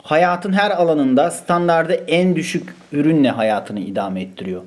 Hayatın 0.02 0.52
her 0.52 0.70
alanında 0.70 1.30
standardı 1.30 1.92
en 1.92 2.36
düşük 2.36 2.74
ürünle 2.92 3.30
hayatını 3.30 3.80
idame 3.80 4.22
ettiriyor. 4.22 4.62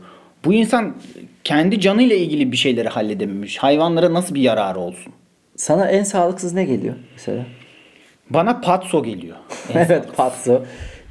Bu 0.46 0.54
insan 0.54 0.96
kendi 1.44 1.80
canıyla 1.80 2.16
ilgili 2.16 2.52
bir 2.52 2.58
şeyleri 2.58 2.90
halledememiş. 2.90 3.58
Hayvanlara 3.58 4.14
nasıl 4.14 4.36
bir 4.36 4.42
yararı 4.42 4.80
olsun? 4.80 5.14
Sana 5.56 5.88
en 5.90 6.04
sağlıksız 6.04 6.54
ne 6.54 6.64
geliyor 6.64 6.96
mesela? 7.14 7.46
Bana 8.30 8.62
patso 8.62 9.04
geliyor. 9.04 9.38
evet 9.74 10.06
patso. 10.18 10.62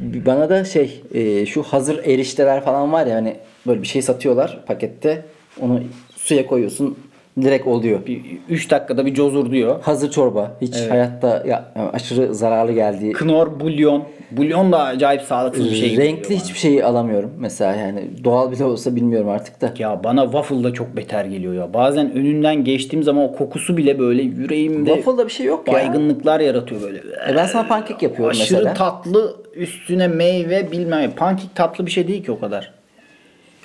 Bana 0.01 0.51
da 0.51 0.65
şey 0.65 1.03
e, 1.15 1.47
şu 1.47 1.63
hazır 1.63 1.99
erişteler 2.05 2.65
falan 2.65 2.93
var 2.93 3.07
ya 3.07 3.17
hani 3.17 3.37
böyle 3.67 3.83
bir 3.83 3.87
şey 3.87 4.03
satıyorlar 4.03 4.61
pakette. 4.67 5.25
Onu 5.61 5.83
suya 6.17 6.47
koyuyorsun 6.47 6.99
direkt 7.41 7.67
oluyor. 7.67 8.01
3 8.49 8.71
dakikada 8.71 9.07
bir 9.07 9.15
cozur 9.15 9.51
diyor. 9.51 9.83
Hazır 9.83 10.11
çorba. 10.11 10.57
Hiç 10.61 10.77
hayatta 10.77 11.43
ya, 11.47 11.73
aşırı 11.93 12.35
zararlı 12.35 12.73
geldiği. 12.73 13.13
Knor, 13.13 13.61
bulyon. 13.61 14.05
Bulyon 14.31 14.73
da 14.73 14.83
acayip 14.83 15.23
sağlıksız 15.23 15.65
bir 15.71 15.75
şey. 15.75 15.97
Renkli 15.97 16.37
hiçbir 16.37 16.59
şeyi 16.59 16.85
alamıyorum. 16.85 17.31
Mesela 17.39 17.77
yani 17.77 18.11
doğal 18.25 18.53
bile 18.53 18.65
olsa 18.65 18.97
bilmiyorum 18.97 19.29
artık 19.29 19.61
da. 19.61 19.75
Ya 19.79 20.05
bana 20.05 20.23
waffle 20.25 20.65
da 20.65 20.73
çok 20.73 20.97
beter 20.97 21.25
geliyor 21.25 21.55
ya. 21.55 21.75
Bazen 21.75 22.13
önünden 22.13 22.65
geçtiğim 22.65 23.03
zaman 23.03 23.25
o 23.25 23.33
kokusu 23.37 23.77
bile 23.77 23.99
böyle 23.99 24.23
yüreğimde 24.23 24.95
Waffle'da 24.95 25.27
bir 25.27 25.33
şey 25.33 25.47
yok 25.47 25.69
ya. 25.69 25.75
baygınlıklar 25.75 26.41
yaratıyor 26.41 26.83
böyle. 26.83 26.99
E 26.99 27.37
ben 27.37 27.47
sana 27.47 27.69
pankek 27.69 28.03
yapıyorum 28.03 28.31
Aşırı 28.31 28.59
mesela. 28.59 28.75
tatlı 28.75 29.37
üstüne 29.55 30.09
meyve 30.09 30.73
bilmem. 30.73 31.11
Pankek 31.17 31.55
tatlı 31.55 31.87
bir 31.87 31.91
şey 31.91 32.09
değil 32.09 32.25
ki 32.25 32.33
o 32.33 32.41
kadar. 32.41 32.73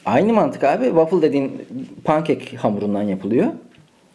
Aynı 0.07 0.33
mantık 0.33 0.63
abi. 0.63 0.85
Waffle 0.85 1.21
dediğin 1.21 1.51
pankek 2.03 2.55
hamurundan 2.59 3.01
yapılıyor. 3.03 3.47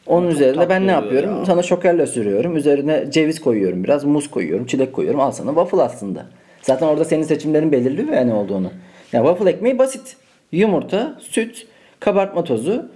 Onun 0.07 0.27
çok 0.27 0.35
üzerine 0.35 0.69
ben 0.69 0.87
ne 0.87 0.91
yapıyorum? 0.91 1.39
ya. 1.39 1.45
Sana 1.45 1.63
şokerle 1.63 2.07
sürüyorum. 2.07 2.57
Üzerine 2.57 3.11
ceviz 3.11 3.41
koyuyorum 3.41 3.85
biraz. 3.85 4.05
Muz 4.05 4.31
koyuyorum. 4.31 4.67
Çilek 4.67 4.93
koyuyorum. 4.93 5.21
Al 5.21 5.31
sana 5.31 5.49
waffle 5.51 5.83
aslında. 5.83 6.27
Zaten 6.63 6.87
orada 6.87 7.05
senin 7.05 7.23
seçimlerin 7.23 7.73
belirliyor 7.73 8.09
ya 8.09 8.25
ne 8.25 8.35
olduğunu. 8.35 8.71
Yani 9.13 9.27
waffle 9.27 9.51
ekmeği 9.51 9.79
basit. 9.79 10.17
Yumurta, 10.53 11.19
süt, 11.21 11.67
kabartma 12.01 12.45
tozu, 12.45 12.87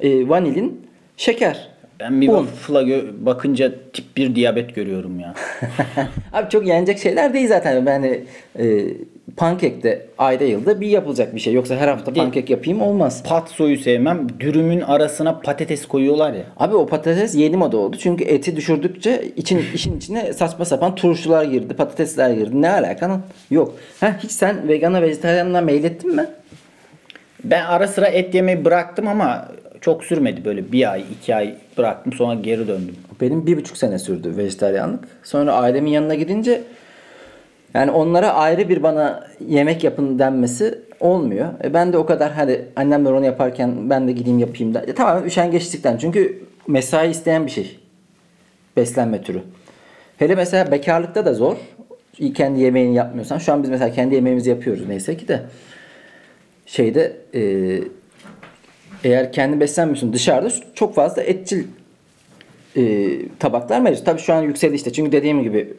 e, 0.00 0.28
vanilin, 0.28 0.86
şeker. 1.16 1.68
Ben 2.00 2.20
bir 2.20 2.26
waffle'a 2.26 2.82
gö- 2.82 3.26
bakınca 3.26 3.72
tip 3.92 4.16
1 4.16 4.34
diyabet 4.34 4.74
görüyorum 4.74 5.20
ya. 5.20 5.34
Abi 6.32 6.50
çok 6.50 6.66
yenecek 6.66 6.98
şeyler 6.98 7.34
değil 7.34 7.48
zaten. 7.48 7.86
Yani 7.86 8.20
e, 8.58 8.84
pankek 9.38 9.82
de 9.82 10.06
ayda 10.18 10.44
yılda 10.44 10.80
bir 10.80 10.86
yapılacak 10.86 11.34
bir 11.34 11.40
şey. 11.40 11.52
Yoksa 11.52 11.76
her 11.76 11.88
hafta 11.88 12.14
Değil. 12.14 12.24
pankek 12.24 12.50
yapayım 12.50 12.82
olmaz. 12.82 13.22
Patsoyu 13.22 13.78
sevmem. 13.78 14.26
Dürümün 14.40 14.80
arasına 14.80 15.40
patates 15.40 15.86
koyuyorlar 15.86 16.32
ya. 16.32 16.42
Abi 16.56 16.76
o 16.76 16.86
patates 16.86 17.34
yeni 17.34 17.56
moda 17.56 17.76
oldu. 17.76 17.96
Çünkü 18.00 18.24
eti 18.24 18.56
düşürdükçe 18.56 19.32
için 19.36 19.62
işin 19.74 19.96
içine 19.96 20.32
saçma 20.32 20.64
sapan 20.64 20.94
turşular 20.94 21.44
girdi, 21.44 21.74
patatesler 21.74 22.30
girdi. 22.30 22.62
Ne 22.62 22.70
alaka? 22.70 23.20
Yok. 23.50 23.74
Ha 24.00 24.16
hiç 24.22 24.30
sen 24.30 24.68
vegana 24.68 25.02
vejetaryenle 25.02 25.60
meylettin 25.60 26.16
mi? 26.16 26.26
Ben 27.44 27.64
ara 27.64 27.88
sıra 27.88 28.06
et 28.06 28.34
yemeyi 28.34 28.64
bıraktım 28.64 29.08
ama 29.08 29.48
çok 29.80 30.04
sürmedi 30.04 30.44
böyle 30.44 30.72
bir 30.72 30.92
ay 30.92 31.04
iki 31.12 31.34
ay 31.34 31.54
bıraktım 31.78 32.12
sonra 32.12 32.34
geri 32.34 32.68
döndüm. 32.68 32.96
Benim 33.20 33.46
bir 33.46 33.56
buçuk 33.56 33.76
sene 33.76 33.98
sürdü 33.98 34.36
vejetaryenlik. 34.36 35.00
Sonra 35.22 35.52
ailemin 35.52 35.90
yanına 35.90 36.14
gidince 36.14 36.62
yani 37.74 37.90
onlara 37.90 38.32
ayrı 38.32 38.68
bir 38.68 38.82
bana 38.82 39.26
yemek 39.48 39.84
yapın 39.84 40.18
denmesi 40.18 40.78
olmuyor. 41.00 41.48
E 41.64 41.74
ben 41.74 41.92
de 41.92 41.98
o 41.98 42.06
kadar 42.06 42.32
hadi 42.32 42.68
annemler 42.76 43.12
onu 43.12 43.24
yaparken 43.24 43.90
ben 43.90 44.08
de 44.08 44.12
gideyim 44.12 44.38
yapayım 44.38 44.74
da. 44.74 44.80
E 44.80 44.94
tamamen 44.94 45.26
üşengeçlikten. 45.26 45.96
Çünkü 45.96 46.42
mesai 46.66 47.10
isteyen 47.10 47.46
bir 47.46 47.50
şey. 47.50 47.78
Beslenme 48.76 49.22
türü. 49.22 49.42
Hele 50.16 50.34
mesela 50.34 50.70
bekarlıkta 50.70 51.24
da 51.24 51.34
zor. 51.34 51.56
Kendi 52.34 52.60
yemeğini 52.60 52.94
yapmıyorsan. 52.94 53.38
Şu 53.38 53.52
an 53.52 53.62
biz 53.62 53.70
mesela 53.70 53.92
kendi 53.92 54.14
yemeğimizi 54.14 54.50
yapıyoruz 54.50 54.88
neyse 54.88 55.16
ki 55.16 55.28
de. 55.28 55.42
Şeyde 56.66 57.16
e, 57.34 57.42
eğer 59.04 59.32
kendi 59.32 59.60
beslenmiyorsun 59.60 60.12
dışarıda 60.12 60.50
çok 60.74 60.94
fazla 60.94 61.22
etçil 61.22 61.64
e, 62.76 63.08
tabaklar 63.38 63.80
mevcut. 63.80 64.06
Tabii 64.06 64.20
şu 64.20 64.34
an 64.34 64.42
yükseldi 64.42 64.74
işte. 64.74 64.92
Çünkü 64.92 65.12
dediğim 65.12 65.42
gibi 65.42 65.74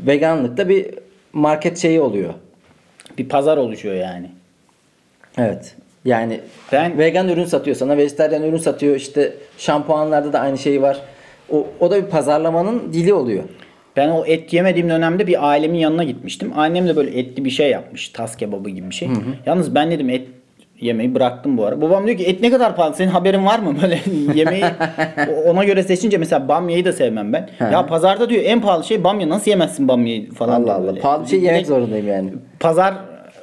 veganlıkta 0.00 0.68
bir 0.68 0.86
market 1.32 1.78
şeyi 1.78 2.00
oluyor. 2.00 2.34
Bir 3.18 3.28
pazar 3.28 3.56
oluşuyor 3.56 3.94
yani. 3.94 4.30
Evet. 5.38 5.74
Yani 6.04 6.40
Ben- 6.72 6.98
vegan 6.98 7.28
ürün 7.28 7.44
satıyor 7.44 7.76
sana, 7.76 7.96
vejetaryen 7.96 8.42
ürün 8.42 8.56
satıyor. 8.56 8.96
İşte 8.96 9.32
şampuanlarda 9.58 10.32
da 10.32 10.40
aynı 10.40 10.58
şey 10.58 10.82
var. 10.82 11.00
O, 11.50 11.66
o 11.80 11.90
da 11.90 12.04
bir 12.04 12.10
pazarlamanın 12.10 12.92
dili 12.92 13.14
oluyor. 13.14 13.44
Ben 13.96 14.08
o 14.08 14.24
et 14.26 14.52
yemediğim 14.52 14.88
dönemde 14.88 15.26
bir 15.26 15.48
ailemin 15.48 15.78
yanına 15.78 16.04
gitmiştim. 16.04 16.52
Annem 16.56 16.88
de 16.88 16.96
böyle 16.96 17.18
etli 17.18 17.44
bir 17.44 17.50
şey 17.50 17.70
yapmış. 17.70 18.08
Tas 18.08 18.36
kebabı 18.36 18.70
gibi 18.70 18.90
bir 18.90 18.94
şey. 18.94 19.08
Yalnız 19.46 19.74
ben 19.74 19.90
dedim 19.90 20.10
et 20.10 20.28
yemeği 20.80 21.14
bıraktım 21.14 21.58
bu 21.58 21.64
ara. 21.66 21.80
Babam 21.80 22.06
diyor 22.06 22.18
ki 22.18 22.24
et 22.24 22.40
ne 22.40 22.50
kadar 22.50 22.76
pahalı 22.76 22.94
senin 22.94 23.08
haberin 23.10 23.46
var 23.46 23.58
mı? 23.58 23.76
Böyle 23.82 24.00
yemeği 24.34 24.64
ona 25.46 25.64
göre 25.64 25.82
seçince 25.82 26.18
mesela 26.18 26.48
bamyayı 26.48 26.84
da 26.84 26.92
sevmem 26.92 27.32
ben. 27.32 27.48
Ya 27.60 27.86
pazarda 27.86 28.28
diyor 28.30 28.42
en 28.44 28.60
pahalı 28.60 28.84
şey 28.84 29.04
bamya 29.04 29.28
nasıl 29.28 29.50
yemezsin 29.50 29.88
bamyayı 29.88 30.30
falan 30.32 30.60
Allah 30.62 30.74
Allah. 30.74 30.86
böyle. 30.86 31.00
Pahalı 31.00 31.22
bir 31.24 31.28
şey 31.28 31.38
Direkt 31.40 31.52
yemek 31.52 31.66
zorundayım 31.66 32.08
yani. 32.08 32.32
Pazar 32.60 32.94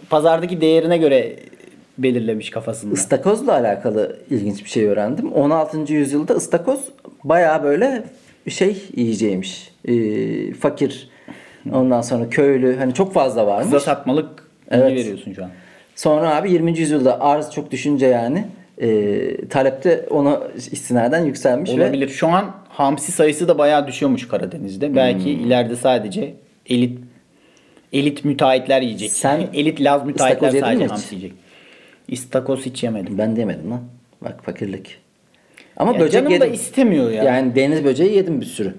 pazardaki 0.09 0.61
değerine 0.61 0.97
göre 0.97 1.36
belirlemiş 1.97 2.49
kafasında. 2.49 2.93
Istakozla 2.93 3.53
alakalı 3.53 4.17
ilginç 4.29 4.63
bir 4.65 4.69
şey 4.69 4.86
öğrendim. 4.86 5.31
16. 5.34 5.93
yüzyılda 5.93 6.34
ıstakoz 6.34 6.79
bayağı 7.23 7.63
böyle 7.63 8.03
şey 8.49 8.77
yiyeceğiymiş. 8.95 9.71
Ee, 9.88 10.53
fakir. 10.53 11.09
Ondan 11.73 12.01
sonra 12.01 12.29
köylü. 12.29 12.75
Hani 12.77 12.93
çok 12.93 13.13
fazla 13.13 13.47
varmış. 13.47 13.65
Kıza 13.65 13.79
satmalık 13.79 14.29
Evet. 14.71 14.91
veriyorsun 14.91 15.34
şu 15.34 15.43
an. 15.43 15.49
Sonra 15.95 16.35
abi 16.35 16.51
20. 16.51 16.79
yüzyılda 16.79 17.21
arz 17.21 17.51
çok 17.51 17.71
düşünce 17.71 18.05
yani 18.05 18.45
e, 18.81 19.47
talepte 19.47 20.05
ona 20.09 20.39
istinaden 20.71 21.25
yükselmiş 21.25 21.69
Olabilir. 21.71 22.09
Şu 22.09 22.27
an 22.27 22.55
hamsi 22.69 23.11
sayısı 23.11 23.47
da 23.47 23.57
bayağı 23.57 23.87
düşüyormuş 23.87 24.27
Karadeniz'de. 24.27 24.95
Belki 24.95 25.23
Hmm. 25.37 25.45
ileride 25.45 25.75
sadece 25.75 26.33
elit 26.69 26.99
elit 27.93 28.25
müteahhitler 28.25 28.81
yiyecek. 28.81 29.11
Sen 29.11 29.41
elit 29.53 29.81
Laz 29.81 30.05
müteahhitler 30.05 30.49
sadece 30.51 30.75
mi 30.75 30.83
hiç? 30.83 30.91
hamsi 30.91 31.15
yiyecek. 31.15 31.37
İstakoz 32.07 32.65
hiç 32.65 32.83
yemedim. 32.83 33.13
ve 33.13 33.17
ben 33.17 33.35
de 33.35 33.39
yemedim 33.39 33.71
lan. 33.71 33.81
Bak 34.21 34.43
fakirlik. 34.43 34.97
Ama 35.77 35.93
Ya 35.93 35.99
böcek 35.99 36.13
canım 36.13 36.29
da 36.29 36.33
yedim. 36.33 36.53
istemiyor 36.53 37.11
ya. 37.11 37.23
Yani 37.23 37.55
deniz 37.55 37.83
böceği 37.83 38.15
yedim 38.15 38.41
bir 38.41 38.45
sürü. 38.45 38.73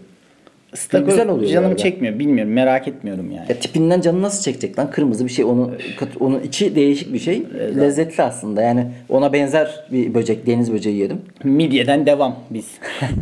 İstakoz 0.74 1.06
güzel 1.08 1.28
oluyor 1.28 1.50
canım 1.50 1.68
arada. 1.68 1.76
çekmiyor. 1.76 2.18
Bilmiyorum. 2.18 2.52
Merak 2.52 2.88
etmiyorum 2.88 3.30
yani. 3.30 3.46
Ya 3.48 3.58
tipinden 3.58 4.00
canı 4.00 4.22
nasıl 4.22 4.42
çekecek 4.42 4.78
lan? 4.78 4.90
Kırmızı 4.90 5.24
bir 5.24 5.30
şey. 5.30 5.44
Onun 5.44 5.74
onun 6.20 6.40
içi 6.40 6.74
değişik 6.74 7.12
bir 7.12 7.18
şey. 7.18 7.42
Lezzetli 7.76 8.22
aslında. 8.22 8.62
Yani 8.62 8.86
ona 9.08 9.32
benzer 9.32 9.84
bir 9.92 10.14
böcek, 10.14 10.46
deniz 10.46 10.72
böceği 10.72 10.96
yedim. 10.96 11.22
Midyeden 11.44 12.06
devam 12.06 12.36
biz. 12.50 12.66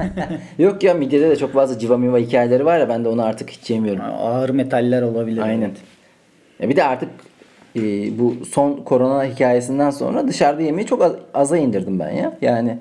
Yok 0.59 0.83
ya 0.83 0.95
midyede 0.95 1.31
de 1.31 1.37
çok 1.37 1.53
fazla 1.53 1.79
civa 1.79 1.97
miva 1.97 2.19
hikayeleri 2.19 2.65
var 2.65 2.79
ya 2.79 2.89
ben 2.89 3.05
de 3.05 3.09
onu 3.09 3.23
artık 3.23 3.51
hiç 3.51 3.71
yemiyorum. 3.71 4.03
Ağır 4.19 4.51
metaller 4.51 5.03
olabilir. 5.03 5.41
Aynen. 5.41 5.63
evet. 5.63 5.77
Ya 6.61 6.69
bir 6.69 6.77
de 6.77 6.85
artık 6.85 7.09
e, 7.77 7.81
bu 8.19 8.35
son 8.51 8.77
korona 8.77 9.25
hikayesinden 9.25 9.91
sonra 9.91 10.29
dışarıda 10.29 10.63
yemeği 10.63 10.87
çok 10.87 11.03
az, 11.03 11.13
aza 11.35 11.57
indirdim 11.57 12.01
ben 12.01 12.11
ya. 12.11 12.39
Yani 12.43 12.79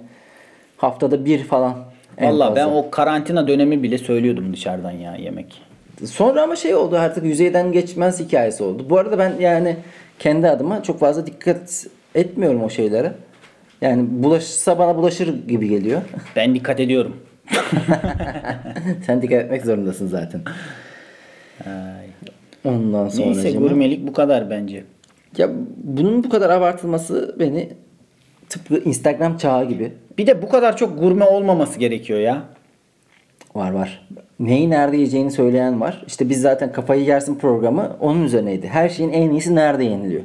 haftada 0.78 1.26
bir 1.26 1.44
falan. 1.44 1.91
Valla 2.22 2.56
ben 2.56 2.66
o 2.66 2.92
karantina 2.92 3.48
dönemi 3.48 3.84
bile 3.84 3.98
söylüyordum 3.98 4.54
dışarıdan 4.54 4.92
ya 4.92 5.16
yemek. 5.16 5.62
Sonra 6.06 6.42
ama 6.42 6.56
şey 6.56 6.76
oldu 6.76 6.98
artık 6.98 7.26
yüzeyden 7.26 7.72
geçmez 7.72 8.20
hikayesi 8.20 8.64
oldu. 8.64 8.86
Bu 8.90 8.98
arada 8.98 9.18
ben 9.20 9.34
yani 9.40 9.78
kendi 10.20 10.50
adıma 10.50 10.84
çok 10.84 11.00
fazla 11.00 11.26
dikkat 11.26 11.86
etmiyorum 12.16 12.64
o 12.64 12.70
şeylere. 12.70 13.14
Yani 13.82 14.06
bulaşsa 14.10 14.80
bana 14.80 14.96
bulaşır 14.98 15.48
gibi 15.48 15.68
geliyor. 15.70 16.02
Ben 16.36 16.56
dikkat 16.56 16.80
ediyorum. 16.80 17.18
Sen 19.06 19.22
dikkat 19.22 19.44
etmek 19.46 19.66
zorundasın 19.66 20.08
zaten. 20.08 20.42
Ay. 21.66 22.08
Ondan 22.66 23.08
sonra 23.10 23.26
Neyse 23.26 23.52
gurmelik 23.52 24.08
bu 24.08 24.14
kadar 24.14 24.50
bence. 24.50 24.84
Ya 25.38 25.50
bunun 25.84 26.24
bu 26.24 26.30
kadar 26.30 26.50
abartılması 26.50 27.36
beni 27.40 27.70
tıpkı 28.52 28.78
Instagram 28.78 29.38
çağı 29.38 29.66
gibi 29.66 29.91
Bir 30.18 30.28
de 30.28 30.41
bu 30.41 30.49
kadar 30.49 30.78
çok 30.78 30.99
gurme 30.99 31.26
olmaması 31.26 31.80
gerekiyor 31.80 32.20
ya. 32.20 32.43
Var 33.56 33.72
var. 33.72 34.08
Neyi 34.39 34.70
nerede 34.70 34.95
yiyeceğini 34.95 35.32
söyleyen 35.32 35.82
var. 35.82 36.04
İşte 36.08 36.30
biz 36.30 36.41
zaten 36.41 36.72
kafayı 36.72 37.04
yersin 37.04 37.36
programı 37.36 37.97
onun 37.99 38.24
üzerineydi. 38.24 38.68
Her 38.68 38.89
şeyin 38.89 39.14
en 39.14 39.30
iyisi 39.30 39.56
nerede 39.56 39.84
yeniliyor. 39.84 40.24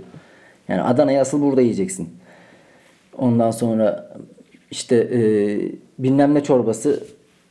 Yani 0.68 0.82
Adana'yı 0.82 1.20
asıl 1.20 1.42
burada 1.42 1.60
yiyeceksin. 1.60 2.08
Ondan 3.18 3.50
sonra 3.50 4.10
işte 4.70 4.96
e, 4.96 5.20
bilmem 5.98 6.34
ne 6.34 6.42
çorbası 6.42 7.04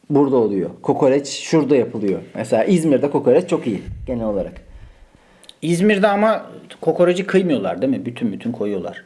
burada 0.09 0.35
oluyor. 0.35 0.69
Kokoreç 0.81 1.27
şurada 1.27 1.75
yapılıyor. 1.75 2.19
Mesela 2.35 2.63
İzmir'de 2.63 3.09
kokoreç 3.09 3.49
çok 3.49 3.67
iyi 3.67 3.81
genel 4.07 4.25
olarak. 4.25 4.53
İzmir'de 5.61 6.07
ama 6.07 6.45
kokoreci 6.81 7.25
kıymıyorlar 7.25 7.81
değil 7.81 7.97
mi? 7.97 8.05
Bütün 8.05 8.31
bütün 8.31 8.51
koyuyorlar. 8.51 9.03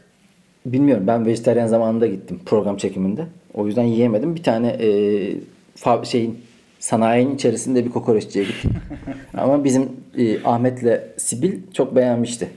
Bilmiyorum 0.74 1.08
ben 1.08 1.26
vejetaryen 1.26 1.68
zamanında 1.68 2.08
gittim 2.08 2.40
program 2.46 2.78
çekiminde. 2.78 3.26
O 3.54 3.68
yüzden 3.68 3.84
yiyemedim. 3.84 4.36
Bir 4.36 4.44
tane 4.44 4.68
e, 4.68 6.06
şeyin 6.06 6.40
sanayinin 6.80 7.36
içerisinde 7.36 7.86
bir 7.86 7.90
kokoreççiye 7.90 8.46
gittim. 8.46 8.72
Ama 9.38 9.64
bizim 9.64 9.90
e, 10.18 10.44
Ahmet'le 10.44 11.02
Sibil 11.18 11.60
çok 11.74 11.96
beğenmişti. 11.96 12.50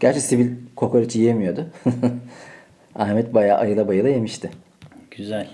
Gerçi 0.00 0.20
Sibil 0.20 0.50
kokoreç 0.76 1.16
yiyemiyordu. 1.16 1.66
Ahmet 2.94 3.34
bayağı 3.34 3.58
ayıla 3.58 3.88
bayıla 3.88 4.08
yemişti. 4.08 4.50
Güzel. 5.10 5.48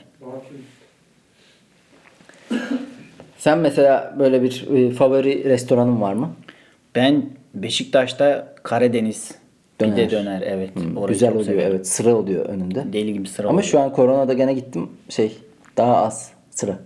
Sen 3.39 3.59
mesela 3.59 4.15
böyle 4.19 4.43
bir 4.43 4.67
e, 4.77 4.91
favori 4.91 5.45
restoranın 5.45 6.01
var 6.01 6.15
mı? 6.15 6.31
Ben 6.95 7.31
Beşiktaş'ta 7.55 8.55
Karadeniz 8.63 9.35
Döner. 9.81 9.95
pide 9.97 10.11
döner 10.11 10.43
evet. 10.47 10.71
Orayı 10.97 11.09
Güzel 11.13 11.31
oluyor 11.31 11.45
severim. 11.45 11.71
evet. 11.71 11.87
Sıra 11.87 12.15
oluyor 12.15 12.47
önünde. 12.47 12.93
Deli 12.93 13.13
gibi 13.13 13.29
sıra 13.29 13.47
Ama 13.47 13.55
oluyor. 13.55 13.69
şu 13.71 13.81
an 13.81 13.93
koronada 13.93 14.33
gene 14.33 14.55
gittim 14.55 14.89
şey 15.09 15.39
daha 15.77 15.97
az 15.97 16.31
sıra. 16.51 16.79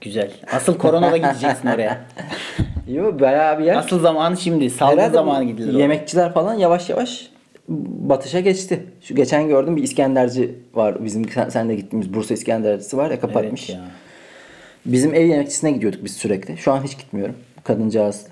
Güzel. 0.00 0.30
Asıl 0.52 0.78
koronada 0.78 1.16
gideceksin 1.16 1.68
oraya. 1.68 2.00
Yo 2.88 3.20
bayağı 3.20 3.58
bir 3.58 3.64
yer. 3.64 3.76
Asıl 3.76 4.00
zamanı 4.00 4.36
şimdi. 4.36 4.70
Salgın 4.70 5.10
zamanı 5.12 5.44
gidilir. 5.44 5.72
oraya. 5.74 5.78
Yemekçiler 5.78 6.32
falan 6.34 6.54
yavaş 6.54 6.90
yavaş 6.90 7.30
batışa 7.68 8.40
geçti. 8.40 8.84
Şu 9.00 9.14
geçen 9.14 9.48
gördüm 9.48 9.76
bir 9.76 9.82
İskenderci 9.82 10.54
var. 10.74 11.04
Bizim 11.04 11.28
sen, 11.28 11.48
sen 11.48 11.68
de 11.68 11.74
gittiğimiz 11.74 12.14
Bursa 12.14 12.34
İskendercisi 12.34 12.96
var 12.96 13.10
ya 13.10 13.20
kapatmış. 13.20 13.70
Evet 13.70 13.78
ya. 13.80 13.84
Bizim 14.86 15.14
ev 15.14 15.26
yemekçisine 15.26 15.70
gidiyorduk 15.70 16.04
biz 16.04 16.16
sürekli. 16.16 16.56
Şu 16.58 16.72
an 16.72 16.82
hiç 16.84 16.98
gitmiyorum. 16.98 17.34
Kadıncağız. 17.74 18.26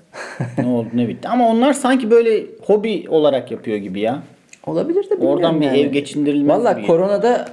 ne 0.57 0.67
oldu 0.67 0.87
ne 0.93 1.07
bitti. 1.07 1.27
Ama 1.27 1.49
onlar 1.49 1.73
sanki 1.73 2.11
böyle 2.11 2.43
hobi 2.65 3.05
olarak 3.09 3.51
yapıyor 3.51 3.77
gibi 3.77 3.99
ya. 3.99 4.23
Olabilir 4.65 5.09
de 5.09 5.15
Oradan 5.15 5.61
bir 5.61 5.65
yani. 5.65 5.79
ev 5.79 5.91
geçindirilmez 5.91 6.59
Valla 6.59 6.81
koronada 6.81 7.45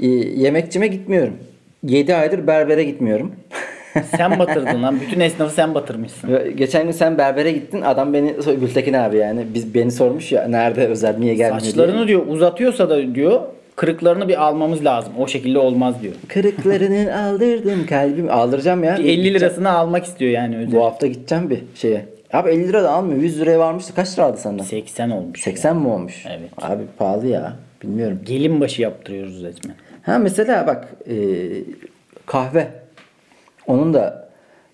e, 0.00 0.06
yemekçime 0.06 0.86
gitmiyorum. 0.86 1.34
7 1.82 2.14
aydır 2.14 2.46
berbere 2.46 2.84
gitmiyorum. 2.84 3.32
Sen 4.16 4.38
batırdın 4.38 4.82
lan. 4.82 5.00
Bütün 5.00 5.20
esnafı 5.20 5.54
sen 5.54 5.74
batırmışsın. 5.74 6.56
Geçen 6.56 6.84
gün 6.84 6.92
sen 6.92 7.18
berbere 7.18 7.52
gittin. 7.52 7.80
Adam 7.82 8.12
beni 8.12 8.34
Gültekin 8.60 8.92
abi 8.92 9.16
yani 9.16 9.46
biz 9.54 9.74
beni 9.74 9.90
sormuş 9.90 10.32
ya 10.32 10.48
nerede 10.48 10.86
özel 10.86 11.18
niye 11.18 11.34
gelmiyor 11.34 11.60
diye. 11.60 11.70
Saçlarını 11.70 12.08
diyor 12.08 12.26
uzatıyorsa 12.26 12.90
da 12.90 13.14
diyor 13.14 13.40
kırıklarını 13.80 14.28
bir 14.28 14.42
almamız 14.42 14.84
lazım. 14.84 15.12
O 15.18 15.26
şekilde 15.26 15.58
olmaz 15.58 16.02
diyor. 16.02 16.14
Kırıklarını 16.28 17.16
aldırdım 17.24 17.86
kalbim. 17.86 18.30
Aldıracağım 18.30 18.84
ya. 18.84 18.98
Bir 18.98 19.04
50 19.04 19.34
lirasını 19.34 19.70
almak 19.70 20.04
istiyor 20.04 20.30
yani 20.30 20.56
özel. 20.56 20.72
Bu 20.72 20.84
hafta 20.84 21.06
gideceğim 21.06 21.50
bir 21.50 21.62
şeye. 21.74 22.06
Abi 22.32 22.50
50 22.50 22.68
lira 22.68 22.82
da 22.82 22.90
almıyor. 22.90 23.20
100 23.20 23.40
liraya 23.40 23.58
varmıştı. 23.58 23.94
Kaç 23.94 24.18
lira 24.18 24.26
aldı 24.26 24.36
senden? 24.36 24.64
80 24.64 25.10
olmuş. 25.10 25.40
80 25.40 25.76
mi 25.76 25.88
olmuş? 25.88 26.24
Evet. 26.28 26.50
Abi 26.62 26.82
pahalı 26.98 27.26
ya. 27.26 27.56
Bilmiyorum. 27.82 28.20
Gelin 28.24 28.60
başı 28.60 28.82
yaptırıyoruz 28.82 29.42
resmen. 29.42 29.76
Ha 30.02 30.18
mesela 30.18 30.66
bak 30.66 30.88
e, 31.10 31.16
kahve. 32.26 32.68
Onun 33.66 33.94
da 33.94 34.19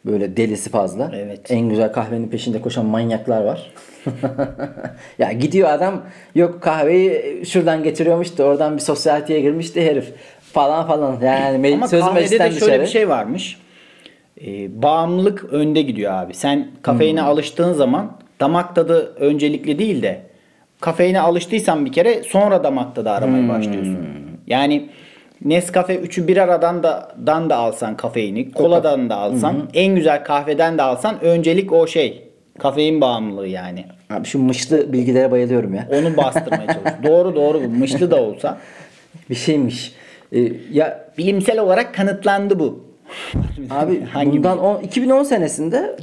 böyle 0.06 0.36
delisi 0.36 0.70
fazla. 0.70 1.10
Evet. 1.14 1.50
En 1.50 1.68
güzel 1.68 1.92
kahvenin 1.92 2.28
peşinde 2.28 2.60
koşan 2.60 2.86
manyaklar 2.86 3.44
var. 3.44 3.70
ya 5.18 5.32
gidiyor 5.32 5.68
adam 5.68 6.02
yok 6.34 6.62
kahveyi 6.62 7.42
şuradan 7.46 7.82
getiriyormuş 7.82 8.38
da 8.38 8.44
oradan 8.44 8.76
bir 8.76 8.82
sosyeteye 8.82 9.40
girmişti 9.40 9.90
herif 9.90 10.12
falan 10.52 10.86
falan. 10.86 11.20
Yani 11.20 11.74
Ama 11.74 11.88
söz 11.88 12.00
kahvede 12.00 12.30
de 12.30 12.38
şöyle 12.38 12.54
dışarı. 12.54 12.82
bir 12.82 12.86
şey 12.86 13.08
varmış. 13.08 13.58
Ee, 14.40 14.82
bağımlılık 14.82 15.44
önde 15.52 15.82
gidiyor 15.82 16.12
abi. 16.12 16.34
Sen 16.34 16.68
kafeine 16.82 17.22
alıştığın 17.22 17.72
zaman 17.72 18.16
damak 18.40 18.74
tadı 18.74 19.14
öncelikli 19.14 19.78
değil 19.78 20.02
de 20.02 20.22
kafeine 20.80 21.20
alıştıysan 21.20 21.84
bir 21.84 21.92
kere 21.92 22.22
sonra 22.22 22.64
damak 22.64 22.94
tadı 22.94 23.10
aramaya 23.10 23.48
başlıyorsun. 23.48 23.98
Yani 24.46 24.88
Nescafe 25.44 25.94
3'ü 25.94 26.28
bir 26.28 26.36
aradan 26.36 26.82
da, 26.82 27.14
dan 27.26 27.50
da 27.50 27.56
alsan 27.56 27.96
kafeini, 27.96 28.52
koladan 28.52 29.10
da 29.10 29.16
alsan, 29.16 29.68
en 29.74 29.94
güzel 29.94 30.24
kahveden 30.24 30.78
de 30.78 30.82
alsan 30.82 31.20
öncelik 31.24 31.72
o 31.72 31.86
şey. 31.86 32.22
Kafein 32.58 33.00
bağımlılığı 33.00 33.48
yani. 33.48 33.84
Abi 34.10 34.26
şu 34.26 34.38
mışlı 34.38 34.92
bilgilere 34.92 35.30
bayılıyorum 35.30 35.74
ya. 35.74 35.88
Onu 35.90 36.16
bastırmaya 36.16 36.66
çalış. 36.66 36.92
doğru 37.04 37.34
doğru 37.34 37.64
bu. 37.64 37.68
Mışlı 37.68 38.10
da 38.10 38.22
olsa. 38.22 38.58
Bir 39.30 39.34
şeymiş. 39.34 39.92
E, 40.32 40.52
ya 40.72 41.06
Bilimsel 41.18 41.58
olarak 41.58 41.94
kanıtlandı 41.94 42.58
bu. 42.58 42.84
Abi 43.70 44.04
Hangi 44.12 44.38
bundan 44.38 44.58
on- 44.58 44.80
2010 44.82 45.22
senesinde 45.22 45.96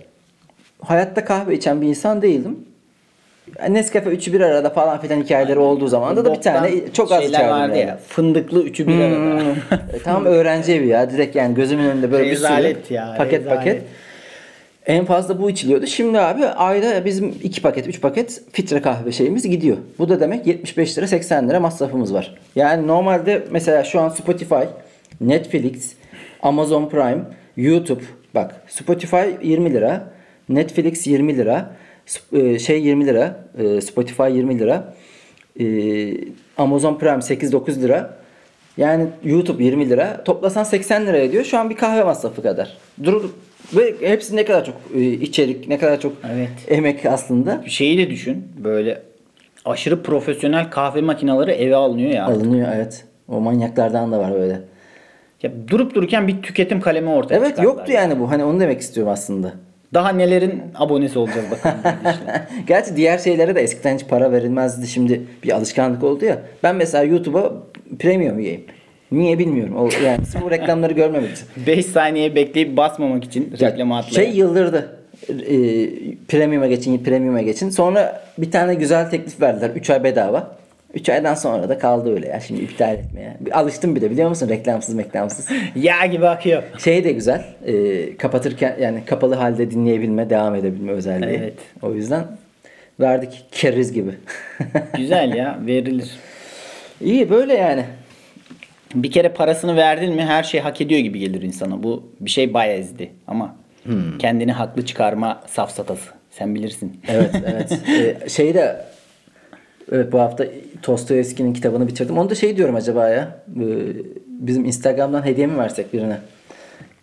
hayatta 0.82 1.26
kahve 1.26 1.56
içen 1.56 1.82
bir 1.82 1.88
insan 1.88 2.22
değildim. 2.22 2.60
Yani 3.60 3.74
Nescafe 3.74 4.10
üçü 4.10 4.34
bir 4.34 4.42
arada 4.42 4.70
falan 4.70 5.02
filan 5.02 5.22
hikayeleri 5.22 5.60
olduğu 5.60 5.88
zaman 5.88 6.16
da, 6.18 6.26
da 6.26 6.34
bir 6.34 6.42
tane 6.42 6.72
çok 6.94 7.12
az 7.12 7.24
içerdim 7.30 7.50
vardı 7.50 7.78
yani. 7.78 7.88
ya. 7.90 8.00
Fındıklı 8.08 8.64
üçü 8.64 8.88
bir 8.88 9.00
arada. 9.02 9.42
E, 9.94 10.00
Tam 10.04 10.26
öğrenci 10.26 10.74
evi 10.74 10.88
ya. 10.88 11.12
Direkt 11.12 11.36
yani 11.36 11.56
gözümün 11.56 11.84
önünde 11.86 12.12
böyle 12.12 12.30
Rezalet 12.32 12.78
bir 12.80 12.84
sürü 12.86 12.94
ya, 12.96 13.16
paket 13.18 13.40
rezalet. 13.42 13.58
paket. 13.58 13.82
En 14.86 15.06
fazla 15.06 15.42
bu 15.42 15.50
içiliyordu. 15.50 15.88
Şimdi 15.88 16.20
abi 16.20 16.46
ayda 16.46 17.06
bizim 17.06 17.36
iki 17.44 17.62
paket, 17.62 17.88
üç 17.88 18.02
paket 18.02 18.42
filtre 18.52 18.82
kahve 18.82 19.12
şeyimiz 19.12 19.50
gidiyor. 19.50 19.78
Bu 20.00 20.10
da 20.10 20.20
demek 20.20 20.48
75 20.48 20.98
lira 20.98 21.08
80 21.08 21.50
lira 21.50 21.60
masrafımız 21.60 22.14
var. 22.14 22.36
Yani 22.56 22.88
normalde 22.88 23.44
mesela 23.52 23.84
şu 23.84 24.00
an 24.02 24.10
Spotify, 24.10 24.64
Netflix, 25.22 25.92
Amazon 26.42 26.90
Prime, 26.90 27.22
YouTube 27.58 28.02
bak 28.36 28.56
Spotify 28.68 29.24
20 29.44 29.74
lira, 29.74 30.04
Netflix 30.50 31.08
20 31.08 31.38
lira, 31.38 31.70
şey 32.60 32.82
20 32.84 33.06
lira, 33.06 33.46
e, 33.58 33.82
Spotify 33.82 34.24
20 34.24 34.60
lira, 34.60 34.94
e, 35.60 35.66
Amazon 36.58 36.98
Prime 36.98 37.22
8-9 37.22 37.82
lira. 37.82 38.18
Yani 38.78 39.06
YouTube 39.24 39.64
20 39.64 39.90
lira. 39.90 40.24
Toplasan 40.24 40.64
80 40.64 41.06
lira 41.06 41.18
ediyor. 41.18 41.44
Şu 41.44 41.58
an 41.58 41.70
bir 41.70 41.76
kahve 41.76 42.04
masrafı 42.04 42.42
kadar. 42.44 42.78
Dur 43.04 43.30
ve 43.76 43.96
hepsi 44.02 44.36
ne 44.36 44.46
kadar 44.46 44.66
çok 44.66 44.76
e, 44.96 45.02
içerik, 45.04 45.68
ne 45.68 45.78
kadar 45.78 46.00
çok 46.00 46.14
Evet. 46.36 46.50
emek 46.68 47.06
aslında. 47.06 47.64
Şeyi 47.68 47.98
de 47.98 48.10
düşün. 48.10 48.44
Böyle 48.64 49.02
aşırı 49.66 50.04
profesyonel 50.04 50.70
kahve 50.70 51.02
makineleri 51.02 51.52
eve 51.52 51.76
alınıyor 51.76 52.12
ya. 52.12 52.26
Alınıyor 52.26 52.68
evet. 52.76 53.06
O 53.28 53.40
manyaklardan 53.40 54.12
da 54.12 54.20
var 54.20 54.40
öyle. 54.42 54.62
ya 55.44 55.52
durup 55.68 55.96
dururken 55.96 56.28
bir 56.28 56.42
tüketim 56.42 56.82
kalemi 56.82 57.10
ortaya 57.10 57.36
Evet 57.36 57.48
çıkardılar 57.50 57.76
yoktu 57.76 57.92
ya. 57.92 58.02
yani 58.02 58.20
bu. 58.20 58.32
Hani 58.32 58.44
onu 58.44 58.60
demek 58.60 58.82
istiyorum 58.82 59.14
aslında. 59.14 59.54
Daha 59.94 60.10
nelerin 60.10 60.62
abonesi 60.76 61.20
olacağız 61.20 61.46
bakalım. 61.52 61.78
Gerçi 62.68 62.96
diğer 62.96 63.18
şeylere 63.18 63.56
de 63.56 63.62
eskiden 63.62 63.96
hiç 63.96 64.08
para 64.08 64.32
verilmezdi. 64.32 64.88
Şimdi 64.88 65.22
bir 65.44 65.52
alışkanlık 65.52 66.04
oldu 66.04 66.26
ya. 66.26 66.42
Ben 66.64 66.76
mesela 66.76 67.04
YouTube'a 67.04 67.54
premium 68.00 68.40
üyeyim. 68.40 68.64
Niye 69.12 69.40
bilmiyorum. 69.40 69.76
O, 69.78 69.90
yani 70.06 70.20
bu 70.42 70.52
reklamları 70.52 70.94
görmemek 70.94 71.32
için. 71.32 71.48
5 71.68 71.86
saniye 71.86 72.36
bekleyip 72.36 72.78
basmamak 72.78 73.24
için 73.24 73.54
Ya, 73.60 73.72
reklamı 73.72 73.98
atlaya. 73.98 74.26
Şey 74.26 74.36
yıldırdı. 74.36 75.00
E, 75.30 75.56
premium'a 76.28 76.68
geçin, 76.68 77.04
premium'a 77.04 77.42
geçin. 77.42 77.70
Sonra 77.70 78.24
bir 78.38 78.52
tane 78.52 78.76
güzel 78.76 79.10
teklif 79.10 79.42
verdiler. 79.42 79.70
3 79.70 79.90
ay 79.90 80.04
bedava. 80.04 80.58
3 80.94 81.10
aydan 81.10 81.34
sonra 81.36 81.70
da 81.70 81.78
kaldı 81.80 82.14
öyle 82.14 82.28
ya. 82.28 82.40
Şimdi 82.40 82.62
iptal 82.62 82.94
etmeye. 82.94 83.38
Alıştım 83.52 83.96
bir 83.96 84.02
de 84.02 84.12
biliyor 84.12 84.30
musun? 84.30 84.50
Reklamsız 84.50 84.98
reklamsız. 84.98 85.48
Yağ 85.76 86.06
gibi 86.06 86.28
akıyor. 86.28 86.64
Şey 86.84 87.04
de 87.04 87.12
güzel. 87.12 87.44
e, 87.66 88.18
kapatırken 88.18 88.76
yani 88.82 89.06
kapalı 89.06 89.36
halde 89.36 89.72
dinleyebilme, 89.72 90.30
devam 90.30 90.56
edebilme 90.56 90.92
özelliği. 90.92 91.38
Evet. 91.38 91.54
O 91.82 91.94
yüzden 91.94 92.24
verdik 93.00 93.46
keriz 93.52 93.94
gibi. 93.94 94.12
Güzel 94.98 95.34
ya 95.34 95.60
verilir. 95.68 96.12
İyi 97.02 97.30
böyle 97.30 97.54
yani. 97.54 97.84
Bir 98.96 99.12
kere 99.12 99.30
parasını 99.30 99.76
verdin 99.76 100.16
mi 100.16 100.22
her 100.26 100.44
şey 100.44 100.60
hak 100.62 100.82
ediyor 100.82 101.00
gibi 101.02 101.20
gelir 101.20 101.42
insana. 101.42 101.84
Bu 101.84 102.04
bir 102.20 102.30
şey 102.30 102.54
bayezdi 102.54 103.12
ama 103.28 103.56
Hmm. 103.84 104.18
kendini 104.18 104.52
haklı 104.52 104.86
çıkarma 104.86 105.42
safsatası. 105.48 106.10
Sen 106.32 106.56
bilirsin. 106.56 107.02
Evet 107.08 107.30
evet. 107.46 107.80
ee, 107.90 108.18
şeyi 108.30 108.54
de 108.54 108.82
evet 109.92 110.12
bu 110.12 110.20
hafta 110.20 110.46
Dostoyevski'nin 110.88 111.54
kitabını 111.54 111.88
bitirdim. 111.88 112.18
Onu 112.18 112.30
da 112.30 112.36
şey 112.36 112.58
diyorum 112.58 112.76
acaba 112.76 113.10
ya. 113.10 113.40
bizim 114.28 114.66
Instagram'dan 114.66 115.26
hediye 115.26 115.48
mi 115.48 115.58
versek 115.58 115.94
birine? 115.94 116.18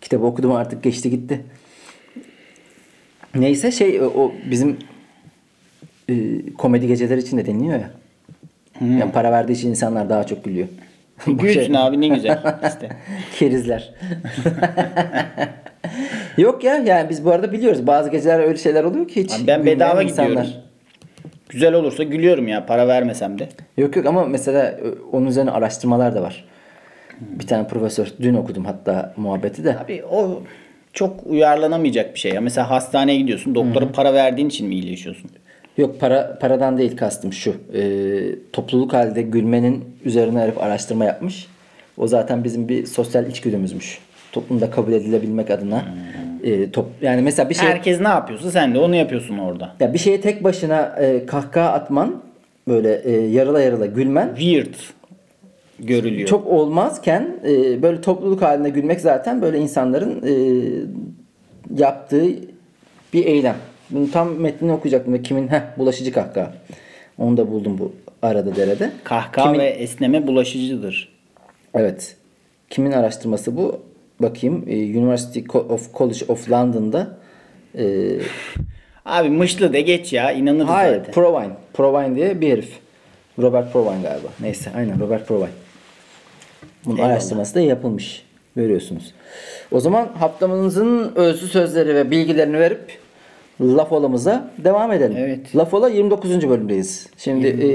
Kitabı 0.01 0.25
okudum 0.25 0.51
artık 0.51 0.83
geçti 0.83 1.09
gitti. 1.09 1.41
Neyse 3.35 3.71
şey 3.71 4.01
o- 4.01 4.31
bizim 4.51 4.77
ee, 6.09 6.13
komedi 6.57 6.87
geceleri 6.87 7.19
için 7.19 7.37
de 7.37 7.45
deniliyor 7.45 7.79
ya. 7.79 7.91
Yani 8.81 9.11
para 9.11 9.31
verdiği 9.31 9.53
için 9.53 9.69
insanlar 9.69 10.09
daha 10.09 10.23
çok 10.23 10.43
gülüyor. 10.43 10.67
Gülsün 11.27 11.65
şey- 11.65 11.77
abi 11.77 12.01
ne 12.01 12.07
güzel. 12.07 12.39
İşte. 12.67 12.89
Kerizler. 13.39 13.93
Yok 16.37 16.63
ya 16.63 16.75
yani 16.75 17.09
biz 17.09 17.25
bu 17.25 17.31
arada 17.31 17.51
biliyoruz 17.51 17.87
bazı 17.87 18.09
geceler 18.09 18.39
öyle 18.39 18.57
şeyler 18.57 18.83
oluyor 18.83 19.07
ki 19.07 19.23
hiç 19.23 19.33
Abi 19.33 19.47
ben 19.47 19.65
bedava 19.65 20.03
insanlar. 20.03 20.29
gidiyorum. 20.29 20.51
Güzel 21.51 21.73
olursa 21.73 22.03
gülüyorum 22.03 22.47
ya 22.47 22.65
para 22.65 22.87
vermesem 22.87 23.39
de. 23.39 23.49
Yok 23.77 23.95
yok 23.95 24.05
ama 24.05 24.25
mesela 24.25 24.65
e, 24.65 24.83
onun 25.11 25.25
üzerine 25.25 25.51
araştırmalar 25.51 26.15
da 26.15 26.21
var. 26.21 26.45
Bir 27.19 27.47
tane 27.47 27.67
profesör 27.67 28.07
dün 28.21 28.33
okudum 28.33 28.65
hatta 28.65 29.13
muhabbeti 29.17 29.63
de. 29.63 29.77
Abi 29.79 30.03
o 30.11 30.41
çok 30.93 31.27
uyarlanamayacak 31.27 32.13
bir 32.13 32.19
şey 32.19 32.31
ya. 32.33 32.41
Mesela 32.41 32.69
hastaneye 32.69 33.17
gidiyorsun. 33.17 33.55
Doktora 33.55 33.91
para 33.91 34.13
verdiğin 34.13 34.47
için 34.47 34.67
mi 34.67 34.75
iyileşiyorsun? 34.75 35.31
Yok 35.77 35.99
para 35.99 36.39
paradan 36.41 36.77
değil 36.77 36.97
kastım 36.97 37.33
şu. 37.33 37.55
e, 37.73 37.81
topluluk 38.53 38.93
halde 38.93 39.21
gülmenin 39.21 39.83
üzerine 40.05 40.39
herif 40.39 40.57
araştırma 40.57 41.05
yapmış. 41.05 41.47
O 41.97 42.07
zaten 42.07 42.43
bizim 42.43 42.69
bir 42.69 42.85
sosyal 42.85 43.27
içgüdümüzmüş. 43.27 43.99
Toplumda 44.31 44.71
kabul 44.71 44.93
edilebilmek 44.93 45.51
adına. 45.51 45.85
E, 46.43 46.71
top, 46.71 46.85
yani 47.01 47.21
mesela 47.21 47.49
bir 47.49 47.55
şey 47.55 47.67
Herkes 47.69 47.99
ne 48.01 48.07
yapıyorsa 48.07 48.51
sen 48.51 48.73
de 48.75 48.79
onu 48.79 48.95
yapıyorsun 48.95 49.37
orada. 49.37 49.75
ya 49.79 49.93
bir 49.93 49.99
şeye 49.99 50.21
tek 50.21 50.43
başına 50.43 50.95
e, 50.99 51.25
kahkaha 51.25 51.69
atman 51.73 52.21
böyle 52.67 53.01
e, 53.03 53.11
yarıla 53.11 53.61
yarıla 53.61 53.85
gülmen 53.85 54.27
Weird 54.35 54.73
görülüyor. 55.79 56.27
çok 56.29 56.47
olmazken 56.47 57.35
e, 57.47 57.81
böyle 57.81 58.01
topluluk 58.01 58.41
halinde 58.41 58.69
gülmek 58.69 59.01
zaten 59.01 59.41
böyle 59.41 59.59
insanların 59.59 60.21
e, 60.27 60.33
yaptığı 61.77 62.25
bir 63.13 63.25
eylem. 63.25 63.55
Bunu 63.89 64.11
tam 64.11 64.39
metnini 64.39 64.71
okuyacaktım 64.71 65.23
kimin 65.23 65.47
heh, 65.47 65.61
bulaşıcı 65.77 66.11
kahkaha. 66.13 66.53
Onu 67.17 67.37
da 67.37 67.51
buldum 67.51 67.77
bu 67.77 67.91
arada 68.21 68.55
derede. 68.55 68.91
Kahkaha 69.03 69.45
Kimin- 69.45 69.59
ve 69.59 69.65
esneme 69.65 70.27
bulaşıcıdır. 70.27 71.09
Evet. 71.73 72.15
Kimin 72.69 72.91
araştırması 72.91 73.57
bu? 73.57 73.79
Bakayım. 74.21 74.63
E, 74.67 74.75
University 74.75 75.39
of 75.53 75.93
College 75.93 76.25
of 76.27 76.51
London'da 76.51 77.17
e, 77.77 77.83
Abi 79.05 79.29
mışlı 79.29 79.73
de 79.73 79.81
geç 79.81 80.13
ya 80.13 80.31
inanırız 80.31 80.69
Hayır, 80.69 80.97
zaten. 80.97 81.11
Provine. 81.13 81.53
Provine 81.73 82.15
diye 82.15 82.41
bir 82.41 82.49
herif. 82.49 82.79
Robert 83.39 83.73
Provine 83.73 84.01
galiba. 84.01 84.27
Neyse, 84.39 84.71
aynen 84.75 84.99
Robert 84.99 85.27
Provine. 85.27 85.49
Bunun 86.85 86.97
Eyvallah. 86.97 87.11
araştırması 87.11 87.55
da 87.55 87.59
yapılmış. 87.59 88.25
Görüyorsunuz. 88.55 89.13
O 89.71 89.79
zaman 89.79 90.07
haftamızın 90.19 91.11
özlü 91.15 91.47
sözleri 91.47 91.95
ve 91.95 92.11
bilgilerini 92.11 92.59
verip 92.59 92.99
laf 93.61 93.91
olamıza 93.91 94.51
devam 94.57 94.91
edelim. 94.91 95.17
Evet. 95.17 95.55
Laf 95.55 95.73
ola 95.73 95.89
29. 95.89 96.49
bölümdeyiz. 96.49 97.07
Şimdi 97.17 97.47
e, 97.47 97.67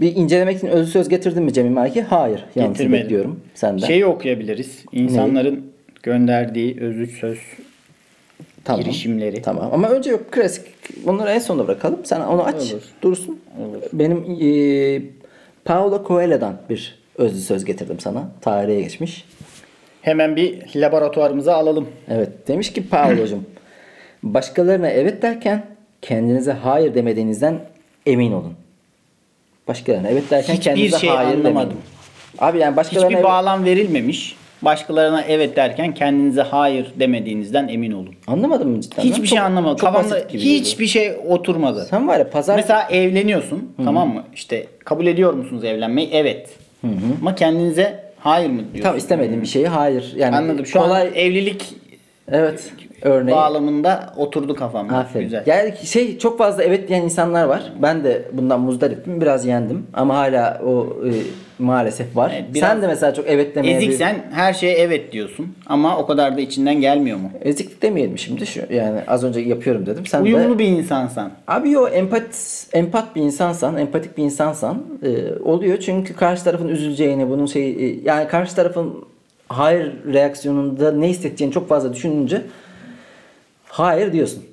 bir 0.00 0.16
incelemek 0.16 0.56
için 0.56 0.66
özlü 0.66 0.90
söz 0.90 1.08
getirdin 1.08 1.42
mi 1.42 1.52
Cemil 1.52 1.70
Maki? 1.70 2.02
Hayır. 2.02 2.44
Getirmedim. 2.54 2.92
bekliyorum 2.92 3.40
senden. 3.54 3.86
Şeyi 3.86 4.06
okuyabiliriz. 4.06 4.84
İnsanların 4.92 5.64
gönderdiği 6.02 6.80
özlü 6.80 7.06
söz 7.06 7.38
tamam. 8.64 8.82
girişimleri. 8.82 9.42
Tamam 9.42 9.70
ama 9.72 9.88
önce 9.88 10.10
yok 10.10 10.32
klasik. 10.32 10.64
Bunları 11.06 11.30
en 11.30 11.38
sonuna 11.38 11.66
bırakalım. 11.68 12.04
Sen 12.04 12.20
onu 12.20 12.44
aç. 12.44 12.72
Olur. 12.72 12.82
Dursun. 13.02 13.40
Olur. 13.60 13.82
Benim 13.92 14.24
e, 14.40 15.02
Paulo 15.64 16.04
Coelho'dan 16.08 16.56
bir 16.70 16.98
özlü 17.18 17.40
söz 17.40 17.64
getirdim 17.64 18.00
sana. 18.00 18.28
Tarihe 18.40 18.80
geçmiş. 18.80 19.24
Hemen 20.02 20.36
bir 20.36 20.76
laboratuvarımıza 20.76 21.54
alalım. 21.54 21.88
Evet. 22.08 22.48
Demiş 22.48 22.72
ki 22.72 22.88
Paulo'cum 22.88 23.44
Başkalarına 24.22 24.88
evet 24.88 25.22
derken 25.22 25.66
kendinize 26.02 26.52
hayır 26.52 26.94
demediğinizden 26.94 27.60
emin 28.06 28.32
olun. 28.32 28.52
Başkalarına 29.68 30.08
evet 30.08 30.30
derken 30.30 30.52
Hiçbir 30.54 30.64
kendinize 30.64 30.98
şey 30.98 31.10
hayır 31.10 31.28
anlamadım. 31.38 31.54
demeyin. 31.54 31.80
Abi 32.38 32.58
yani 32.58 32.76
başkalarına 32.76 33.06
Hiçbir 33.08 33.14
evet- 33.16 33.24
bağlam 33.24 33.64
verilmemiş. 33.64 34.36
Başkalarına 34.62 35.22
evet 35.22 35.56
derken 35.56 35.94
kendinize 35.94 36.42
hayır 36.42 36.92
demediğinizden 37.00 37.68
emin 37.68 37.92
olun. 37.92 38.14
Anlamadın 38.26 38.68
mı 38.68 38.80
cidden? 38.80 39.02
Hiçbir 39.02 39.16
Çok- 39.16 39.26
şey 39.26 39.38
anlamadım. 39.38 39.76
çok 39.76 39.92
Kafamda 39.94 40.16
hiçbir 40.28 40.86
şey 40.86 41.12
oturmadı. 41.28 41.86
Sen 41.90 42.08
var 42.08 42.18
ya 42.18 42.30
pazar 42.30 42.56
Mesela 42.56 42.88
evleniyorsun 42.90 43.74
tamam 43.84 44.14
mı? 44.14 44.24
İşte 44.34 44.66
kabul 44.84 45.06
ediyor 45.06 45.32
musunuz 45.34 45.64
evlenmeyi? 45.64 46.08
Evet. 46.12 46.48
Ama 47.20 47.34
kendinize 47.34 48.04
hayır 48.18 48.50
mı 48.50 48.58
diyorsun? 48.72 48.82
tam 48.82 48.96
istemediğin 48.98 49.42
bir 49.42 49.46
şeyi 49.46 49.68
hayır. 49.68 50.12
Yani 50.16 50.36
Anladım. 50.36 50.66
Şu 50.66 50.78
kolay 50.78 51.02
an 51.08 51.14
evlilik 51.14 51.74
evet 52.32 52.72
örneği. 53.02 53.34
bağlamında 53.36 54.12
oturdu 54.16 54.54
kafamda. 54.54 54.96
Aferin. 54.96 55.24
Güzel. 55.24 55.42
Yani 55.46 55.74
şey 55.84 56.18
çok 56.18 56.38
fazla 56.38 56.62
evet 56.64 56.88
diyen 56.88 57.02
insanlar 57.02 57.44
var. 57.44 57.72
Ben 57.82 58.04
de 58.04 58.22
bundan 58.32 58.60
muzdariptim. 58.60 59.20
Biraz 59.20 59.46
yendim. 59.46 59.86
Ama 59.94 60.16
hala 60.16 60.60
o 60.66 60.86
e, 61.06 61.10
maalesef 61.58 62.16
var. 62.16 62.32
Evet, 62.34 62.58
Sen 62.58 62.82
de 62.82 62.86
mesela 62.86 63.14
çok 63.14 63.24
evet 63.28 63.54
demeye 63.54 63.80
bir- 63.80 63.86
Eziksen 63.88 64.16
her 64.32 64.52
şeye 64.52 64.74
evet 64.78 65.12
diyorsun. 65.12 65.54
Ama 65.66 65.98
o 65.98 66.06
kadar 66.06 66.36
da 66.36 66.40
içinden 66.40 66.80
gelmiyor 66.80 67.18
mu? 67.18 67.30
Eziklik 67.42 67.82
demeyelim 67.82 68.18
şimdi 68.18 68.46
şu 68.46 68.60
yani 68.70 69.00
az 69.06 69.24
önce 69.24 69.40
yapıyorum 69.40 69.86
dedim. 69.86 70.06
Sen 70.06 70.22
Uyumlu 70.22 70.54
de 70.54 70.58
bir 70.58 70.66
insansan. 70.66 71.30
Abi 71.48 71.70
yo 71.70 71.88
empat 71.88 72.66
empat 72.72 73.16
bir 73.16 73.22
insansan, 73.22 73.76
empatik 73.76 74.16
bir 74.18 74.22
insansan 74.22 74.82
e, 75.02 75.38
oluyor 75.44 75.78
çünkü 75.78 76.16
karşı 76.16 76.44
tarafın 76.44 76.68
üzüleceğini, 76.68 77.30
bunun 77.30 77.46
şey 77.46 77.70
e, 77.70 77.96
yani 78.04 78.28
karşı 78.28 78.56
tarafın 78.56 79.04
hayır 79.48 79.92
reaksiyonunda 80.12 80.92
ne 80.92 81.08
hissedeceğini 81.08 81.54
çok 81.54 81.68
fazla 81.68 81.92
düşününce 81.94 82.42
hayır 83.68 84.12
diyorsun. 84.12 84.44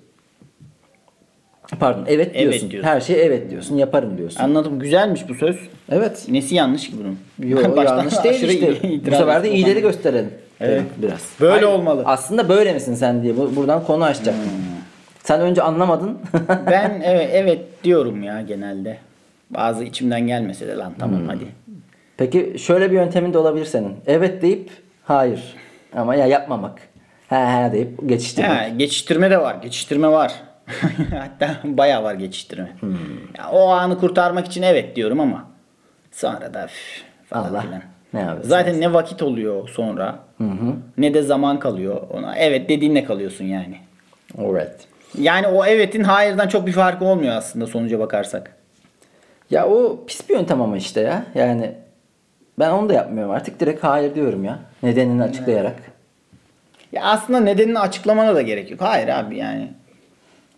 Pardon, 1.80 2.04
evet 2.08 2.32
Evet 2.34 2.42
diyorsun. 2.52 2.72
diyorsun. 2.72 2.90
Her 2.90 3.02
şeye 3.02 3.24
evet 3.24 3.52
diyorsun, 3.52 3.76
yaparım 3.78 4.18
diyorsun. 4.18 4.44
Anladım. 4.44 4.80
Güzelmiş 4.80 5.30
bu 5.30 5.36
söz. 5.36 5.56
Evet. 5.92 6.26
Nesi 6.30 6.56
yanlış 6.56 6.90
ki 6.90 6.94
bunun? 7.00 7.20
Yo, 7.50 7.58
Ben 7.64 7.76
baştan 7.76 7.98
yanlış 7.98 8.24
değil 8.24 8.44
işte. 8.44 8.90
Bu 9.12 9.16
sefer 9.16 9.44
de 9.44 9.52
iyileri 9.52 9.82
gösterelim. 9.82 10.32
Evet. 10.60 10.84
Biraz. 10.98 11.30
Böyle 11.42 11.66
olmalı. 11.66 12.04
Aslında 12.06 12.50
böyle 12.50 12.74
misin 12.74 12.96
sen 12.96 13.24
diye 13.24 13.38
bu- 13.38 13.56
buradan 13.56 13.84
konu 13.84 14.04
açacaktım. 14.04 14.44
Hmm. 14.44 14.52
Sen 15.24 15.42
önce 15.42 15.62
anlamadın. 15.62 16.20
Ben 16.68 17.02
evet, 17.06 17.30
evet 17.34 17.60
diyorum 17.84 18.24
ya 18.24 18.42
genelde. 18.42 18.98
Bazı 19.50 19.84
içimden 19.84 20.28
gelmese 20.28 20.68
de 20.68 20.76
lan 20.76 20.94
tamam 21.00 21.22
hadi. 21.28 21.46
Peki 22.22 22.56
şöyle 22.60 22.92
bir 22.92 22.96
yöntemin 22.96 23.34
de 23.34 23.38
olabilir 23.38 23.66
senin. 23.66 23.98
Evet 24.08 24.42
deyip 24.42 24.70
hayır. 25.04 25.56
Ama 25.96 26.16
ya 26.16 26.26
yapmamak. 26.26 26.80
He 27.30 27.36
he 27.36 27.72
deyip 27.72 28.10
geçiştirmek. 28.10 28.52
Ha, 28.52 28.68
geçiştirme 28.68 29.32
de 29.32 29.42
var. 29.42 29.56
Geçiştirme 29.56 30.08
var. 30.08 30.34
Hatta 31.12 31.58
bayağı 31.64 32.04
var 32.04 32.16
geçiştirme. 32.16 32.70
Hmm. 32.80 32.96
Ya, 33.38 33.50
o 33.52 33.70
anı 33.70 34.00
kurtarmak 34.00 34.46
için 34.46 34.62
evet 34.62 34.96
diyorum 34.96 35.20
ama 35.20 35.48
sonra 36.12 36.54
da 36.54 36.66
üf, 36.66 37.04
falan 37.26 37.50
Allah 37.50 37.62
filan. 37.62 37.82
ne 38.14 38.20
yapıyorsun? 38.20 38.50
Zaten 38.50 38.82
ne 38.82 38.94
vakit 38.94 39.22
oluyor 39.22 39.70
sonra 39.70 40.20
ne 40.98 41.14
de 41.14 41.22
zaman 41.22 41.60
kalıyor 41.60 42.02
ona. 42.10 42.36
Evet 42.36 42.70
dediğinle 42.70 43.04
kalıyorsun 43.04 43.46
yani. 43.46 43.78
Alright. 44.38 44.88
Yani 45.18 45.48
o 45.48 45.66
evetin 45.66 46.04
hayırdan 46.04 46.48
çok 46.48 46.68
bir 46.68 46.72
farkı 46.72 47.06
olmuyor 47.06 47.36
aslında 47.36 47.68
sonuca 47.68 48.00
bakarsak. 48.00 48.56
Ya 49.52 49.68
o 49.68 50.06
pis 50.08 50.30
bir 50.30 50.36
yöntem 50.36 50.62
ama 50.62 50.78
işte 50.78 51.02
ya. 51.02 51.26
Yani 51.36 51.72
ben 52.60 52.70
onu 52.70 52.90
da 52.90 52.94
yapmıyorum 52.94 53.32
artık. 53.34 53.60
Direkt 53.60 53.84
hayır 53.84 54.16
diyorum 54.16 54.44
ya. 54.44 54.60
Nedenini 54.84 55.24
açıklayarak. 55.24 55.76
Ya 56.92 57.04
aslında 57.04 57.40
nedenini 57.40 57.80
açıklamana 57.80 58.36
da 58.36 58.42
gerek 58.42 58.72
yok. 58.72 58.82
Hayır 58.82 59.08
abi 59.08 59.38
yani. 59.38 59.68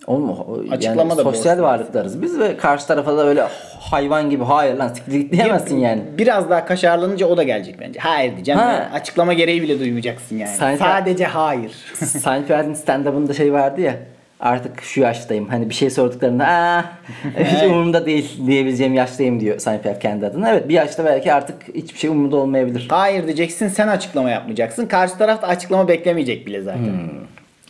Olma. 0.07 0.37
Açıklama 0.71 1.01
yani 1.01 1.17
da 1.17 1.23
sosyal 1.23 1.61
varlıklarız 1.61 2.21
biz 2.21 2.39
ve 2.39 2.57
karşı 2.57 2.87
tarafa 2.87 3.17
da 3.17 3.25
öyle 3.27 3.43
hayvan 3.79 4.29
gibi 4.29 4.43
hayır 4.43 4.75
lan 4.77 4.87
siktir 4.87 5.11
git 5.11 5.31
diyemezsin 5.31 5.77
yani. 5.77 6.01
Biraz 6.17 6.49
daha 6.49 6.65
kaşarlanınca 6.65 7.27
o 7.27 7.37
da 7.37 7.43
gelecek 7.43 7.79
bence. 7.79 7.99
Hayır 7.99 8.33
diyeceğim. 8.35 8.59
Ha. 8.61 8.71
ya. 8.71 8.89
Açıklama 8.93 9.33
gereği 9.33 9.61
bile 9.61 9.79
duymayacaksın 9.79 10.37
yani. 10.37 10.55
Seinfeld- 10.57 10.77
Sadece 10.77 11.25
hayır. 11.25 11.71
Seinfeld'in 12.05 12.73
stand-up'ında 12.73 13.33
şey 13.33 13.53
vardı 13.53 13.81
ya. 13.81 13.95
Artık 14.43 14.81
şu 14.81 15.01
yaştayım. 15.01 15.47
Hani 15.47 15.69
bir 15.69 15.73
şey 15.73 15.89
sorduklarında 15.89 16.45
aa 16.47 16.83
hiç 17.37 17.63
umurumda 17.63 18.05
değil 18.05 18.47
diyebileceğim 18.47 18.93
yaştayım 18.93 19.39
diyor 19.39 19.59
Seinfeld 19.59 19.99
kendi 19.99 20.25
adına. 20.25 20.51
Evet 20.51 20.69
bir 20.69 20.73
yaşta 20.73 21.05
belki 21.05 21.33
artık 21.33 21.75
hiçbir 21.75 21.99
şey 21.99 22.09
umurumda 22.09 22.37
olmayabilir. 22.37 22.87
hayır 22.89 23.25
diyeceksin 23.25 23.67
sen 23.67 23.87
açıklama 23.87 24.29
yapmayacaksın. 24.29 24.85
Karşı 24.85 25.17
taraf 25.17 25.41
da 25.41 25.47
açıklama 25.47 25.87
beklemeyecek 25.87 26.47
bile 26.47 26.61
zaten. 26.61 26.83
Hmm. 26.83 27.09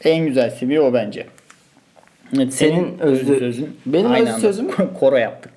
En 0.04 0.26
güzel 0.26 0.50
seviye 0.50 0.82
o 0.82 0.94
bence. 0.94 1.26
Evet, 2.36 2.54
Senin 2.54 3.00
özlü- 3.00 3.68
benim 3.86 4.12
Aynı 4.12 4.30
özlü 4.30 4.42
sözüm? 4.42 4.72
Koro 5.00 5.18
yaptık. 5.18 5.52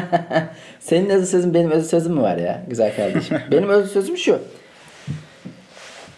Senin 0.80 1.10
özlü 1.10 1.26
sözün 1.26 1.54
benim 1.54 1.70
özlü 1.70 1.88
sözüm 1.88 2.14
mü 2.14 2.22
var 2.22 2.36
ya 2.36 2.62
güzel 2.68 2.96
kardeşim? 2.96 3.38
benim 3.52 3.68
özlü 3.68 3.88
sözüm 3.88 4.16
şu. 4.16 4.38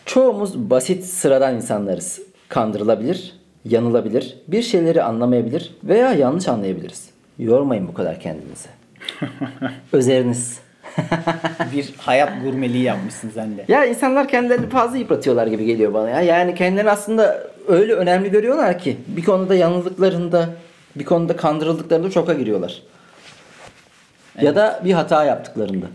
Çoğumuz 0.07 0.59
basit 0.71 1.05
sıradan 1.05 1.55
insanlarız. 1.57 2.21
Kandırılabilir, 2.49 3.40
yanılabilir, 3.65 4.37
bir 4.49 4.63
şeyleri 4.63 5.03
anlamayabilir 5.03 5.75
veya 5.85 6.13
yanlış 6.13 6.49
anlayabiliriz. 6.49 7.11
Yormayın 7.39 7.89
bu 7.89 7.95
kadar 7.95 8.21
kendinizi. 8.21 8.69
Özeriniz. 9.93 10.61
Bir 11.73 11.95
hayat 11.99 12.43
gurmeliği 12.45 12.83
yapmışsın 12.83 13.31
sen 13.35 13.57
de. 13.57 13.65
Ya 13.69 13.85
insanlar 13.85 14.29
kendilerini 14.29 14.69
fazla 14.69 14.97
yıpratıyorlar 14.97 15.47
gibi 15.47 15.65
geliyor 15.65 15.95
bana 15.95 16.11
ya. 16.11 16.21
Yani 16.21 16.55
kendilerini 16.55 16.91
aslında 16.91 17.47
öyle 17.69 17.95
önemli 17.95 18.31
görüyorlar 18.31 18.79
ki 18.79 18.97
bir 19.07 19.25
konuda 19.25 19.55
yanıldıklarında, 19.55 20.49
bir 20.97 21.05
konuda 21.05 21.37
kandırıldıklarında 21.37 22.11
şoka 22.11 22.33
giriyorlar. 22.33 22.83
Ya 24.43 24.57
da 24.57 24.81
bir 24.85 24.93
hata 24.93 25.25
yaptıklarında. 25.25 25.87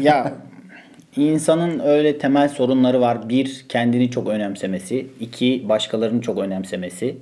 ya 0.00 0.32
insanın 1.16 1.78
öyle 1.78 2.18
temel 2.18 2.48
sorunları 2.48 3.00
var. 3.00 3.28
Bir, 3.28 3.64
kendini 3.68 4.10
çok 4.10 4.28
önemsemesi. 4.28 5.06
iki 5.20 5.68
başkalarını 5.68 6.20
çok 6.20 6.38
önemsemesi. 6.38 7.16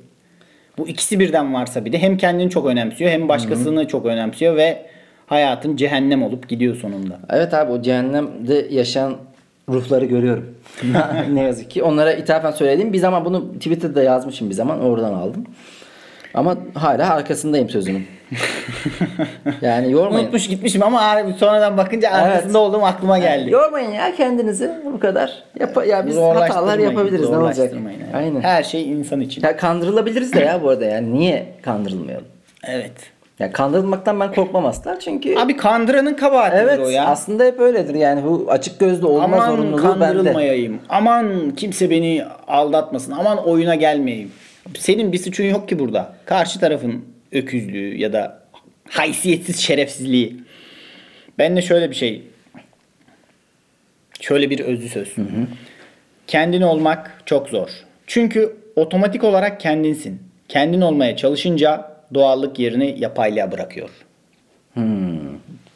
Bu 0.78 0.88
ikisi 0.88 1.20
birden 1.20 1.54
varsa 1.54 1.84
bir 1.84 1.92
de 1.92 1.98
hem 1.98 2.16
kendini 2.16 2.50
çok 2.50 2.66
önemsiyor 2.66 3.10
hem 3.10 3.28
başkasını 3.28 3.88
çok 3.88 4.06
önemsiyor 4.06 4.56
ve 4.56 4.86
hayatın 5.26 5.76
cehennem 5.76 6.22
olup 6.22 6.48
gidiyor 6.48 6.76
sonunda. 6.76 7.18
evet 7.30 7.54
abi 7.54 7.72
o 7.72 7.82
cehennemde 7.82 8.66
yaşayan 8.70 9.16
ruhları 9.68 10.04
görüyorum. 10.04 10.54
ne 11.32 11.42
yazık 11.42 11.70
ki. 11.70 11.82
Onlara 11.82 12.12
ithafen 12.12 12.50
söylediğim 12.50 12.92
bir 12.92 12.98
zaman 12.98 13.24
bunu 13.24 13.52
Twitter'da 13.52 14.02
yazmışım 14.02 14.50
bir 14.50 14.54
zaman 14.54 14.80
oradan 14.80 15.14
aldım. 15.14 15.44
Ama 16.34 16.56
hala 16.74 17.14
arkasındayım 17.14 17.68
sözümün. 17.70 18.06
yani 19.60 19.92
yormayın. 19.92 20.24
Unutmuş 20.24 20.48
gitmişim 20.48 20.82
ama 20.82 21.22
sonradan 21.38 21.76
bakınca 21.76 22.08
Evet. 22.12 22.22
arkasında 22.22 22.58
olduğum 22.58 22.84
aklıma 22.84 23.18
geldi. 23.18 23.50
Yormayın 23.50 23.90
ya 23.90 24.14
kendinizi 24.16 24.70
bu 24.94 25.00
kadar. 25.00 25.42
Yap 25.60 25.86
ya 25.88 26.06
biz 26.06 26.16
hatalar 26.16 26.78
yapabiliriz 26.78 27.30
ne 27.30 27.36
olacak? 27.36 27.72
yani. 27.74 27.96
Aynen. 28.14 28.40
Her 28.40 28.62
şey 28.62 28.92
insan 28.92 29.20
için. 29.20 29.42
Ya 29.42 29.56
kandırılabiliriz 29.56 30.32
de 30.32 30.40
ya 30.40 30.62
bu 30.62 30.68
arada 30.68 30.84
yani 30.84 31.14
niye 31.14 31.46
kandırılmayalım? 31.62 32.26
Evet. 32.66 32.92
Ya 33.38 33.52
kandırılmaktan 33.52 34.20
ben 34.20 34.32
korkmam 34.34 34.66
asla 34.66 34.98
çünkü 35.00 35.36
Abi 35.38 35.56
kandıranın 35.56 36.14
kabahatidir 36.14 36.62
evet 36.62 36.80
o 36.86 36.88
ya. 36.88 37.06
aslında 37.06 37.44
hep 37.44 37.60
öyledir 37.60 37.94
yani 37.94 38.24
bu 38.24 38.46
açık 38.50 38.80
gözlü 38.80 39.06
olma 39.06 39.24
Aman 39.24 39.50
zorunluluğu 39.50 39.82
bende. 39.82 39.98
kandırılmayayım. 39.98 40.78
Aman 40.88 41.50
kimse 41.56 41.90
beni 41.90 42.24
aldatmasın. 42.48 43.12
Aman 43.12 43.38
oyuna 43.48 43.74
gelmeyeyim. 43.74 44.32
Senin 44.78 45.12
bir 45.12 45.18
suçun 45.18 45.44
yok 45.44 45.68
ki 45.68 45.78
burada. 45.78 46.16
Karşı 46.24 46.60
tarafın 46.60 47.04
öküzlüğü 47.32 47.96
ya 47.96 48.12
da 48.12 48.42
haysiyetsiz 48.88 49.58
şerefsizliği. 49.58 50.36
Ben 51.38 51.56
de 51.56 51.62
şöyle 51.62 51.90
bir 51.90 51.94
şey. 51.94 52.22
Şöyle 54.20 54.50
bir 54.50 54.60
özlü 54.60 54.88
söz. 54.88 55.14
Kendin 56.26 56.62
olmak 56.62 57.22
çok 57.26 57.48
zor. 57.48 57.68
Çünkü 58.06 58.56
otomatik 58.76 59.24
olarak 59.24 59.60
kendinsin. 59.60 60.22
Kendin 60.48 60.80
olmaya 60.80 61.16
çalışınca 61.16 61.92
doğallık 62.14 62.58
yerini 62.58 62.96
yapaylığa 62.98 63.52
bırakıyor. 63.52 63.90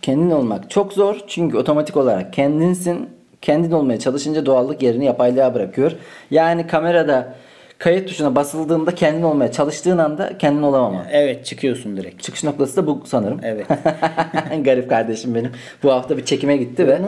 Kendin 0.03 0.31
olmak 0.31 0.71
çok 0.71 0.93
zor 0.93 1.21
çünkü 1.27 1.57
otomatik 1.57 1.97
olarak 1.97 2.33
kendinsin. 2.33 3.11
Kendin 3.43 3.71
olmaya 3.71 3.99
çalışınca 3.99 4.47
doğallık 4.47 4.83
yerini 4.83 5.05
yapaylığa 5.05 5.55
bırakıyor. 5.55 5.93
Yani 6.31 6.67
kamerada 6.67 7.35
kayıt 7.83 8.09
tuşuna 8.09 8.35
basıldığında 8.35 8.95
kendin 8.95 9.23
olmaya 9.23 9.53
çalıştığın 9.53 9.99
anda 9.99 10.39
kendin 10.39 10.63
olamama. 10.63 11.07
Evet 11.13 11.47
çıkıyorsun 11.47 11.97
direkt. 11.97 12.23
Çıkış 12.23 12.45
noktası 12.45 12.77
da 12.77 12.87
bu 12.87 13.03
sanırım. 13.05 13.41
Evet. 13.43 13.67
Garip 14.65 14.91
kardeşim 14.91 15.35
benim. 15.35 15.51
Bu 15.83 15.93
hafta 15.93 16.17
bir 16.17 16.25
çekime 16.25 16.57
gitti 16.57 16.87
ve 16.87 17.01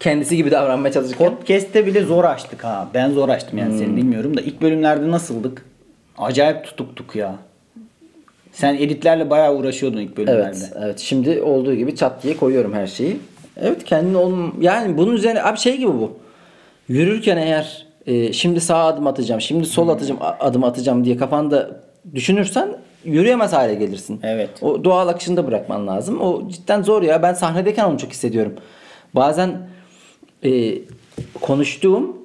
kendisi 0.00 0.36
gibi 0.36 0.50
davranmaya 0.50 0.92
çalışırken 0.92 1.30
Podcast'te 1.30 1.86
bile 1.86 2.02
zor 2.02 2.24
açtık 2.24 2.64
ha. 2.64 2.88
Ben 2.94 3.10
zor 3.10 3.28
açtım 3.28 3.58
yani 3.58 3.78
seni 3.78 3.96
bilmiyorum 3.96 4.36
da. 4.36 4.40
ilk 4.40 4.62
bölümlerde 4.62 5.10
nasıldık? 5.10 5.64
Acayip 6.18 6.64
tutuktuk 6.64 7.16
ya. 7.16 7.36
Sen 8.52 8.74
editlerle 8.74 9.30
bayağı 9.30 9.54
uğraşıyordun 9.54 9.98
ilk 9.98 10.16
bölümlerde. 10.16 10.58
Evet, 10.58 10.72
evet. 10.80 10.98
Şimdi 10.98 11.42
olduğu 11.42 11.74
gibi 11.74 11.96
çat 11.96 12.22
diye 12.22 12.36
koyuyorum 12.36 12.74
her 12.74 12.86
şeyi. 12.86 13.16
Evet 13.56 13.84
kendin 13.84 14.14
olm 14.14 14.62
yani 14.62 14.96
bunun 14.96 15.12
üzerine 15.12 15.42
abi 15.42 15.58
şey 15.58 15.76
gibi 15.76 15.92
bu. 15.92 16.18
Yürürken 16.88 17.36
eğer 17.36 17.85
e, 18.06 18.32
şimdi 18.32 18.60
sağ 18.60 18.84
adım 18.84 19.06
atacağım, 19.06 19.40
şimdi 19.40 19.66
sol 19.66 19.88
atacağım, 19.88 20.20
adım 20.40 20.64
atacağım 20.64 21.04
diye 21.04 21.16
kafanda 21.16 21.80
düşünürsen 22.14 22.68
yürüyemez 23.04 23.52
hale 23.52 23.74
gelirsin. 23.74 24.20
Evet. 24.22 24.50
O 24.62 24.84
doğal 24.84 25.08
akışında 25.08 25.46
bırakman 25.46 25.86
lazım. 25.86 26.20
O 26.20 26.48
cidden 26.48 26.82
zor 26.82 27.02
ya. 27.02 27.22
Ben 27.22 27.34
sahnedeyken 27.34 27.84
onu 27.84 27.98
çok 27.98 28.10
hissediyorum. 28.10 28.54
Bazen 29.14 29.68
e, 30.44 30.78
konuştuğum 31.40 32.16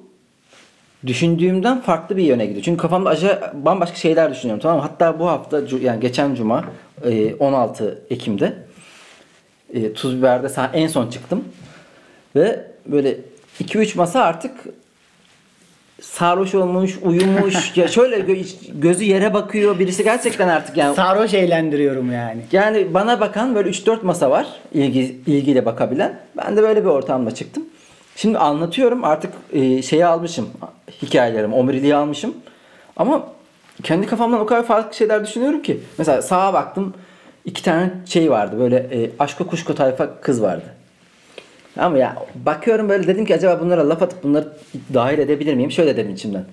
düşündüğümden 1.06 1.80
farklı 1.80 2.16
bir 2.16 2.22
yöne 2.22 2.46
gidiyor. 2.46 2.62
Çünkü 2.64 2.82
kafamda 2.82 3.10
acayip 3.10 3.40
bambaşka 3.54 3.96
şeyler 3.96 4.30
düşünüyorum. 4.30 4.62
Tamam 4.62 4.76
mı? 4.76 4.82
Hatta 4.82 5.18
bu 5.18 5.26
hafta 5.26 5.60
yani 5.82 6.00
geçen 6.00 6.34
cuma 6.34 6.64
e, 7.04 7.34
16 7.34 8.02
Ekim'de 8.10 8.52
e, 9.74 9.92
Tuz 9.92 10.18
Biber'de 10.18 10.48
en 10.72 10.88
son 10.88 11.10
çıktım. 11.10 11.44
Ve 12.36 12.66
böyle 12.86 13.16
2-3 13.60 13.96
masa 13.96 14.22
artık 14.22 14.52
sarhoş 16.02 16.54
olmuş, 16.54 16.98
uyumuş. 17.02 17.76
ya 17.76 17.88
şöyle 17.88 18.16
gö- 18.16 18.80
gözü 18.80 19.04
yere 19.04 19.34
bakıyor. 19.34 19.78
Birisi 19.78 20.04
gerçekten 20.04 20.48
artık 20.48 20.76
yani 20.76 20.94
Sarhoş 20.94 21.34
eğlendiriyorum 21.34 22.12
yani. 22.12 22.42
yani 22.52 22.94
bana 22.94 23.20
bakan 23.20 23.54
böyle 23.54 23.70
3-4 23.70 24.02
masa 24.02 24.30
var 24.30 24.46
ilgi, 24.72 25.16
ilgiyle 25.26 25.66
bakabilen. 25.66 26.18
Ben 26.36 26.56
de 26.56 26.62
böyle 26.62 26.84
bir 26.84 26.88
ortamda 26.88 27.34
çıktım. 27.34 27.64
Şimdi 28.16 28.38
anlatıyorum 28.38 29.04
artık 29.04 29.32
e, 29.52 29.82
şeyi 29.82 30.06
almışım 30.06 30.48
hikayelerimi, 31.02 31.54
omuriliği 31.54 31.94
almışım. 31.94 32.34
Ama 32.96 33.28
kendi 33.82 34.06
kafamdan 34.06 34.40
o 34.40 34.46
kadar 34.46 34.62
farklı 34.66 34.96
şeyler 34.96 35.26
düşünüyorum 35.26 35.62
ki. 35.62 35.80
Mesela 35.98 36.22
sağa 36.22 36.54
baktım 36.54 36.94
iki 37.44 37.62
tane 37.62 37.90
şey 38.06 38.30
vardı 38.30 38.56
böyle 38.58 38.76
e, 38.76 39.10
aşko 39.18 39.46
kuşko 39.46 39.74
tayfa 39.74 40.20
kız 40.20 40.42
vardı. 40.42 40.64
Ama 41.76 41.98
ya 41.98 42.16
bakıyorum 42.34 42.88
böyle 42.88 43.06
dedim 43.06 43.24
ki 43.24 43.34
acaba 43.34 43.60
bunlara 43.60 43.88
laf 43.88 44.02
atıp 44.02 44.22
bunları 44.24 44.48
dahil 44.94 45.18
edebilir 45.18 45.54
miyim? 45.54 45.70
Şöyle 45.70 45.96
dedim 45.96 46.12
içimden. 46.12 46.44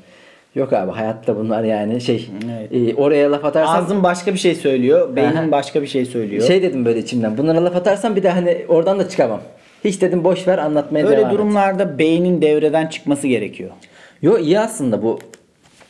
Yok 0.55 0.73
abi 0.73 0.91
hayatta 0.91 1.35
bunlar 1.35 1.63
yani 1.63 2.01
şey 2.01 2.29
Evet. 2.71 2.89
e, 2.89 2.95
oraya 2.95 3.31
laf 3.31 3.45
atarsam 3.45 3.75
Ağzın 3.83 4.03
başka 4.03 4.33
bir 4.33 4.39
şey 4.39 4.55
söylüyor, 4.55 5.15
beynin 5.15 5.35
Aha. 5.35 5.51
başka 5.51 5.81
bir 5.81 5.87
şey 5.87 6.05
söylüyor. 6.05 6.47
şey 6.47 6.61
dedim 6.61 6.85
böyle 6.85 6.99
içimden. 6.99 7.37
Bunlara 7.37 7.65
laf 7.65 7.75
atarsam 7.75 8.15
bir 8.15 8.23
de 8.23 8.29
hani 8.29 8.65
oradan 8.67 8.99
da 8.99 9.09
çıkamam. 9.09 9.41
Hiç 9.83 10.01
dedim 10.01 10.23
boş 10.23 10.47
ver 10.47 10.57
anlatmaya 10.57 11.05
Böyle 11.05 11.17
devam 11.17 11.31
et. 11.31 11.33
durumlarda 11.37 11.99
beynin 11.99 12.41
devreden 12.41 12.87
çıkması 12.87 13.27
gerekiyor. 13.27 13.69
Yo 14.21 14.37
iyi 14.37 14.59
aslında 14.59 15.03
bu. 15.03 15.19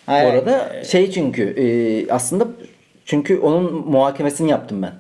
Hayır. 0.06 0.34
Orada 0.34 0.84
şey 0.84 1.12
çünkü 1.12 1.44
e, 1.44 1.66
aslında 2.14 2.48
çünkü 3.06 3.40
onun 3.40 3.74
muhakemesini 3.74 4.52
yaptım 4.52 4.82
ben. 4.82 4.92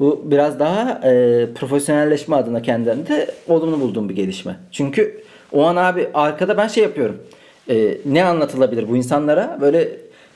Bu 0.00 0.22
biraz 0.24 0.60
daha 0.60 1.00
e, 1.04 1.46
profesyonelleşme 1.54 2.36
adına 2.36 2.62
kendilerinde 2.62 3.26
olumlu 3.48 3.80
bulduğum 3.80 4.08
bir 4.08 4.16
gelişme. 4.16 4.56
Çünkü 4.72 5.22
o 5.52 5.64
an 5.64 5.76
abi 5.76 6.08
arkada 6.14 6.56
ben 6.56 6.68
şey 6.68 6.82
yapıyorum. 6.82 7.22
E, 7.70 7.98
ne 8.04 8.24
anlatılabilir 8.24 8.88
bu 8.88 8.96
insanlara? 8.96 9.58
Böyle 9.60 9.88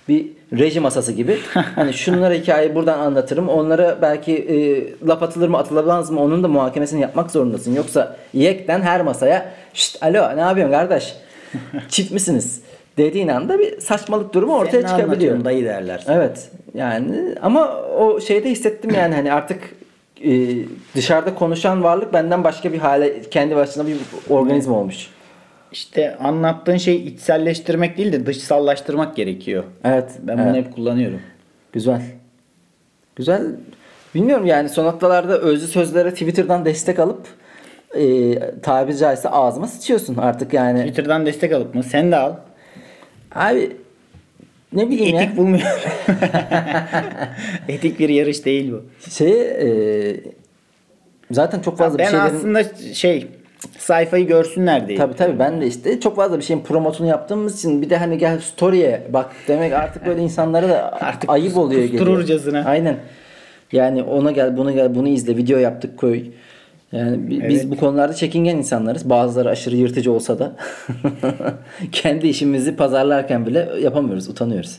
bir 0.09 0.27
reji 0.53 0.81
masası 0.81 1.12
gibi. 1.12 1.39
hani 1.55 1.93
şunlara 1.93 2.35
hikayeyi 2.35 2.75
buradan 2.75 2.99
anlatırım. 2.99 3.49
Onlara 3.49 3.99
belki 4.03 4.33
e, 4.37 4.57
laf 5.09 5.23
atılır 5.23 5.49
mı 5.49 5.59
atılamaz 5.59 6.11
mı 6.11 6.23
onun 6.23 6.43
da 6.43 6.49
muhakemesini 6.49 7.01
yapmak 7.01 7.31
zorundasın. 7.31 7.75
Yoksa 7.75 8.17
yekten 8.33 8.83
her 8.83 9.03
masaya 9.03 9.53
şşt 9.75 10.03
alo 10.03 10.37
ne 10.37 10.41
yapıyorsun 10.41 10.73
kardeş? 10.73 11.15
Çift 11.89 12.12
misiniz? 12.12 12.62
Dediğin 12.97 13.28
anda 13.28 13.59
bir 13.59 13.80
saçmalık 13.80 14.34
durumu 14.34 14.57
ortaya 14.57 14.82
Sen 14.82 14.82
ne 14.82 14.88
çıkabiliyor. 14.88 15.45
dayı 15.45 15.64
derler. 15.64 16.05
Evet. 16.09 16.51
Yani 16.74 17.34
ama 17.42 17.76
o 17.76 18.20
şeyde 18.20 18.51
hissettim 18.51 18.90
yani 18.95 19.14
hani 19.14 19.32
artık 19.32 19.61
e, 20.24 20.57
dışarıda 20.95 21.34
konuşan 21.34 21.82
varlık 21.82 22.12
benden 22.12 22.45
başka 22.45 22.72
bir 22.72 22.78
hale 22.78 23.22
kendi 23.22 23.57
başına 23.57 23.86
bir 23.86 23.97
organizma 24.30 24.76
olmuş. 24.76 25.11
İşte 25.72 26.16
anlattığın 26.16 26.76
şeyi 26.76 27.05
içselleştirmek 27.05 27.99
değil 27.99 28.12
de 28.12 28.26
dışsallaştırmak 28.26 29.16
gerekiyor. 29.16 29.64
Evet. 29.84 30.11
Ben 30.22 30.36
evet. 30.36 30.47
bunu 30.47 30.57
hep 30.57 30.74
kullanıyorum. 30.74 31.20
Güzel. 31.72 32.03
Güzel. 33.16 33.42
Bilmiyorum 34.14 34.47
yani 34.47 34.68
son 34.68 34.84
noktalarda 34.84 35.38
özlü 35.38 35.66
sözlere 35.66 36.11
Twitter'dan 36.11 36.64
destek 36.64 36.99
alıp 36.99 37.26
e, 37.95 38.34
tabiri 38.61 38.97
caizse 38.97 39.28
ağzıma 39.28 39.66
sıçıyorsun 39.66 40.16
artık 40.16 40.53
yani. 40.53 40.80
Twitter'dan 40.80 41.26
destek 41.26 41.53
alıp 41.53 41.74
mı? 41.74 41.82
Sen 41.82 42.12
de 42.12 42.16
al. 42.16 42.32
Abi 43.35 43.76
ne 44.72 44.91
bileyim 44.91 45.16
Etik 45.16 45.30
ya. 45.30 45.37
bulmuyor. 45.37 45.66
Etik 47.68 47.99
bir 47.99 48.09
yarış 48.09 48.45
değil 48.45 48.72
bu. 48.72 48.82
Şey 49.11 49.41
e, 49.41 50.16
zaten 51.30 51.61
çok 51.61 51.78
fazla 51.78 51.99
ben 51.99 52.07
bir 52.07 52.11
şeylerin... 52.11 52.37
aslında 52.37 52.64
şey 52.95 53.26
sayfayı 53.78 54.26
görsünler 54.26 54.89
diye. 54.89 54.99
Tabii 54.99 55.14
tabii 55.14 55.39
ben 55.39 55.61
de 55.61 55.66
işte 55.66 56.01
çok 56.01 56.16
fazla 56.16 56.39
bir 56.39 56.45
şeyin 56.45 56.61
promotunu 56.61 57.07
yaptığımız 57.07 57.59
için 57.59 57.82
bir 57.82 57.91
de 57.91 57.97
hani 57.97 58.18
gel 58.18 58.39
story'e 58.39 59.07
bak 59.12 59.32
demek 59.49 59.72
artık 59.72 60.07
böyle 60.07 60.22
insanlara 60.22 60.68
da 60.68 60.93
Artık 61.01 61.30
ayıp 61.30 61.57
oluyor 61.57 61.89
kustururcasına. 61.89 62.64
Aynen. 62.64 62.97
Yani 63.72 64.03
ona 64.03 64.30
gel 64.30 64.57
bunu 64.57 64.72
gel 64.74 64.95
bunu 64.95 65.09
izle 65.09 65.37
video 65.37 65.59
yaptık 65.59 65.99
koy. 65.99 66.24
Yani 66.95 67.30
bi- 67.30 67.49
biz 67.49 67.61
Evet. 67.61 67.70
bu 67.70 67.76
konularda 67.76 68.14
çekingen 68.14 68.57
insanlarız. 68.57 69.11
Bazıları 69.11 69.49
aşırı 69.49 69.76
yırtıcı 69.76 70.12
olsa 70.12 70.38
da 70.38 70.53
kendi 71.92 72.28
işimizi 72.28 72.76
pazarlarken 72.76 73.47
bile 73.47 73.68
yapamıyoruz, 73.82 74.28
utanıyoruz. 74.28 74.78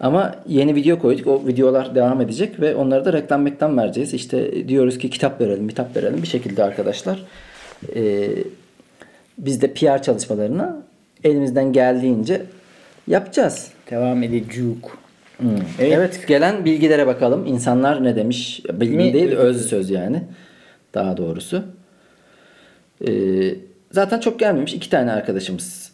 Ama 0.00 0.34
yeni 0.48 0.74
video 0.74 0.98
koyduk. 0.98 1.26
O 1.26 1.46
videolar 1.46 1.94
devam 1.94 2.20
edecek 2.20 2.60
ve 2.60 2.74
onları 2.74 3.04
da 3.04 3.12
reklam 3.12 3.42
meklam 3.42 3.78
vereceğiz. 3.78 4.14
İşte 4.14 4.68
diyoruz 4.68 4.98
ki 4.98 5.10
kitap 5.10 5.40
verelim, 5.40 5.68
kitap 5.68 5.96
verelim 5.96 6.22
bir 6.22 6.28
şekilde 6.28 6.64
arkadaşlar. 6.64 7.22
Ee, 7.96 8.28
biz 9.38 9.62
de 9.62 9.72
PR 9.74 10.02
çalışmalarını 10.02 10.76
elimizden 11.24 11.72
geldiğince 11.72 12.42
yapacağız. 13.08 13.68
Devam 13.90 14.22
edecek. 14.22 14.76
Evet. 15.42 15.62
Evet. 15.80 16.28
gelen 16.28 16.64
bilgilere 16.64 17.06
bakalım. 17.06 17.46
İnsanlar 17.46 18.04
ne 18.04 18.16
demiş? 18.16 18.62
Bilgi 18.72 19.12
değil, 19.12 19.30
öz 19.32 19.66
söz 19.68 19.90
yani. 19.90 20.22
Daha 20.94 21.16
doğrusu. 21.16 21.64
Ee, 23.08 23.54
zaten 23.90 24.20
çok 24.20 24.38
gelmemiş. 24.38 24.74
İki 24.74 24.90
tane 24.90 25.12
arkadaşımız 25.12 25.92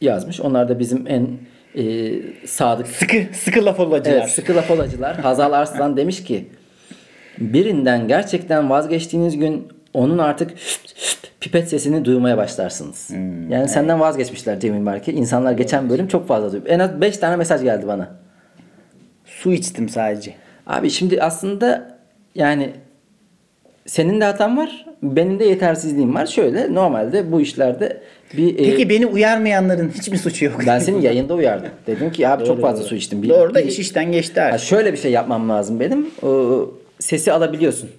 yazmış. 0.00 0.40
Onlar 0.40 0.68
da 0.68 0.78
bizim 0.78 1.04
en 1.06 1.28
e, 1.76 2.12
sadık 2.46 2.86
Sıkı 2.88 3.16
sıkı 3.32 3.64
laf 3.64 3.80
olacaklar. 3.80 4.20
Evet, 4.20 4.30
sıkı 4.30 4.56
laf 4.56 4.70
olacılar. 4.70 5.16
Hazal 5.16 5.52
Arslan 5.52 5.96
demiş 5.96 6.24
ki 6.24 6.48
birinden 7.38 8.08
gerçekten 8.08 8.70
vazgeçtiğiniz 8.70 9.36
gün 9.36 9.68
onun 9.94 10.18
artık 10.18 10.50
pipet 11.40 11.68
sesini 11.68 12.04
duymaya 12.04 12.36
başlarsınız. 12.36 13.10
yani 13.48 13.68
senden 13.68 14.00
vazgeçmişler 14.00 14.60
Cemil 14.60 14.86
Berke. 14.86 15.12
İnsanlar 15.12 15.52
geçen 15.52 15.90
bölüm 15.90 16.08
çok 16.08 16.28
fazla 16.28 16.52
duyuyor. 16.52 16.70
En 16.70 16.78
az 16.78 17.00
5 17.00 17.16
tane 17.16 17.36
mesaj 17.36 17.62
geldi 17.62 17.86
bana. 17.86 18.10
Su 19.24 19.52
içtim 19.52 19.88
sadece. 19.88 20.34
Abi 20.66 20.90
şimdi 20.90 21.22
aslında 21.22 21.98
yani 22.34 22.72
senin 23.86 24.20
de 24.20 24.24
hatan 24.24 24.56
var. 24.56 24.86
Benim 25.02 25.38
de 25.38 25.44
yetersizliğim 25.44 26.14
var. 26.14 26.26
Şöyle 26.26 26.74
normalde 26.74 27.32
bu 27.32 27.40
işlerde 27.40 28.00
bir 28.36 28.54
e, 28.54 28.56
Peki 28.56 28.88
beni 28.88 29.06
uyarmayanların 29.06 29.92
hiç 29.98 30.08
mi 30.08 30.18
suçu 30.18 30.44
yok? 30.44 30.54
ben 30.66 30.78
senin 30.78 31.00
yayında 31.00 31.34
uyardım. 31.34 31.70
Dedim 31.86 32.12
ki 32.12 32.28
abi 32.28 32.44
çok 32.44 32.60
fazla 32.60 32.80
Doğru. 32.80 32.88
su 32.88 32.94
içtim. 32.94 33.22
Bir- 33.22 33.28
Doğru 33.28 33.54
da 33.54 33.58
bir- 33.58 33.64
iş 33.68 33.78
işten 33.78 34.12
geçti 34.12 34.40
Ha, 34.40 34.46
artık. 34.46 34.66
şöyle 34.68 34.92
bir 34.92 34.98
şey 34.98 35.12
yapmam 35.12 35.48
lazım 35.48 35.80
benim. 35.80 36.06
O, 36.22 36.60
sesi 36.98 37.32
alabiliyorsun. 37.32 37.90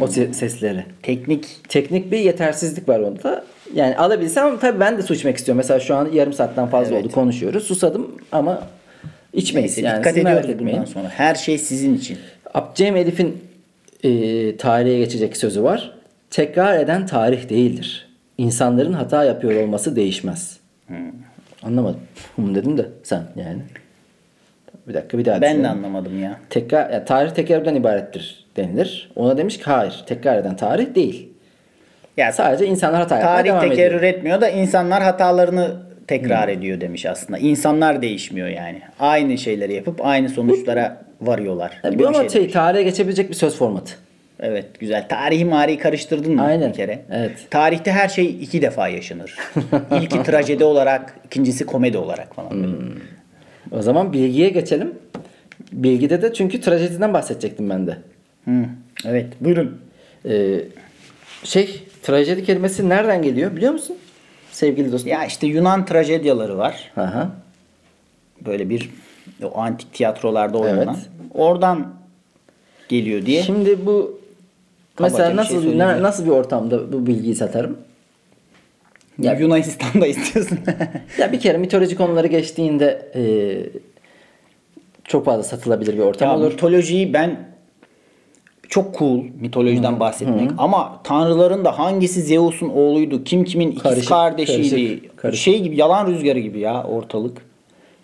O 0.00 0.04
se- 0.04 0.32
sesleri. 0.32 0.84
Teknik 1.02 1.44
Teknik 1.68 2.12
bir 2.12 2.18
yetersizlik 2.18 2.88
var 2.88 3.00
onda. 3.00 3.44
Yani 3.74 3.96
alabilsem 3.96 4.46
ama 4.46 4.58
tabii 4.58 4.80
ben 4.80 4.98
de 4.98 5.02
su 5.02 5.14
içmek 5.14 5.36
istiyorum. 5.36 5.56
Mesela 5.56 5.80
şu 5.80 5.94
an 5.94 6.08
yarım 6.12 6.32
saatten 6.32 6.66
fazla 6.66 6.94
Evet. 6.94 7.04
oldu 7.04 7.12
konuşuyoruz. 7.14 7.62
Susadım 7.64 8.10
ama 8.32 8.62
içmeyiz. 9.32 9.76
neyse 9.76 9.88
yani 9.88 9.98
dikkat 9.98 10.16
ediyoruz 10.18 10.58
bundan 10.58 10.84
sonra. 10.84 11.08
Her 11.08 11.34
şey 11.34 11.58
sizin 11.58 11.94
için. 11.96 12.18
Abdülcem 12.54 12.96
Elif'in 12.96 13.36
e, 14.04 14.56
tarihe 14.56 14.98
geçecek 14.98 15.36
sözü 15.36 15.62
var. 15.62 15.92
Tekrar 16.30 16.78
eden 16.78 17.06
tarih 17.06 17.48
değildir. 17.48 18.08
İnsanların 18.38 18.92
hata 18.92 19.24
yapıyor 19.24 19.62
olması 19.62 19.96
değişmez. 19.96 20.58
Anlamadım. 21.62 22.00
Hım 22.36 22.54
dedim 22.54 22.78
de 22.78 22.86
sen 23.02 23.22
yani. 23.36 23.62
Bir 24.88 24.94
dakika 24.94 25.18
bir 25.18 25.24
daha 25.24 25.40
Ben 25.40 25.64
de 25.64 25.68
anlamadım 25.68 26.22
ya. 26.22 26.40
tekrar 26.50 26.90
yani 26.90 27.04
tarih 27.04 27.30
tekrardan 27.30 27.74
ibarettir 27.74 28.44
denilir. 28.56 29.10
Ona 29.16 29.38
demiş 29.38 29.58
ki 29.58 29.64
hayır 29.64 30.02
tekrar 30.06 30.38
eden 30.38 30.56
tarih 30.56 30.94
değil. 30.94 31.28
Ya 32.16 32.32
Sadece 32.32 32.66
insanlar 32.66 33.00
hata 33.00 33.14
yapmaya 33.18 33.36
tarih 33.36 33.50
devam 33.50 33.60
tekerrür 33.68 33.96
ediyor. 33.98 34.14
etmiyor 34.14 34.40
da 34.40 34.48
insanlar 34.48 35.02
hatalarını 35.02 35.76
tekrar 36.06 36.48
ediyor 36.48 36.80
demiş 36.80 37.06
aslında. 37.06 37.38
İnsanlar 37.38 38.02
değişmiyor 38.02 38.48
yani. 38.48 38.82
Aynı 39.00 39.38
şeyleri 39.38 39.74
yapıp 39.74 40.06
aynı 40.06 40.28
sonuçlara 40.28 41.02
varıyorlar. 41.20 41.80
Gibi 41.90 42.02
bu 42.02 42.08
ama 42.08 42.28
şey 42.28 42.50
tarihe 42.50 42.82
geçebilecek 42.82 43.28
bir 43.30 43.34
söz 43.34 43.56
formatı. 43.56 43.92
Evet 44.40 44.80
güzel. 44.80 45.08
Tarihi 45.08 45.44
mariyi 45.44 45.78
karıştırdın 45.78 46.34
mı 46.34 46.42
Aynen, 46.44 46.70
bir 46.70 46.76
kere? 46.76 47.04
evet. 47.10 47.46
Tarihte 47.50 47.92
her 47.92 48.08
şey 48.08 48.26
iki 48.26 48.62
defa 48.62 48.88
yaşanır. 48.88 49.36
İlki 50.02 50.22
trajedi 50.22 50.64
olarak, 50.64 51.14
ikincisi 51.26 51.66
komedi 51.66 51.98
olarak 51.98 52.34
falan. 52.34 52.50
Hmm. 52.50 52.68
O 53.72 53.82
zaman 53.82 54.12
bilgiye 54.12 54.48
geçelim. 54.48 54.94
Bilgide 55.72 56.22
de 56.22 56.32
çünkü 56.32 56.60
trajediden 56.60 57.14
bahsedecektim 57.14 57.70
ben 57.70 57.86
de. 57.86 57.96
Hı, 58.44 58.64
Evet 59.06 59.26
buyurun. 59.40 59.80
Ee, 60.28 60.60
şey 61.44 61.82
trajedi 62.02 62.44
kelimesi 62.44 62.88
nereden 62.88 63.22
geliyor 63.22 63.56
biliyor 63.56 63.72
musun? 63.72 63.96
sevgili 64.52 64.92
dostum? 64.92 65.10
Ya 65.10 65.24
işte 65.24 65.46
Yunan 65.46 65.84
trajedyaları 65.86 66.58
var. 66.58 66.90
Aha. 66.96 67.30
Böyle 68.46 68.70
bir 68.70 68.90
o 69.44 69.58
antik 69.60 69.92
tiyatrolarda 69.92 70.58
oynanan. 70.58 70.94
Evet. 70.94 71.08
Oradan 71.34 71.86
geliyor 72.88 73.26
diye. 73.26 73.42
Şimdi 73.42 73.86
bu 73.86 74.18
Kabaca 74.96 75.12
mesela 75.12 75.30
bir 75.32 75.36
nasıl 75.36 75.48
şey 75.48 75.58
na- 75.58 75.62
söyleyeyim. 75.84 76.02
nasıl 76.02 76.24
bir 76.24 76.30
ortamda 76.30 76.92
bu 76.92 77.06
bilgiyi 77.06 77.34
satarım? 77.34 77.76
Ya- 79.18 79.34
Yunanistan'da 79.38 80.06
istiyorsun. 80.16 80.58
Ya 81.18 81.32
bir 81.32 81.40
kere 81.40 81.58
mitoloji 81.58 81.96
konuları 81.96 82.26
geçtiğinde 82.26 83.10
e, 83.14 83.22
çok 85.04 85.24
fazla 85.24 85.42
satılabilir 85.42 85.94
bir 85.94 86.02
ortam 86.02 86.28
ya 86.28 86.36
olur. 86.36 86.50
mitolojiyi 86.50 87.12
ben 87.12 87.48
çok 88.68 88.98
cool 88.98 89.24
mitolojiden 89.40 90.00
bahsetmek 90.00 90.50
ama 90.58 91.00
tanrıların 91.04 91.64
da 91.64 91.78
hangisi 91.78 92.22
Zeus'un 92.22 92.68
oğluydu, 92.68 93.24
kim 93.24 93.44
kimin 93.44 93.70
ikiz 93.70 93.82
Karışık, 93.82 94.08
kardeşiydi. 94.08 94.70
karışık, 94.70 95.16
karışık. 95.18 95.44
Şey 95.44 95.62
gibi 95.62 95.76
yalan 95.76 96.06
rüzgarı 96.06 96.38
gibi 96.38 96.58
ya 96.60 96.84
ortalık. 96.84 97.47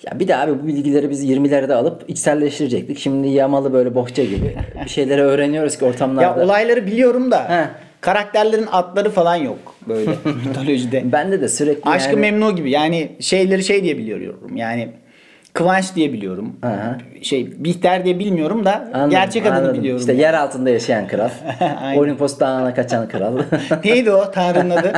Ya 0.03 0.20
bir 0.20 0.28
de 0.28 0.36
abi 0.36 0.62
bu 0.62 0.66
bilgileri 0.66 1.11
biz 1.11 1.24
20'lerde 1.24 1.74
alıp 1.74 2.11
içselleştirecektik. 2.11 2.99
Şimdi 2.99 3.28
yamalı 3.28 3.72
böyle 3.72 3.95
bohça 3.95 4.24
gibi 4.24 4.57
bir 4.84 4.88
şeyleri 4.88 5.22
öğreniyoruz 5.22 5.78
ki 5.78 5.84
ortamlarda. 5.84 6.40
Ya 6.40 6.47
olayları 6.47 6.86
biliyorum 6.86 7.30
da 7.30 7.51
He. 7.51 7.68
karakterlerin 8.01 8.66
adları 8.72 9.11
falan 9.11 9.36
yok 9.36 9.74
böyle 9.88 10.11
mitolojide. 10.47 11.12
Bende 11.12 11.40
de 11.40 11.49
sürekli 11.49 11.90
Aşkı 11.90 12.11
yani... 12.11 12.20
Memnu 12.20 12.57
gibi 12.57 12.70
yani 12.70 13.16
şeyleri 13.20 13.64
şey 13.64 13.82
diye 13.82 13.99
biliyorum 13.99 14.57
yani 14.57 14.88
Kıvanç 15.55 15.95
diye 15.95 16.12
biliyorum. 16.12 16.57
Aha. 16.62 16.99
Şey 17.22 17.64
Bihter 17.64 18.05
diye 18.05 18.18
bilmiyorum 18.18 18.64
da 18.64 18.88
Anladım, 18.95 19.11
gerçek 19.11 19.47
adını 19.47 19.59
anladım. 19.59 19.78
biliyorum. 19.78 20.01
İşte 20.01 20.12
yani. 20.12 20.22
yer 20.22 20.34
altında 20.34 20.70
yaşayan 20.70 21.09
kral. 21.09 21.30
Olimpos 21.97 22.40
dağına 22.40 22.74
kaçan 22.74 23.09
kral. 23.09 23.38
Neydi 23.84 24.11
o 24.11 24.30
Tanrı'nın 24.30 24.70
adı? 24.70 24.92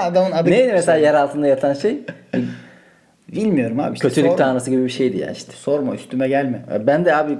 Adamın 0.00 0.32
adı. 0.32 0.50
Neydi 0.50 0.72
mesela 0.72 0.98
yer 0.98 1.14
altında 1.14 1.46
yatan 1.46 1.74
şey? 1.74 1.98
Bilmiyorum 3.32 3.80
abi. 3.80 3.94
işte 3.94 4.08
Kötülük 4.08 4.26
sorma. 4.26 4.36
tanrısı 4.36 4.70
gibi 4.70 4.84
bir 4.84 4.90
şeydi 4.90 5.18
ya 5.18 5.30
işte. 5.30 5.52
Sorma 5.52 5.94
üstüme 5.94 6.28
gelme. 6.28 6.62
Ben 6.86 7.04
de 7.04 7.16
abi 7.16 7.38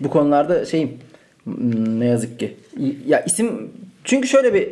bu 0.00 0.10
konularda 0.10 0.64
şeyim 0.64 0.98
hmm, 1.44 2.00
ne 2.00 2.06
yazık 2.06 2.38
ki. 2.38 2.56
Ya 3.06 3.20
isim 3.20 3.70
çünkü 4.04 4.28
şöyle 4.28 4.54
bir 4.54 4.68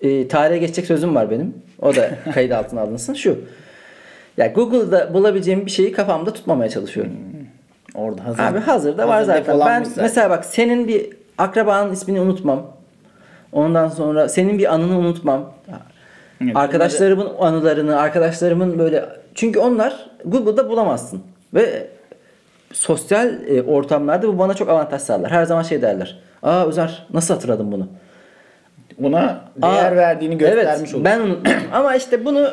e, 0.00 0.28
tarihe 0.28 0.58
geçecek 0.58 0.86
sözüm 0.86 1.14
var 1.14 1.30
benim. 1.30 1.54
O 1.82 1.96
da 1.96 2.10
kayıt 2.34 2.52
altına 2.52 2.80
alınsın. 2.80 3.14
Şu. 3.14 3.38
Ya 4.36 4.46
Google'da 4.46 5.14
bulabileceğim 5.14 5.66
bir 5.66 5.70
şeyi 5.70 5.92
kafamda 5.92 6.32
tutmamaya 6.32 6.70
çalışıyorum. 6.70 7.12
Orada 7.94 8.24
hazır. 8.24 8.42
Abi 8.42 8.58
hazırda 8.58 9.08
var 9.08 9.16
hazır 9.16 9.32
zaten. 9.32 9.60
Ben 9.60 9.84
zaten. 9.84 10.04
mesela 10.04 10.30
bak 10.30 10.44
senin 10.44 10.88
bir 10.88 11.06
akrabanın 11.38 11.92
ismini 11.92 12.20
unutmam. 12.20 12.66
Ondan 13.52 13.88
sonra 13.88 14.28
senin 14.28 14.58
bir 14.58 14.74
anını 14.74 14.98
unutmam. 14.98 15.52
Evet, 16.40 16.56
Arkadaşlarımın 16.56 17.28
anılarını, 17.40 18.00
arkadaşlarımın 18.00 18.78
böyle 18.78 19.04
çünkü 19.36 19.58
onlar 19.58 20.10
Google'da 20.24 20.68
bulamazsın. 20.68 21.22
Ve 21.54 21.86
sosyal 22.72 23.48
e, 23.48 23.62
ortamlarda 23.62 24.28
bu 24.28 24.38
bana 24.38 24.54
çok 24.54 24.68
avantaj 24.68 25.02
sağlar. 25.02 25.30
Her 25.30 25.44
zaman 25.44 25.62
şey 25.62 25.82
derler. 25.82 26.18
Aa 26.42 26.66
Özer 26.66 27.06
nasıl 27.12 27.34
hatırladın 27.34 27.72
bunu? 27.72 27.88
ona 29.02 29.40
değer 29.62 29.92
Aa, 29.92 29.96
verdiğini 29.96 30.38
göstermiş 30.38 30.90
evet, 30.90 30.94
olur. 30.94 31.04
Ben. 31.04 31.20
Ama 31.72 31.96
işte 31.96 32.24
bunu 32.24 32.48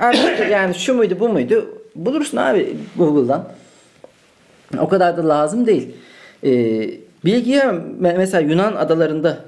artık 0.00 0.50
yani 0.50 0.74
şu 0.74 0.94
muydu 0.94 1.16
bu 1.20 1.28
muydu 1.28 1.68
bulursun 1.94 2.36
abi 2.36 2.76
Google'dan. 2.96 3.44
O 4.80 4.88
kadar 4.88 5.16
da 5.16 5.28
lazım 5.28 5.66
değil. 5.66 5.94
Ee, 6.44 6.50
bilgiye 7.24 7.62
me- 7.62 8.16
mesela 8.16 8.40
Yunan 8.40 8.76
adalarında 8.76 9.38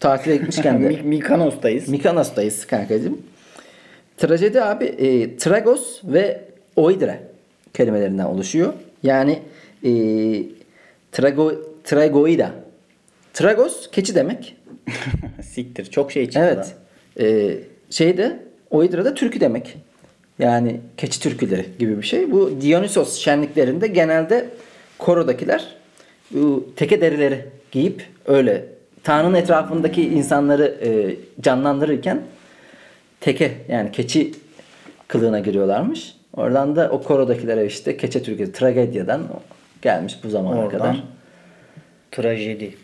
tatile 0.00 0.36
gitmişken 0.36 0.82
de 0.82 0.88
Mi- 0.88 1.02
Mikanos'tayız. 1.04 1.88
Mikonos'tayız 1.88 2.66
kankacığım. 2.66 3.18
Trajedi 4.16 4.62
abi 4.62 4.84
e, 4.84 5.36
Tragos 5.36 6.00
ve 6.04 6.40
Oidre 6.76 7.20
kelimelerinden 7.74 8.24
oluşuyor. 8.24 8.72
Yani 9.02 9.38
e, 9.84 9.92
trago, 11.12 11.52
Tragoida. 11.84 12.50
Tragos 13.34 13.90
keçi 13.90 14.14
demek. 14.14 14.56
Siktir. 15.42 15.84
Çok 15.84 16.12
şey 16.12 16.24
çıktı. 16.24 16.40
Evet. 16.40 16.74
Ee, 17.20 17.58
şeyde 17.90 18.42
Oidra 18.70 19.04
da 19.04 19.14
türkü 19.14 19.40
demek. 19.40 19.76
Yani 20.38 20.80
keçi 20.96 21.20
türküleri 21.20 21.66
gibi 21.78 21.98
bir 21.98 22.06
şey. 22.06 22.32
Bu 22.32 22.60
Dionysos 22.60 23.18
şenliklerinde 23.18 23.86
genelde 23.86 24.48
korodakiler 24.98 25.76
bu 26.30 26.68
teke 26.76 27.00
derileri 27.00 27.44
giyip 27.72 28.06
öyle 28.26 28.64
Tanrı'nın 29.04 29.34
etrafındaki 29.34 30.08
insanları 30.08 30.78
e, 30.84 31.16
canlandırırken 31.42 32.22
teke 33.20 33.52
yani 33.68 33.92
keçi 33.92 34.32
kılığına 35.08 35.38
giriyorlarmış. 35.40 36.16
Oradan 36.36 36.76
da 36.76 36.90
o 36.90 37.02
korodakilere 37.02 37.66
işte 37.66 37.96
keçe 37.96 38.22
türküsü 38.22 38.52
tragedyadan 38.52 39.22
gelmiş 39.82 40.18
bu 40.24 40.28
zamana 40.28 40.58
Oradan. 40.60 40.70
kadar. 40.78 41.04
Trajedi. 42.12 42.74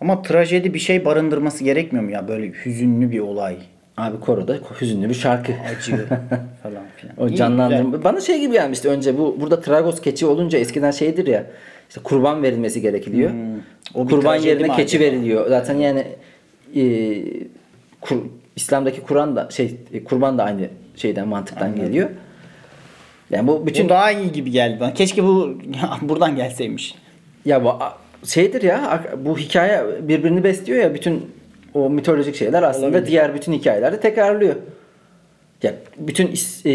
Ama 0.00 0.22
trajedi 0.22 0.74
bir 0.74 0.78
şey 0.78 1.04
barındırması 1.04 1.64
gerekmiyor 1.64 2.04
mu 2.04 2.10
ya? 2.10 2.28
Böyle 2.28 2.52
hüzünlü 2.64 3.10
bir 3.10 3.18
olay. 3.20 3.56
Abi 3.96 4.20
koroda 4.20 4.56
hüzünlü 4.80 5.08
bir 5.08 5.14
şarkı. 5.14 5.52
Acı 5.76 5.96
falan 6.62 6.82
filan. 6.96 7.16
O 7.18 7.28
İyi, 7.28 7.36
canlandırma. 7.36 8.04
Bana 8.04 8.20
şey 8.20 8.40
gibi 8.40 8.52
gelmişti 8.52 8.88
önce 8.88 9.18
bu 9.18 9.36
burada 9.40 9.60
Tragos 9.60 10.00
keçi 10.00 10.26
olunca 10.26 10.58
eskiden 10.58 10.90
şeydir 10.90 11.26
ya 11.26 11.46
işte 11.88 12.00
kurban 12.04 12.42
verilmesi 12.42 12.80
gerekiliyor. 12.80 13.30
Hmm. 13.30 13.38
O 13.94 14.06
kurban 14.06 14.36
yerine 14.36 14.68
keçi 14.76 14.96
acaba? 14.98 15.04
veriliyor. 15.12 15.48
Zaten 15.48 15.74
yani 15.78 16.06
e, 16.76 16.82
kur- 18.00 18.24
İslam'daki 18.56 19.00
Kur'an 19.00 19.36
da 19.36 19.50
şey 19.50 19.76
e, 19.92 20.04
kurban 20.04 20.38
da 20.38 20.44
aynı 20.44 20.68
şeyden 20.96 21.28
mantıktan 21.28 21.76
geliyor. 21.76 22.10
Yani 23.30 23.48
bu 23.48 23.66
bütün 23.66 23.84
Bu 23.84 23.88
daha 23.88 24.12
iyi 24.12 24.32
gibi 24.32 24.50
geldi 24.50 24.80
bana. 24.80 24.94
Keşke 24.94 25.24
bu 25.24 25.58
buradan 26.02 26.36
gelseymiş. 26.36 26.94
ya 27.44 27.64
bu 27.64 27.78
şeydir 28.26 28.62
ya 28.62 29.04
bu 29.18 29.38
hikaye 29.38 30.08
birbirini 30.08 30.44
besliyor 30.44 30.82
ya 30.82 30.94
bütün 30.94 31.30
o 31.74 31.90
mitolojik 31.90 32.36
şeyler 32.36 32.62
aslında 32.62 32.86
Olabilir. 32.86 33.06
diğer 33.06 33.34
bütün 33.34 33.52
hikayelerde 33.52 34.00
tekrarlıyor. 34.00 34.56
Ya 35.62 35.74
bütün 35.98 36.34
e, 36.64 36.72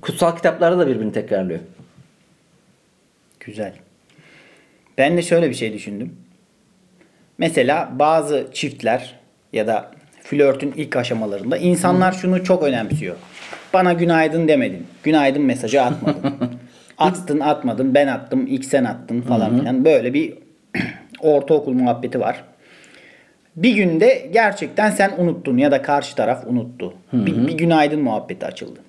kutsal 0.00 0.36
kitaplarda 0.36 0.78
da 0.78 0.86
birbirini 0.86 1.12
tekrarlıyor. 1.12 1.60
Güzel. 3.40 3.72
Ben 4.98 5.16
de 5.16 5.22
şöyle 5.22 5.50
bir 5.50 5.54
şey 5.54 5.72
düşündüm. 5.72 6.16
Mesela 7.38 7.92
bazı 7.98 8.46
çiftler 8.52 9.14
ya 9.52 9.66
da 9.66 9.90
flörtün 10.30 10.72
ilk 10.76 10.96
aşamalarında 10.96 11.56
insanlar 11.56 12.12
şunu 12.12 12.44
çok 12.44 12.62
önemsiyor. 12.62 13.16
Bana 13.74 13.92
günaydın 13.92 14.48
demedin. 14.48 14.86
Günaydın 15.02 15.42
mesajı 15.42 15.82
atmadın. 15.82 16.34
Attın 16.98 17.40
atmadın 17.40 17.94
ben 17.94 18.06
attım 18.06 18.46
ilk 18.46 18.64
sen 18.64 18.84
attın 18.84 19.20
falan 19.20 19.58
filan. 19.58 19.84
Böyle 19.84 20.14
bir 20.14 20.34
ortaokul 21.20 21.72
muhabbeti 21.72 22.20
var. 22.20 22.44
Bir 23.56 23.74
günde 23.74 24.28
gerçekten 24.32 24.90
sen 24.90 25.12
unuttun 25.18 25.58
ya 25.58 25.70
da 25.70 25.82
karşı 25.82 26.16
taraf 26.16 26.44
unuttu. 26.46 26.94
Bir, 27.12 27.46
bir 27.46 27.52
günaydın 27.52 28.00
muhabbeti 28.00 28.46
açıldı. 28.46 28.80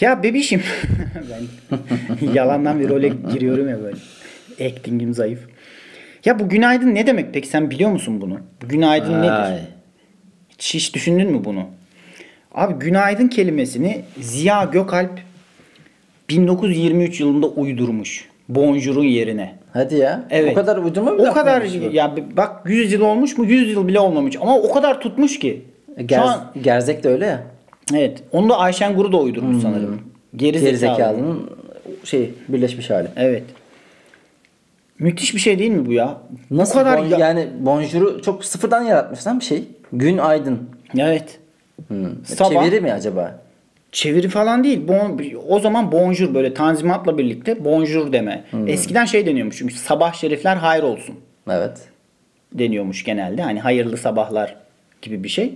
Ya 0.00 0.22
bebişim 0.22 0.62
ben 1.30 2.32
yalandan 2.34 2.80
bir 2.80 2.88
role 2.88 3.12
giriyorum 3.32 3.68
ya 3.68 3.78
böyle. 3.82 3.96
Acting'im 4.60 5.14
zayıf. 5.14 5.48
Ya 6.24 6.38
bu 6.38 6.48
günaydın 6.48 6.94
ne 6.94 7.06
demek 7.06 7.34
peki 7.34 7.48
sen 7.48 7.70
biliyor 7.70 7.90
musun 7.90 8.20
bunu? 8.20 8.40
Bu 8.62 8.68
günaydın 8.68 9.14
Ay. 9.14 9.20
nedir? 9.20 9.71
Hiç, 10.62 10.94
düşündün 10.94 11.30
mü 11.30 11.40
bunu? 11.44 11.64
Abi 12.54 12.74
günaydın 12.74 13.28
kelimesini 13.28 14.00
Ziya 14.20 14.64
Gökalp 14.64 15.10
1923 16.28 17.20
yılında 17.20 17.46
uydurmuş. 17.46 18.28
Bonjour'un 18.48 19.04
yerine. 19.04 19.54
Hadi 19.72 19.94
ya. 19.96 20.24
Evet. 20.30 20.52
O 20.52 20.54
kadar 20.54 20.76
uydurma 20.76 21.18
bir 21.18 21.22
O 21.28 21.32
kadar 21.32 21.62
ya 21.92 22.16
bak 22.36 22.62
100 22.66 22.92
yıl 22.92 23.00
olmuş 23.00 23.38
mu? 23.38 23.44
100 23.44 23.70
yıl 23.72 23.88
bile 23.88 24.00
olmamış 24.00 24.36
ama 24.40 24.58
o 24.58 24.72
kadar 24.72 25.00
tutmuş 25.00 25.38
ki. 25.38 25.62
Şu 25.98 26.06
Gerz- 26.06 26.20
an- 26.28 26.52
Gerzek 26.62 27.04
de 27.04 27.08
öyle 27.08 27.26
ya. 27.26 27.42
evet. 27.94 28.22
Onu 28.32 28.48
da 28.48 28.58
Ayşen 28.58 28.94
Guru 28.94 29.12
da 29.12 29.16
uydurmuş 29.16 29.62
sanırım. 29.62 30.00
Geri, 30.36 30.60
Geri 30.60 30.76
zekalı. 30.76 30.96
zekalının 30.96 31.50
şey 32.04 32.30
birleşmiş 32.48 32.90
hali. 32.90 33.08
Evet. 33.16 33.42
Müthiş 35.02 35.34
bir 35.34 35.40
şey 35.40 35.58
değil 35.58 35.70
mi 35.70 35.86
bu 35.86 35.92
ya? 35.92 36.18
Nasıl 36.50 36.74
bu 36.80 36.84
kadar 36.84 36.98
bon- 36.98 37.08
ya- 37.08 37.18
yani 37.18 37.48
bonjour'u 37.60 38.22
çok 38.22 38.44
sıfırdan 38.44 38.82
yaratmış 38.82 39.26
lan 39.26 39.40
bir 39.40 39.44
şey. 39.44 39.64
Gün 39.92 40.18
aydın. 40.18 40.58
Evet. 40.98 41.38
Hmm. 41.88 42.06
Sabah- 42.24 42.64
Çeviri 42.64 42.80
mi 42.80 42.92
acaba? 42.92 43.38
Çeviri 43.92 44.28
falan 44.28 44.64
değil. 44.64 44.88
Bon, 44.88 45.20
o 45.48 45.60
zaman 45.60 45.92
bonjour 45.92 46.34
böyle 46.34 46.54
tanzimatla 46.54 47.18
birlikte 47.18 47.64
bonjour 47.64 48.12
deme. 48.12 48.44
Eskiden 48.66 49.04
şey 49.04 49.26
deniyormuş 49.26 49.56
çünkü 49.58 49.74
sabah 49.74 50.12
şerifler 50.14 50.56
hayır 50.56 50.82
olsun 50.82 51.14
Evet. 51.50 51.78
deniyormuş 52.52 53.04
genelde. 53.04 53.42
Hani 53.42 53.60
hayırlı 53.60 53.96
sabahlar 53.96 54.56
gibi 55.02 55.24
bir 55.24 55.28
şey. 55.28 55.54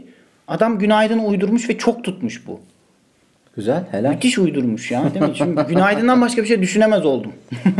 Adam 0.49 0.79
günaydın 0.79 1.19
uydurmuş 1.19 1.69
ve 1.69 1.79
çok 1.79 2.05
tutmuş 2.05 2.47
bu. 2.47 2.61
Güzel. 3.57 3.85
Helal. 3.91 4.11
Müthiş 4.11 4.39
uydurmuş 4.39 4.91
ya 4.91 5.15
değil 5.15 5.27
mi? 5.27 5.37
Şimdi 5.37 5.61
günaydından 5.69 6.21
başka 6.21 6.43
bir 6.43 6.47
şey 6.49 6.63
düşünemez 6.63 7.05
oldum. 7.07 7.33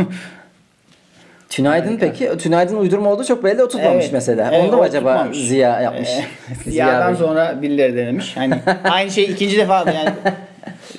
Tünaydın 1.49 1.97
peki? 1.97 2.37
Tünaydın 2.37 2.77
uydurma 2.77 3.09
olduğu 3.09 3.23
çok 3.23 3.43
belli 3.43 3.63
o 3.63 3.67
tutmamış 3.67 4.03
Evet, 4.03 4.13
mesela. 4.13 4.49
evet, 4.53 4.63
Onu 4.63 4.71
da 4.71 4.77
mı 4.77 4.83
acaba 4.83 5.13
tutmamış. 5.13 5.37
Ziya 5.37 5.81
yapmış? 5.81 6.09
Ee, 6.09 6.23
Ziya'dan 6.69 7.13
Bey. 7.13 7.19
sonra 7.19 7.61
birileri 7.61 7.97
denemiş. 7.97 8.37
Hani 8.37 8.53
aynı 8.83 9.11
şey 9.11 9.23
ikinci 9.23 9.57
defa 9.57 9.77
yani 9.91 10.09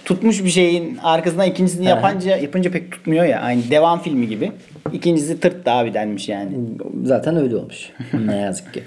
tutmuş 0.04 0.44
bir 0.44 0.50
şeyin 0.50 0.98
arkasından 1.02 1.46
ikincisini 1.46 1.86
yapınca 1.86 2.36
yapınca 2.36 2.70
pek 2.70 2.92
tutmuyor 2.92 3.24
ya. 3.24 3.40
Aynı 3.40 3.70
devam 3.70 4.02
filmi 4.02 4.28
gibi. 4.28 4.52
İkincisi 4.92 5.40
tırt 5.40 5.66
da 5.66 5.72
abi 5.72 5.94
denmiş 5.94 6.28
yani. 6.28 6.50
Zaten 7.04 7.36
öyle 7.36 7.56
olmuş. 7.56 7.90
ne 8.26 8.36
yazık 8.36 8.74
ki. 8.74 8.82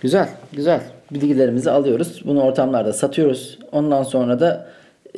Güzel, 0.00 0.28
güzel. 0.52 0.80
Bilgilerimizi 1.10 1.70
alıyoruz. 1.70 2.22
Bunu 2.24 2.42
ortamlarda 2.42 2.92
satıyoruz. 2.92 3.58
Ondan 3.72 4.02
sonra 4.02 4.40
da 4.40 4.68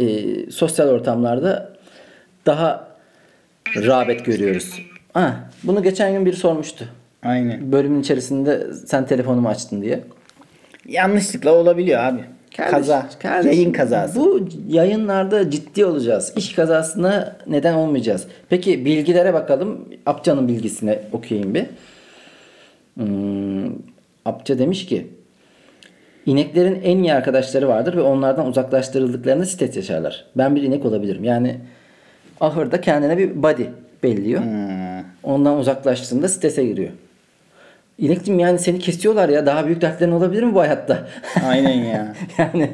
e, 0.01 0.07
sosyal 0.51 0.89
ortamlarda 0.89 1.73
daha 2.47 2.89
rağbet 3.77 4.25
görüyoruz. 4.25 4.75
Ha, 5.19 5.37
bunu 5.65 5.83
geçen 5.83 6.13
gün 6.13 6.27
biri 6.27 6.37
sormuştu. 6.37 6.85
Aynen. 7.23 7.73
Bölümün 7.73 8.01
içerisinde 8.01 8.67
sen 8.87 9.07
telefonumu 9.07 9.49
açtın 9.49 9.83
diye. 9.83 10.01
Yanlışlıkla 10.87 11.55
olabiliyor 11.55 12.01
abi. 12.01 12.21
Kaza. 12.57 13.09
kardeşim, 13.23 13.53
Yayın 13.53 13.73
kazası. 13.73 14.21
Bu 14.21 14.49
yayınlarda 14.69 15.51
ciddi 15.51 15.85
olacağız. 15.85 16.33
İş 16.37 16.53
kazasına 16.53 17.37
neden 17.47 17.75
olmayacağız. 17.75 18.27
Peki 18.49 18.85
bilgilere 18.85 19.35
bakalım. 19.35 19.89
Apça'nın 20.07 20.49
bilgisine 20.49 20.99
okuyayım 21.13 21.55
bir. 21.55 21.67
Hmm, 22.95 23.73
Apça 24.25 24.59
demiş 24.59 24.87
ki 24.87 25.07
İneklerin 26.27 26.81
en 26.83 26.99
iyi 26.99 27.15
arkadaşları 27.15 27.69
vardır 27.69 27.97
ve 27.97 28.01
onlardan 28.01 28.47
uzaklaştırıldıklarında 28.47 29.47
stres 29.47 29.77
yaşarlar. 29.77 30.25
Ben 30.37 30.57
bir 30.57 30.63
inek 30.63 30.85
olabilirim. 30.85 31.25
Yani 31.25 31.57
ahırda 32.41 32.81
kendine 32.81 33.19
bir 33.19 33.43
body 33.43 33.65
belliyor. 34.03 34.43
Hmm. 34.43 34.88
Ondan 35.23 35.59
uzaklaştığında 35.59 36.29
strese 36.29 36.65
giriyor. 36.65 36.91
İnekciğim 37.99 38.41
yani 38.41 38.59
seni 38.59 38.79
kesiyorlar 38.79 39.29
ya. 39.29 39.47
Daha 39.47 39.67
büyük 39.67 39.81
dertlerin 39.81 40.13
olabilir 40.13 40.43
mi 40.43 40.55
bu 40.55 40.61
hayatta? 40.61 41.09
Aynen 41.49 41.85
ya. 41.85 42.15
yani 42.39 42.71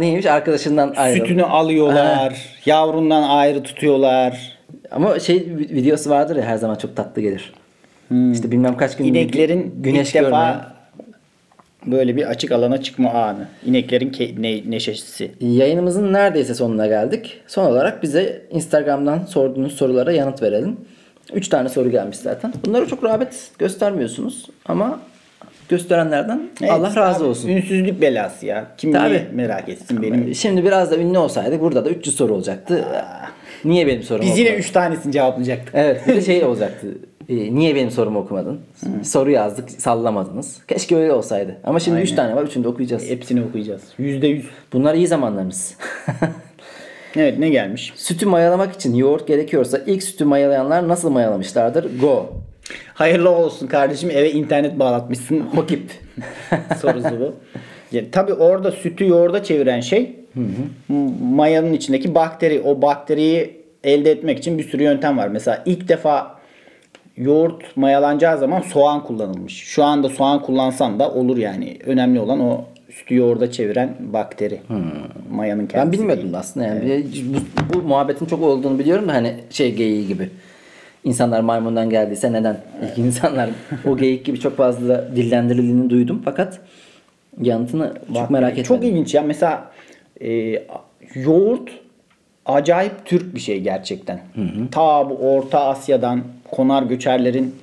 neymiş 0.00 0.26
arkadaşından 0.26 0.94
ayrı. 0.96 1.16
Sütünü 1.16 1.44
alıyorlar. 1.44 2.36
Yavrundan 2.66 3.22
ayrı 3.22 3.62
tutuyorlar. 3.62 4.56
Ama 4.90 5.18
şey 5.18 5.36
vi- 5.36 5.74
videosu 5.74 6.10
vardır 6.10 6.36
ya 6.36 6.42
her 6.44 6.56
zaman 6.56 6.74
çok 6.74 6.96
tatlı 6.96 7.22
gelir. 7.22 7.52
İşte 8.32 8.50
bilmem 8.50 8.76
kaç 8.76 8.96
gün 8.96 9.04
İneklerin 9.04 9.74
güneş 9.78 10.08
ilk 10.08 10.14
defa 10.14 10.24
görmeyen. 10.30 10.75
Böyle 11.86 12.16
bir 12.16 12.26
açık 12.30 12.52
alana 12.52 12.82
çıkma 12.82 13.10
anı. 13.10 13.48
İneklerin 13.66 14.10
ke- 14.10 14.42
ne- 14.42 14.70
neşesi. 14.70 15.30
Yayınımızın 15.40 16.12
neredeyse 16.12 16.54
sonuna 16.54 16.86
geldik. 16.86 17.40
Son 17.46 17.64
olarak 17.66 18.02
bize 18.02 18.42
Instagram'dan 18.50 19.24
sorduğunuz 19.24 19.72
sorulara 19.72 20.12
yanıt 20.12 20.42
verelim. 20.42 20.76
3 21.34 21.48
tane 21.48 21.68
soru 21.68 21.90
gelmiş 21.90 22.16
zaten. 22.16 22.52
Bunlara 22.66 22.86
çok 22.86 23.04
rağbet 23.04 23.50
göstermiyorsunuz 23.58 24.46
ama 24.66 25.00
gösterenlerden 25.68 26.42
Evet, 26.60 26.70
Allah 26.70 26.96
razı 26.96 27.18
abi, 27.20 27.24
olsun. 27.30 27.48
Ünsüzlük 27.48 28.00
belası 28.00 28.46
ya. 28.46 28.66
Kim 28.78 28.92
Tabii. 28.92 29.26
merak 29.32 29.68
etsin 29.68 30.02
benim. 30.02 30.34
Şimdi 30.34 30.64
biraz 30.64 30.90
da 30.90 30.96
ünlü 30.96 31.18
olsaydı 31.18 31.60
burada 31.60 31.84
da 31.84 31.90
300 31.90 32.16
soru 32.16 32.34
olacaktı. 32.34 32.84
Niye 33.64 33.86
benim 33.86 34.02
sorumu 34.02 34.28
Biz 34.28 34.38
yine 34.38 34.48
okumadın? 34.48 34.62
3 34.62 34.70
tanesini 34.70 35.12
cevaplayacaktık. 35.12 35.74
Evet 35.74 36.08
bir 36.08 36.14
de 36.14 36.22
şey 36.22 36.44
olacaktı. 36.44 36.86
Ee, 37.28 37.54
niye 37.54 37.74
benim 37.74 37.90
sorumu 37.90 38.18
okumadın? 38.18 38.60
Soru 39.02 39.30
yazdık 39.30 39.70
sallamadınız. 39.70 40.58
Keşke 40.68 40.96
öyle 40.96 41.12
olsaydı. 41.12 41.56
Ama 41.64 41.80
şimdi 41.80 42.00
3 42.00 42.12
tane 42.12 42.36
var. 42.36 42.42
Üçünü 42.42 42.64
de 42.64 42.68
okuyacağız. 42.68 43.10
Hepsini 43.10 43.42
okuyacağız. 43.42 43.82
%100. 43.98 44.42
Bunlar 44.72 44.94
iyi 44.94 45.06
zamanlarımız. 45.06 45.74
Evet 47.16 47.38
ne 47.38 47.48
gelmiş? 47.48 47.92
Sütü 47.96 48.26
mayalamak 48.26 48.74
için 48.74 48.94
yoğurt 48.94 49.26
gerekiyorsa 49.28 49.80
ilk 49.86 50.02
sütü 50.02 50.24
mayalayanlar 50.24 50.88
nasıl 50.88 51.10
mayalamışlardır? 51.10 52.00
Go. 52.00 52.32
Hayırlı 52.94 53.30
olsun 53.30 53.66
kardeşim 53.66 54.10
eve 54.10 54.32
internet 54.32 54.78
bağlatmışsın. 54.78 55.40
Hokip. 55.40 55.90
sorusu 56.80 57.20
bu. 57.20 57.34
Ya, 57.92 58.02
tabii 58.12 58.32
orada 58.32 58.72
sütü 58.72 59.08
yoğurda 59.08 59.42
çeviren 59.42 59.80
şey 59.80 60.16
m- 60.36 61.10
mayanın 61.34 61.72
içindeki 61.72 62.14
bakteri. 62.14 62.60
O 62.60 62.82
bakteriyi 62.82 63.56
elde 63.84 64.10
etmek 64.10 64.38
için 64.38 64.58
bir 64.58 64.64
sürü 64.68 64.82
yöntem 64.82 65.18
var. 65.18 65.28
Mesela 65.28 65.62
ilk 65.66 65.88
defa 65.88 66.36
yoğurt 67.16 67.76
mayalanacağı 67.76 68.38
zaman 68.38 68.60
soğan 68.60 69.04
kullanılmış. 69.04 69.52
Şu 69.64 69.84
anda 69.84 70.08
soğan 70.08 70.42
kullansan 70.42 70.98
da 70.98 71.10
olur 71.10 71.36
yani. 71.36 71.78
Önemli 71.86 72.20
olan 72.20 72.40
o 72.40 72.64
sütü 72.90 73.14
yoğurda 73.14 73.50
çeviren 73.50 73.94
bakteri. 74.00 74.60
Mayanın 75.32 75.66
kendisi. 75.66 75.86
Ben 75.86 75.92
bilmiyordum 75.92 76.22
değil. 76.22 76.32
da 76.34 76.38
aslında 76.38 76.66
yani. 76.66 76.84
Bir- 76.84 77.24
Bu, 77.34 77.74
bu 77.74 77.82
muhabbetin 77.82 78.26
çok 78.26 78.42
olduğunu 78.42 78.78
biliyorum 78.78 79.08
da 79.08 79.14
hani 79.14 79.34
şey 79.50 79.74
geyiği 79.74 80.06
gibi. 80.08 80.30
İnsanlar 81.04 81.40
maymundan 81.40 81.90
geldiyse 81.90 82.32
neden? 82.32 82.56
İlk 82.90 82.98
insanlar 83.06 83.50
o 83.88 83.96
geyik 83.96 84.24
gibi 84.24 84.40
çok 84.40 84.56
fazla 84.56 85.16
dillendirildiğini 85.16 85.90
duydum 85.90 86.22
fakat 86.24 86.60
yanıtını 87.42 87.92
çok 88.06 88.14
Bak, 88.14 88.30
merak 88.30 88.50
etmedim. 88.50 88.68
Çok 88.68 88.84
ilginç 88.84 89.14
ya. 89.14 89.22
Mesela 89.22 89.70
e, 90.20 90.62
yoğurt 91.14 91.70
acayip 92.46 92.92
Türk 93.04 93.34
bir 93.34 93.40
şey 93.40 93.60
gerçekten. 93.60 94.20
Ta 94.72 95.10
bu 95.10 95.14
Orta 95.14 95.60
Asya'dan 95.60 96.22
konar 96.50 96.82
göçerlerin 96.82 97.54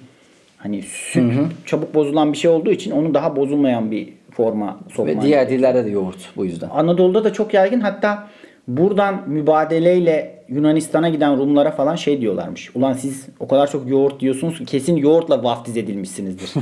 hani 0.57 0.81
süt 0.81 1.33
çabuk 1.65 1.95
bozulan 1.95 2.33
bir 2.33 2.37
şey 2.37 2.51
olduğu 2.51 2.71
için 2.71 2.91
onu 2.91 3.13
daha 3.13 3.35
bozulmayan 3.35 3.91
bir 3.91 4.09
forma 4.31 4.79
Ve 4.89 4.93
sokman. 4.93 5.21
diğer 5.21 5.49
dillerde 5.49 5.85
de 5.85 5.89
yoğurt 5.89 6.29
bu 6.35 6.45
yüzden. 6.45 6.69
Anadolu'da 6.69 7.23
da 7.23 7.33
çok 7.33 7.53
yaygın. 7.53 7.79
Hatta 7.79 8.27
buradan 8.67 9.23
mübadeleyle 9.27 10.43
Yunanistan'a 10.49 11.09
giden 11.09 11.37
Rumlara 11.37 11.71
falan 11.71 11.95
şey 11.95 12.21
diyorlarmış. 12.21 12.75
Ulan 12.75 12.93
siz 12.93 13.25
o 13.39 13.47
kadar 13.47 13.71
çok 13.71 13.89
yoğurt 13.89 14.19
diyorsunuz 14.19 14.57
ki 14.57 14.65
kesin 14.65 14.95
yoğurtla 14.95 15.43
vaftiz 15.43 15.77
edilmişsinizdir. 15.77 16.53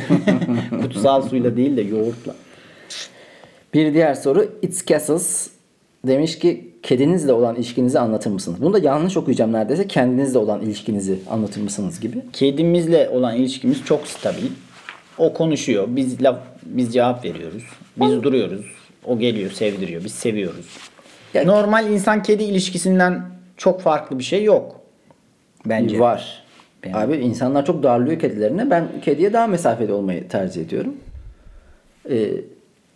Kutsal 0.81 1.21
suyla 1.21 1.57
değil 1.57 1.77
de 1.77 1.81
yoğurtla. 1.81 2.35
Bir 3.73 3.93
diğer 3.93 4.13
soru 4.13 4.45
It's 4.61 4.85
Castles 4.85 5.50
demiş 6.07 6.39
ki 6.39 6.71
kedinizle 6.83 7.33
olan 7.33 7.55
ilişkinizi 7.55 7.99
anlatır 7.99 8.31
mısınız? 8.31 8.61
Bunu 8.61 8.73
da 8.73 8.79
yanlış 8.79 9.17
okuyacağım 9.17 9.53
neredeyse. 9.53 9.87
Kendinizle 9.87 10.39
olan 10.39 10.61
ilişkinizi 10.61 11.19
anlatır 11.29 11.61
mısınız 11.61 11.99
gibi. 11.99 12.17
Kedimizle 12.33 13.09
olan 13.09 13.35
ilişkimiz 13.35 13.85
çok 13.85 14.07
stabil. 14.07 14.47
O 15.17 15.33
konuşuyor. 15.33 15.87
Biz 15.87 16.23
laf 16.23 16.39
biz 16.65 16.93
cevap 16.93 17.25
veriyoruz. 17.25 17.63
Biz 17.97 18.23
duruyoruz. 18.23 18.65
O 19.05 19.19
geliyor, 19.19 19.51
sevdiriyor. 19.51 20.03
Biz 20.03 20.13
seviyoruz. 20.13 20.65
Ya- 21.33 21.45
Normal 21.45 21.89
insan 21.91 22.23
kedi 22.23 22.43
ilişkisinden 22.43 23.21
çok 23.57 23.81
farklı 23.81 24.19
bir 24.19 24.23
şey 24.23 24.43
yok. 24.43 24.79
Bence. 25.65 25.99
Var. 25.99 26.43
Benim. 26.83 26.95
Abi 26.95 27.15
insanlar 27.15 27.65
çok 27.65 27.83
darlıyor 27.83 28.19
kedilerine. 28.19 28.69
Ben 28.69 28.87
kediye 29.01 29.33
daha 29.33 29.47
mesafeli 29.47 29.93
olmayı 29.93 30.27
tercih 30.27 30.61
ediyorum. 30.61 30.95
Ee, 32.09 32.31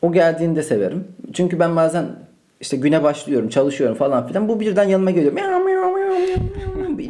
o 0.01 0.11
geldiğinde 0.11 0.63
severim. 0.63 1.07
Çünkü 1.33 1.59
ben 1.59 1.75
bazen 1.75 2.05
işte 2.61 2.77
güne 2.77 3.03
başlıyorum, 3.03 3.49
çalışıyorum 3.49 3.97
falan 3.97 4.27
filan. 4.27 4.47
Bu 4.49 4.59
birden 4.59 4.83
yanıma 4.89 5.11
geliyor. 5.11 5.33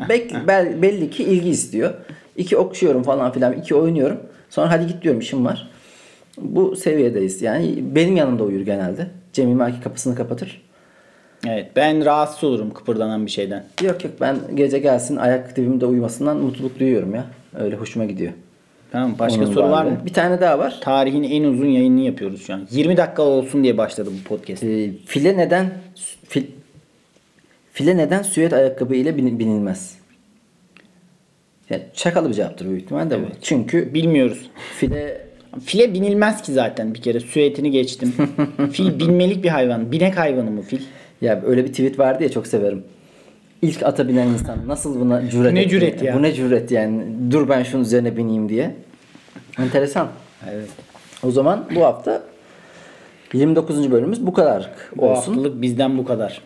Bek- 0.09 0.47
bel- 0.47 0.81
belli 0.81 1.09
ki 1.09 1.23
ilgi 1.23 1.49
istiyor. 1.49 1.93
İki 2.37 2.57
okşuyorum 2.57 3.03
falan 3.03 3.31
filan. 3.31 3.53
iki 3.53 3.75
oynuyorum. 3.75 4.17
Sonra 4.49 4.71
hadi 4.71 4.87
git 4.87 5.01
diyorum 5.01 5.19
işim 5.19 5.45
var. 5.45 5.69
Bu 6.37 6.75
seviyedeyiz. 6.75 7.41
Yani 7.41 7.83
benim 7.95 8.15
yanımda 8.15 8.43
uyur 8.43 8.61
genelde. 8.61 9.07
Cemil 9.33 9.59
belki 9.59 9.81
kapısını 9.81 10.15
kapatır. 10.15 10.61
Evet. 11.47 11.71
Ben 11.75 12.05
rahatsız 12.05 12.43
olurum 12.43 12.73
kıpırdanan 12.73 13.25
bir 13.25 13.31
şeyden. 13.31 13.63
Yok 13.83 14.03
yok 14.03 14.13
ben 14.21 14.35
gece 14.55 14.79
gelsin 14.79 15.15
ayak 15.15 15.57
dibimde 15.57 15.85
uyumasından 15.85 16.37
mutluluk 16.37 16.79
duyuyorum 16.79 17.15
ya. 17.15 17.25
Öyle 17.59 17.75
hoşuma 17.75 18.05
gidiyor. 18.05 18.31
Tamam. 18.95 19.15
Başka 19.19 19.41
Onun 19.41 19.53
soru 19.53 19.69
var 19.71 19.85
mı? 19.85 19.97
Bir 20.05 20.13
tane 20.13 20.41
daha 20.41 20.59
var. 20.59 20.77
Tarihin 20.81 21.23
en 21.23 21.43
uzun 21.43 21.65
yayınını 21.65 22.01
yapıyoruz 22.01 22.45
şu 22.45 22.53
an. 22.53 22.67
20 22.71 22.97
dakika 22.97 23.21
olsun 23.23 23.63
diye 23.63 23.77
başladı 23.77 24.09
bu 24.19 24.23
podcast. 24.27 24.63
Ee, 24.63 24.91
file 25.05 25.37
neden 25.37 25.73
fil, 26.27 26.43
file 27.73 27.97
neden 27.97 28.21
süet 28.21 28.53
ayakkabı 28.53 28.95
ile 28.95 29.17
bin- 29.17 29.39
binilmez? 29.39 29.97
Yani 31.69 31.83
şakalı 31.93 32.29
bir 32.29 32.33
cevaptır 32.33 32.69
büyük 32.69 32.81
ihtimalle 32.81 33.09
de 33.09 33.19
bu. 33.21 33.25
Çünkü 33.41 33.93
Bilmiyoruz. 33.93 34.49
file 34.77 35.25
File 35.65 35.93
binilmez 35.93 36.41
ki 36.41 36.53
zaten 36.53 36.93
bir 36.93 37.01
kere. 37.01 37.19
Süetini 37.19 37.71
geçtim. 37.71 38.13
fil 38.71 38.99
binmelik 38.99 39.43
bir 39.43 39.49
hayvan. 39.49 39.91
Binek 39.91 40.17
hayvanı 40.17 40.51
mı 40.51 40.61
fil? 40.61 40.81
ya 41.21 41.41
öyle 41.45 41.63
bir 41.63 41.69
tweet 41.69 41.99
vardı 41.99 42.23
ya 42.23 42.29
çok 42.31 42.47
severim. 42.47 42.83
İlk 43.65 43.83
ata 43.83 44.07
binen 44.07 44.27
insan 44.27 44.57
nasıl 44.67 44.99
buna 44.99 45.29
cüret 45.29 45.53
Ne 45.53 45.59
etti? 45.61 45.69
cüret 45.69 46.01
ya? 46.01 46.15
Bu 46.17 46.21
ne 46.21 46.33
cüret 46.33 46.71
yani? 46.71 47.03
Dur 47.31 47.49
ben 47.49 47.63
şunun 47.63 47.83
üzerine 47.83 48.17
bineyim 48.17 48.49
diye. 48.49 48.75
Enteresan. 49.59 50.07
Evet. 50.53 50.67
O 51.23 51.31
zaman 51.31 51.65
bu 51.75 51.83
hafta 51.83 52.23
29. 53.33 53.91
bölümümüz 53.91 54.25
bu 54.27 54.33
kadar 54.33 54.69
Bu 54.95 55.05
olsun. 55.05 55.33
haftalık 55.33 55.61
bizden 55.61 55.97
bu 55.97 56.05
kadar. 56.05 56.41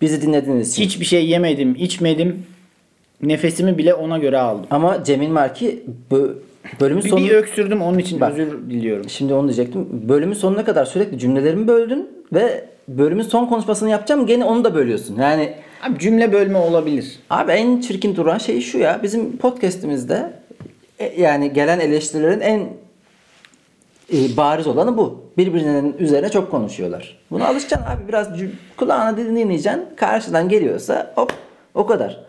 Bizi 0.00 0.22
dinlediğiniz 0.22 0.72
için. 0.72 0.82
Hiçbir 0.82 1.04
şey 1.04 1.26
yemedim, 1.28 1.74
içmedim. 1.78 2.42
Nefesimi 3.22 3.78
bile 3.78 3.94
ona 3.94 4.18
göre 4.18 4.38
aldım. 4.38 4.66
Ama 4.70 5.04
Cemil 5.04 5.28
Marki 5.28 5.82
bö- 6.12 6.32
bölümün 6.80 7.04
Bir, 7.04 7.08
sonu... 7.08 7.24
bir 7.24 7.30
öksürdüm 7.30 7.82
onun 7.82 7.98
için 7.98 8.20
Bak. 8.20 8.32
özür 8.32 8.52
diliyorum. 8.70 9.08
Şimdi 9.08 9.34
onu 9.34 9.48
diyecektim. 9.48 9.88
Bölümün 10.08 10.34
sonuna 10.34 10.64
kadar 10.64 10.84
sürekli 10.84 11.18
cümlelerimi 11.18 11.68
böldün 11.68 12.08
ve 12.32 12.64
bölümün 12.88 13.22
son 13.22 13.46
konuşmasını 13.46 13.90
yapacağım 13.90 14.26
gene 14.26 14.44
onu 14.44 14.64
da 14.64 14.74
bölüyorsun. 14.74 15.16
Yani 15.20 15.52
Abi 15.82 15.98
cümle 15.98 16.32
bölme 16.32 16.58
olabilir. 16.58 17.18
Abi 17.30 17.52
en 17.52 17.80
çirkin 17.80 18.16
duran 18.16 18.38
şey 18.38 18.60
şu 18.60 18.78
ya. 18.78 19.00
Bizim 19.02 19.36
podcast'imizde 19.36 20.32
e, 20.98 21.20
yani 21.22 21.52
gelen 21.52 21.80
eleştirilerin 21.80 22.40
en 22.40 22.60
e, 24.12 24.36
bariz 24.36 24.66
olanı 24.66 24.96
bu. 24.96 25.24
Birbirinin 25.38 25.96
üzerine 25.98 26.28
çok 26.28 26.50
konuşuyorlar. 26.50 27.18
Buna 27.30 27.46
alışacaksın 27.48 27.86
abi. 27.90 28.08
Biraz 28.08 28.28
cü- 28.28 28.50
kulağına 28.76 29.16
dinleyeceksin. 29.16 29.84
Karşıdan 29.96 30.48
geliyorsa 30.48 31.12
hop 31.14 31.32
o 31.74 31.86
kadar. 31.86 32.20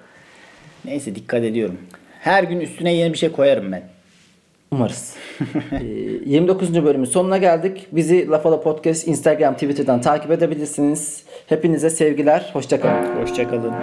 Neyse 0.86 1.16
dikkat 1.16 1.44
ediyorum. 1.44 1.78
Her 2.20 2.44
gün 2.44 2.60
üstüne 2.60 2.94
yeni 2.94 3.14
bir 3.14 3.18
şey 3.18 3.32
koyarım 3.32 3.72
ben. 3.72 3.84
Umarız. 4.74 5.16
Ee, 5.72 5.86
29. 6.26 6.84
bölümün 6.84 7.06
sonuna 7.06 7.38
geldik. 7.38 7.88
Bizi 7.92 8.28
Lafala 8.30 8.62
Podcast 8.62 9.08
Instagram, 9.08 9.54
Twitter'dan 9.54 10.02
takip 10.02 10.32
edebilirsiniz. 10.32 11.24
Hepinize 11.48 11.90
sevgiler. 11.90 12.50
Hoşçakalın. 12.54 13.22
Hoşçakalın. 13.22 13.74